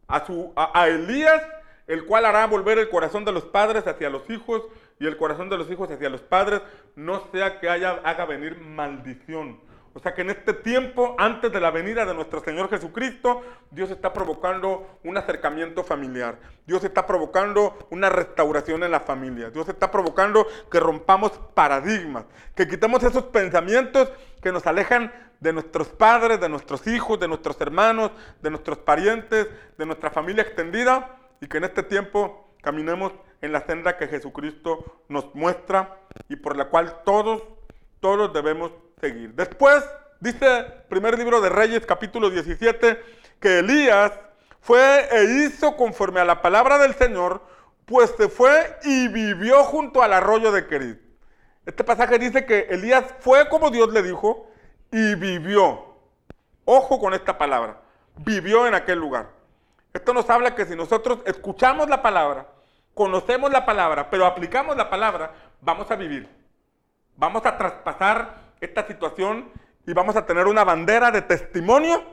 a, 0.07 0.25
su, 0.25 0.51
a, 0.55 0.87
Elías, 0.87 1.43
el 1.87 2.05
cual 2.05 2.25
hará 2.25 2.45
volver 2.47 2.79
el 2.79 2.89
corazón 2.89 3.23
de 3.23 3.31
los 3.31 3.43
padres 3.43 3.85
hacia 3.87 4.09
los 4.09 4.29
hijos 4.29 4.63
y 4.99 5.05
el 5.05 5.17
corazón 5.17 5.49
de 5.49 5.57
los 5.57 5.69
hijos 5.69 5.89
hacia 5.91 6.09
los 6.09 6.21
padres, 6.21 6.61
no 6.95 7.27
sea 7.31 7.59
que 7.59 7.69
haya, 7.69 8.01
haga 8.03 8.25
venir 8.25 8.59
maldición. 8.59 9.59
O 9.95 9.99
sea 9.99 10.13
que 10.13 10.21
en 10.21 10.31
este 10.31 10.53
tiempo, 10.53 11.15
antes 11.19 11.51
de 11.51 11.59
la 11.59 11.69
venida 11.69 12.05
de 12.05 12.15
nuestro 12.15 12.43
Señor 12.43 12.69
Jesucristo, 12.69 13.43
Dios 13.69 13.91
está 13.91 14.11
provocando 14.11 14.99
un 15.03 15.17
acercamiento 15.17 15.83
familiar. 15.83 16.39
Dios 16.65 16.83
está 16.83 17.05
provocando 17.05 17.77
una 17.91 18.09
restauración 18.09 18.83
en 18.83 18.91
la 18.91 19.01
familia. 19.01 19.51
Dios 19.51 19.69
está 19.69 19.91
provocando 19.91 20.47
que 20.71 20.79
rompamos 20.79 21.31
paradigmas, 21.53 22.25
que 22.55 22.67
quitemos 22.67 23.03
esos 23.03 23.25
pensamientos 23.25 24.11
que 24.41 24.51
nos 24.51 24.65
alejan 24.65 25.11
de 25.39 25.53
nuestros 25.53 25.89
padres, 25.89 26.39
de 26.39 26.49
nuestros 26.49 26.87
hijos, 26.87 27.19
de 27.19 27.27
nuestros 27.27 27.59
hermanos, 27.61 28.11
de 28.41 28.49
nuestros 28.49 28.79
parientes, 28.79 29.47
de 29.77 29.85
nuestra 29.85 30.09
familia 30.09 30.41
extendida 30.41 31.17
y 31.39 31.47
que 31.47 31.57
en 31.57 31.65
este 31.65 31.83
tiempo 31.83 32.55
caminemos 32.61 33.11
en 33.41 33.51
la 33.51 33.65
senda 33.65 33.97
que 33.97 34.07
Jesucristo 34.07 35.03
nos 35.09 35.35
muestra 35.35 35.99
y 36.29 36.37
por 36.37 36.55
la 36.55 36.69
cual 36.69 37.01
todos, 37.03 37.43
todos 38.03 38.33
debemos 38.33 38.73
seguir. 38.99 39.33
Después, 39.33 39.81
dice 40.19 40.65
primer 40.89 41.17
libro 41.17 41.39
de 41.39 41.47
Reyes, 41.47 41.85
capítulo 41.85 42.29
17, 42.29 43.01
que 43.39 43.59
Elías 43.59 44.11
fue 44.59 45.07
e 45.09 45.23
hizo 45.23 45.77
conforme 45.77 46.19
a 46.19 46.25
la 46.25 46.41
palabra 46.41 46.79
del 46.79 46.95
Señor, 46.95 47.41
pues 47.85 48.13
se 48.17 48.27
fue 48.27 48.77
y 48.83 49.07
vivió 49.07 49.63
junto 49.63 50.03
al 50.03 50.11
arroyo 50.11 50.51
de 50.51 50.67
Querid. 50.67 50.97
Este 51.65 51.85
pasaje 51.85 52.19
dice 52.19 52.45
que 52.45 52.67
Elías 52.71 53.05
fue 53.21 53.47
como 53.47 53.71
Dios 53.71 53.93
le 53.93 54.03
dijo 54.03 54.51
y 54.91 55.15
vivió. 55.15 55.95
Ojo 56.65 56.99
con 56.99 57.13
esta 57.13 57.37
palabra. 57.37 57.83
Vivió 58.17 58.67
en 58.67 58.75
aquel 58.75 58.99
lugar. 58.99 59.29
Esto 59.93 60.13
nos 60.13 60.29
habla 60.29 60.55
que 60.55 60.65
si 60.65 60.75
nosotros 60.75 61.19
escuchamos 61.25 61.87
la 61.87 62.01
palabra, 62.01 62.47
conocemos 62.93 63.49
la 63.49 63.65
palabra, 63.65 64.09
pero 64.09 64.25
aplicamos 64.25 64.75
la 64.75 64.89
palabra, 64.89 65.31
vamos 65.61 65.89
a 65.89 65.95
vivir. 65.95 66.42
Vamos 67.15 67.45
a 67.45 67.57
traspasar 67.57 68.53
esta 68.59 68.87
situación 68.87 69.49
y 69.85 69.93
vamos 69.93 70.15
a 70.15 70.25
tener 70.25 70.47
una 70.47 70.63
bandera 70.63 71.11
de 71.11 71.21
testimonio 71.21 72.03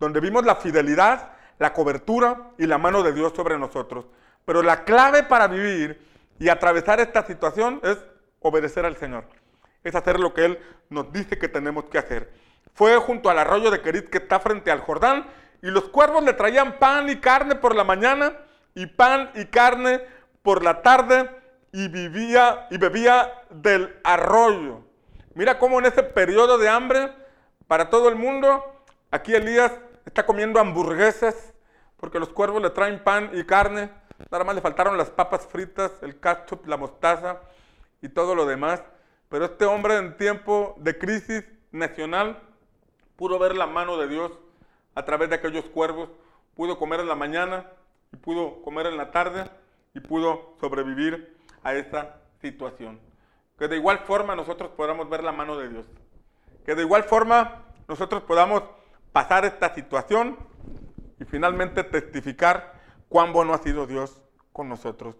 donde 0.00 0.20
vimos 0.20 0.44
la 0.44 0.56
fidelidad, 0.56 1.32
la 1.58 1.72
cobertura 1.72 2.50
y 2.58 2.66
la 2.66 2.78
mano 2.78 3.02
de 3.02 3.12
Dios 3.12 3.32
sobre 3.36 3.58
nosotros. 3.58 4.06
Pero 4.44 4.62
la 4.62 4.84
clave 4.84 5.22
para 5.22 5.46
vivir 5.46 6.00
y 6.38 6.48
atravesar 6.48 6.98
esta 6.98 7.24
situación 7.24 7.80
es 7.84 7.98
obedecer 8.40 8.84
al 8.84 8.96
Señor. 8.96 9.24
Es 9.84 9.94
hacer 9.94 10.18
lo 10.18 10.34
que 10.34 10.44
Él 10.44 10.58
nos 10.90 11.12
dice 11.12 11.38
que 11.38 11.48
tenemos 11.48 11.84
que 11.84 11.98
hacer. 11.98 12.32
Fue 12.74 12.96
junto 12.96 13.30
al 13.30 13.38
arroyo 13.38 13.70
de 13.70 13.80
Kerit 13.80 14.08
que 14.08 14.18
está 14.18 14.40
frente 14.40 14.70
al 14.70 14.80
Jordán 14.80 15.26
y 15.60 15.68
los 15.68 15.84
cuervos 15.84 16.24
le 16.24 16.32
traían 16.32 16.78
pan 16.78 17.08
y 17.08 17.16
carne 17.16 17.54
por 17.54 17.76
la 17.76 17.84
mañana 17.84 18.32
y 18.74 18.86
pan 18.86 19.30
y 19.34 19.44
carne 19.46 20.00
por 20.42 20.64
la 20.64 20.82
tarde 20.82 21.41
y 21.72 21.88
vivía 21.88 22.68
y 22.70 22.76
bebía 22.76 23.32
del 23.50 23.98
arroyo. 24.04 24.82
Mira 25.34 25.58
cómo 25.58 25.78
en 25.78 25.86
ese 25.86 26.02
periodo 26.02 26.58
de 26.58 26.68
hambre 26.68 27.10
para 27.66 27.88
todo 27.88 28.10
el 28.10 28.16
mundo, 28.16 28.62
aquí 29.10 29.34
Elías 29.34 29.72
está 30.04 30.26
comiendo 30.26 30.60
hamburguesas 30.60 31.54
porque 31.96 32.18
los 32.18 32.28
cuervos 32.28 32.60
le 32.60 32.70
traen 32.70 33.02
pan 33.02 33.30
y 33.32 33.44
carne. 33.44 33.90
Nada 34.30 34.44
más 34.44 34.54
le 34.54 34.60
faltaron 34.60 34.98
las 34.98 35.10
papas 35.10 35.46
fritas, 35.46 35.90
el 36.02 36.20
ketchup, 36.20 36.66
la 36.66 36.76
mostaza 36.76 37.40
y 38.02 38.10
todo 38.10 38.34
lo 38.34 38.44
demás. 38.44 38.82
Pero 39.30 39.46
este 39.46 39.64
hombre 39.64 39.96
en 39.96 40.16
tiempo 40.18 40.74
de 40.78 40.98
crisis 40.98 41.50
nacional 41.70 42.38
pudo 43.16 43.38
ver 43.38 43.56
la 43.56 43.66
mano 43.66 43.96
de 43.96 44.08
Dios 44.08 44.32
a 44.94 45.04
través 45.04 45.30
de 45.30 45.36
aquellos 45.36 45.64
cuervos. 45.66 46.10
Pudo 46.54 46.78
comer 46.78 47.00
en 47.00 47.08
la 47.08 47.14
mañana 47.14 47.70
y 48.12 48.16
pudo 48.16 48.60
comer 48.62 48.86
en 48.86 48.98
la 48.98 49.10
tarde 49.10 49.48
y 49.94 50.00
pudo 50.00 50.54
sobrevivir 50.60 51.31
a 51.62 51.74
esa 51.74 52.16
situación. 52.40 53.00
Que 53.58 53.68
de 53.68 53.76
igual 53.76 54.00
forma 54.00 54.34
nosotros 54.34 54.70
podamos 54.70 55.08
ver 55.08 55.22
la 55.22 55.32
mano 55.32 55.56
de 55.56 55.68
Dios. 55.68 55.86
Que 56.64 56.74
de 56.74 56.82
igual 56.82 57.04
forma 57.04 57.64
nosotros 57.88 58.22
podamos 58.22 58.62
pasar 59.12 59.44
esta 59.44 59.74
situación 59.74 60.38
y 61.20 61.24
finalmente 61.24 61.84
testificar 61.84 62.74
cuán 63.08 63.32
bueno 63.32 63.54
ha 63.54 63.58
sido 63.58 63.86
Dios 63.86 64.20
con 64.52 64.68
nosotros. 64.68 65.16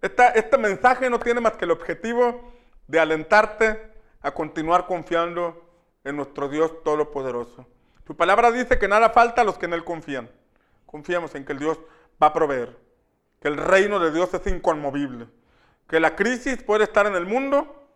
este 0.00 0.58
mensaje 0.58 1.08
no 1.10 1.18
tiene 1.18 1.40
más 1.40 1.52
que 1.52 1.64
el 1.64 1.70
objetivo 1.70 2.52
de 2.86 3.00
alentarte 3.00 3.92
a 4.20 4.32
continuar 4.32 4.86
confiando 4.86 5.64
en 6.04 6.16
nuestro 6.16 6.48
Dios 6.48 6.82
Todopoderoso. 6.82 7.66
Su 8.06 8.16
palabra 8.16 8.50
dice 8.50 8.78
que 8.78 8.88
nada 8.88 9.10
falta 9.10 9.42
a 9.42 9.44
los 9.44 9.56
que 9.56 9.66
en 9.66 9.74
Él 9.74 9.84
confían. 9.84 10.30
Confiamos 10.86 11.34
en 11.34 11.44
que 11.44 11.52
el 11.52 11.58
Dios 11.58 11.78
va 12.22 12.28
a 12.28 12.32
proveer, 12.32 12.78
que 13.40 13.48
el 13.48 13.56
reino 13.56 13.98
de 13.98 14.12
Dios 14.12 14.32
es 14.34 14.46
inconmovible, 14.46 15.26
que 15.88 16.00
la 16.00 16.16
crisis 16.16 16.62
puede 16.62 16.84
estar 16.84 17.06
en 17.06 17.14
el 17.14 17.26
mundo, 17.26 17.88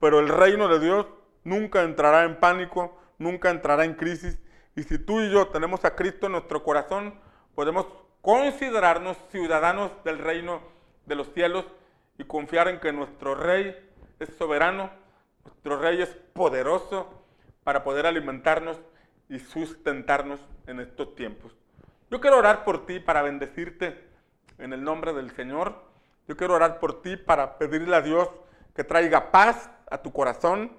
pero 0.00 0.20
el 0.20 0.28
reino 0.28 0.68
de 0.68 0.80
Dios 0.80 1.06
nunca 1.44 1.82
entrará 1.82 2.24
en 2.24 2.40
pánico, 2.40 2.98
nunca 3.18 3.50
entrará 3.50 3.84
en 3.84 3.94
crisis. 3.94 4.40
Y 4.76 4.84
si 4.84 4.98
tú 4.98 5.20
y 5.20 5.30
yo 5.30 5.48
tenemos 5.48 5.84
a 5.84 5.94
Cristo 5.94 6.26
en 6.26 6.32
nuestro 6.32 6.62
corazón, 6.62 7.18
podemos 7.54 7.86
considerarnos 8.20 9.16
ciudadanos 9.30 9.92
del 10.04 10.18
reino 10.18 10.60
de 11.06 11.14
los 11.14 11.32
cielos 11.32 11.64
y 12.18 12.24
confiar 12.24 12.68
en 12.68 12.80
que 12.80 12.92
nuestro 12.92 13.34
rey 13.34 13.76
es 14.18 14.28
soberano, 14.36 14.90
nuestro 15.44 15.78
rey 15.78 16.02
es 16.02 16.10
poderoso 16.32 17.24
para 17.64 17.84
poder 17.84 18.06
alimentarnos 18.06 18.80
y 19.28 19.38
sustentarnos 19.38 20.40
en 20.66 20.80
estos 20.80 21.14
tiempos. 21.14 21.54
Yo 22.10 22.20
quiero 22.20 22.38
orar 22.38 22.64
por 22.64 22.86
ti 22.86 23.00
para 23.00 23.22
bendecirte 23.22 24.08
en 24.58 24.72
el 24.72 24.82
nombre 24.82 25.12
del 25.12 25.30
Señor. 25.32 25.87
Yo 26.28 26.36
quiero 26.36 26.54
orar 26.54 26.78
por 26.78 27.00
ti 27.00 27.16
para 27.16 27.56
pedirle 27.56 27.96
a 27.96 28.02
Dios 28.02 28.28
que 28.76 28.84
traiga 28.84 29.30
paz 29.30 29.70
a 29.90 29.96
tu 29.96 30.12
corazón, 30.12 30.70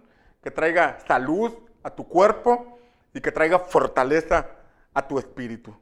que 0.44 0.52
traiga 0.52 1.00
salud 1.08 1.52
a 1.82 1.90
tu 1.90 2.08
cuerpo 2.08 2.78
y 3.16 3.20
que 3.20 3.32
traiga 3.32 3.58
fortaleza 3.58 4.46
a 4.94 5.08
tu 5.08 5.18
espíritu. 5.18 5.76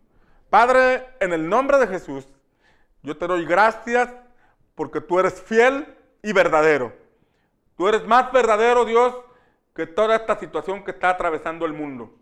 Padre, 0.50 1.06
en 1.20 1.34
el 1.34 1.50
nombre 1.50 1.78
de 1.80 1.88
Jesús, 1.88 2.26
yo 3.04 3.18
te 3.18 3.28
doy 3.28 3.46
gracias 3.46 4.10
porque 4.74 5.02
tú 5.02 5.20
eres 5.20 5.42
fiel 5.42 5.94
y 6.24 6.32
verdadero. 6.32 6.94
Tú 7.76 7.90
eres 7.90 8.06
más 8.06 8.32
verdadero, 8.32 8.86
Dios, 8.86 9.14
que 9.76 9.86
toda 9.86 10.16
esta 10.16 10.40
situación 10.40 10.86
que 10.86 10.92
está 10.92 11.10
atravesando 11.10 11.66
el 11.66 11.74
mundo. 11.74 12.16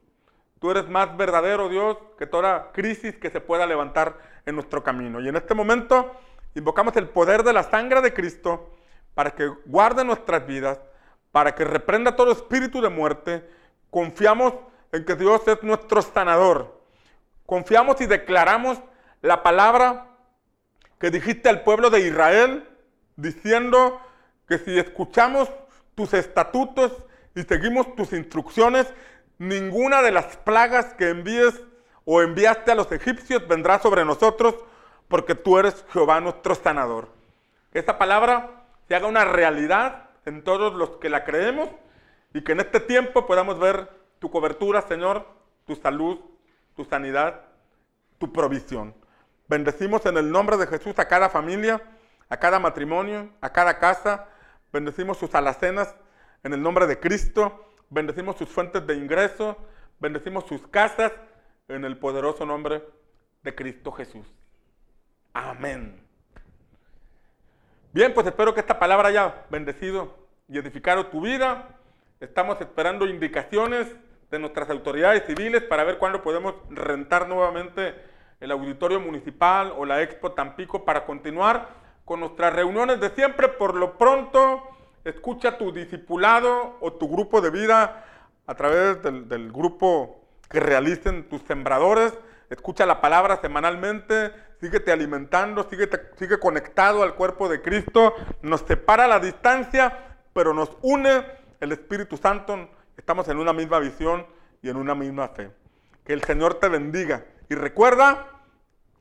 Tú 0.60 0.72
eres 0.72 0.90
más 0.90 1.16
verdadero, 1.16 1.70
Dios, 1.70 1.98
que 2.18 2.26
toda 2.26 2.72
crisis 2.72 3.16
que 3.18 3.30
se 3.30 3.40
pueda 3.40 3.68
levantar 3.68 4.18
en 4.48 4.56
nuestro 4.56 4.84
camino. 4.84 5.22
Y 5.22 5.30
en 5.30 5.36
este 5.36 5.54
momento 5.54 6.12
invocamos 6.56 6.96
el 6.96 7.10
poder 7.10 7.44
de 7.44 7.54
la 7.54 7.64
sangre 7.64 8.02
de 8.02 8.14
Cristo 8.14 8.72
para 9.14 9.32
que 9.32 9.48
guarde 9.66 10.04
nuestras 10.04 10.46
vidas, 10.48 10.80
para 11.32 11.54
que 11.54 11.64
reprenda 11.64 12.16
todo 12.16 12.32
espíritu 12.32 12.82
de 12.82 12.90
muerte. 12.90 13.50
Confiamos 13.90 14.54
en 14.92 15.06
que 15.06 15.16
Dios 15.16 15.48
es 15.48 15.62
nuestro 15.64 16.02
sanador. 16.02 16.82
Confiamos 17.46 18.00
y 18.02 18.06
declaramos 18.08 18.82
la 19.22 19.44
palabra 19.44 20.08
que 21.00 21.12
dijiste 21.12 21.50
al 21.50 21.64
pueblo 21.64 21.90
de 21.90 22.02
Israel, 22.02 22.68
diciendo 23.16 24.00
que 24.48 24.58
si 24.58 24.78
escuchamos 24.78 25.50
tus 25.94 26.14
estatutos 26.14 26.92
y 27.36 27.44
seguimos 27.44 27.96
tus 27.96 28.14
instrucciones, 28.14 28.94
ninguna 29.38 30.02
de 30.02 30.12
las 30.12 30.38
plagas 30.38 30.94
que 30.94 31.10
envíes 31.10 31.62
o 32.06 32.22
enviaste 32.22 32.72
a 32.72 32.76
los 32.76 32.92
egipcios 32.92 33.48
vendrá 33.48 33.80
sobre 33.80 34.06
nosotros, 34.06 34.56
porque 35.08 35.36
tú 35.36 35.58
eres 35.58 35.86
Jehová 35.92 36.20
nuestro 36.20 36.56
sanador. 36.56 37.10
Que 37.72 37.80
esta 37.80 37.98
palabra 37.98 38.66
se 38.88 38.96
haga 38.96 39.08
una 39.08 39.26
realidad 39.26 40.10
en 40.26 40.44
todos 40.44 40.74
los 40.74 40.92
que 40.98 41.10
la 41.10 41.24
creemos 41.24 41.70
y 42.34 42.42
que 42.42 42.54
en 42.54 42.60
este 42.60 42.80
tiempo 42.80 43.26
podamos 43.26 43.60
ver 43.60 43.90
tu 44.20 44.30
cobertura, 44.30 44.82
Señor, 44.82 45.26
tu 45.66 45.76
salud, 45.76 46.20
tu 46.76 46.84
sanidad, 46.86 47.42
tu 48.18 48.32
provisión. 48.32 48.94
Bendecimos 49.48 50.06
en 50.06 50.18
el 50.18 50.32
nombre 50.32 50.58
de 50.58 50.68
Jesús 50.68 50.98
a 50.98 51.08
cada 51.08 51.30
familia, 51.30 51.82
a 52.30 52.38
cada 52.38 52.60
matrimonio, 52.60 53.30
a 53.42 53.52
cada 53.52 53.78
casa. 53.78 54.28
Bendecimos 54.74 55.18
sus 55.18 55.36
alacenas 55.36 55.96
en 56.44 56.54
el 56.54 56.62
nombre 56.62 56.88
de 56.88 57.00
Cristo. 57.00 57.72
Bendecimos 57.90 58.38
sus 58.38 58.50
fuentes 58.50 58.86
de 58.88 58.96
ingreso. 58.96 59.58
Bendecimos 60.00 60.46
sus 60.46 60.68
casas 60.68 61.12
en 61.68 61.86
el 61.86 61.98
poderoso 61.98 62.46
nombre 62.46 62.84
de 63.44 63.56
Cristo 63.56 63.92
Jesús. 63.92 64.28
Amén. 65.36 66.02
Bien, 67.92 68.14
pues 68.14 68.26
espero 68.26 68.54
que 68.54 68.62
esta 68.62 68.80
palabra 68.80 69.10
haya 69.10 69.44
bendecido 69.50 70.16
y 70.48 70.58
edificado 70.58 71.08
tu 71.08 71.20
vida. 71.20 71.76
Estamos 72.22 72.62
esperando 72.62 73.06
indicaciones 73.06 73.94
de 74.32 74.40
nuestras 74.40 74.70
autoridades 74.70 75.26
civiles 75.26 75.62
para 75.64 75.84
ver 75.84 75.98
cuándo 75.98 76.22
podemos 76.22 76.56
rentar 76.70 77.28
nuevamente 77.28 77.96
el 78.40 78.50
auditorio 78.50 79.02
municipal 79.02 79.74
o 79.78 79.84
la 79.84 80.02
Expo 80.02 80.32
Tampico 80.32 80.86
para 80.86 81.06
continuar 81.06 81.68
con 82.06 82.22
nuestras 82.22 82.54
reuniones 82.54 83.02
de 83.02 83.10
siempre. 83.10 83.50
Por 83.50 83.76
lo 83.76 83.98
pronto, 83.98 84.64
escucha 85.04 85.58
tu 85.58 85.74
discipulado 85.74 86.78
o 86.80 86.94
tu 86.94 87.10
grupo 87.10 87.42
de 87.42 87.50
vida 87.50 88.06
a 88.48 88.56
través 88.56 89.04
del, 89.04 89.28
del 89.28 89.52
grupo 89.52 90.22
que 90.50 90.62
realicen 90.62 91.28
tus 91.28 91.42
sembradores. 91.42 92.18
Escucha 92.50 92.86
la 92.86 93.02
palabra 93.02 93.42
semanalmente, 93.42 94.32
síguete 94.60 94.92
alimentando, 94.92 95.68
sigue 95.70 96.40
conectado 96.40 97.04
al 97.04 97.16
cuerpo 97.16 97.50
de 97.50 97.62
Cristo. 97.62 98.14
Nos 98.42 98.62
separa 98.62 99.08
la 99.08 99.20
distancia, 99.20 100.18
pero 100.34 100.54
nos 100.54 100.78
une 100.82 101.26
el 101.60 101.72
Espíritu 101.72 102.18
Santo. 102.18 102.70
Estamos 102.98 103.28
en 103.30 103.38
una 103.38 103.54
misma 103.54 103.80
visión 103.80 104.26
y 104.62 104.70
en 104.70 104.78
una 104.78 104.96
misma 104.96 105.30
fe. 105.30 105.52
Que 106.04 106.14
el 106.14 106.24
Señor 106.24 106.56
te 106.56 106.70
bendiga. 106.70 107.26
Y 107.50 107.56
recuerda, 107.56 108.28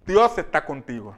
Dios 0.06 0.36
está 0.38 0.64
contigo. 0.64 1.16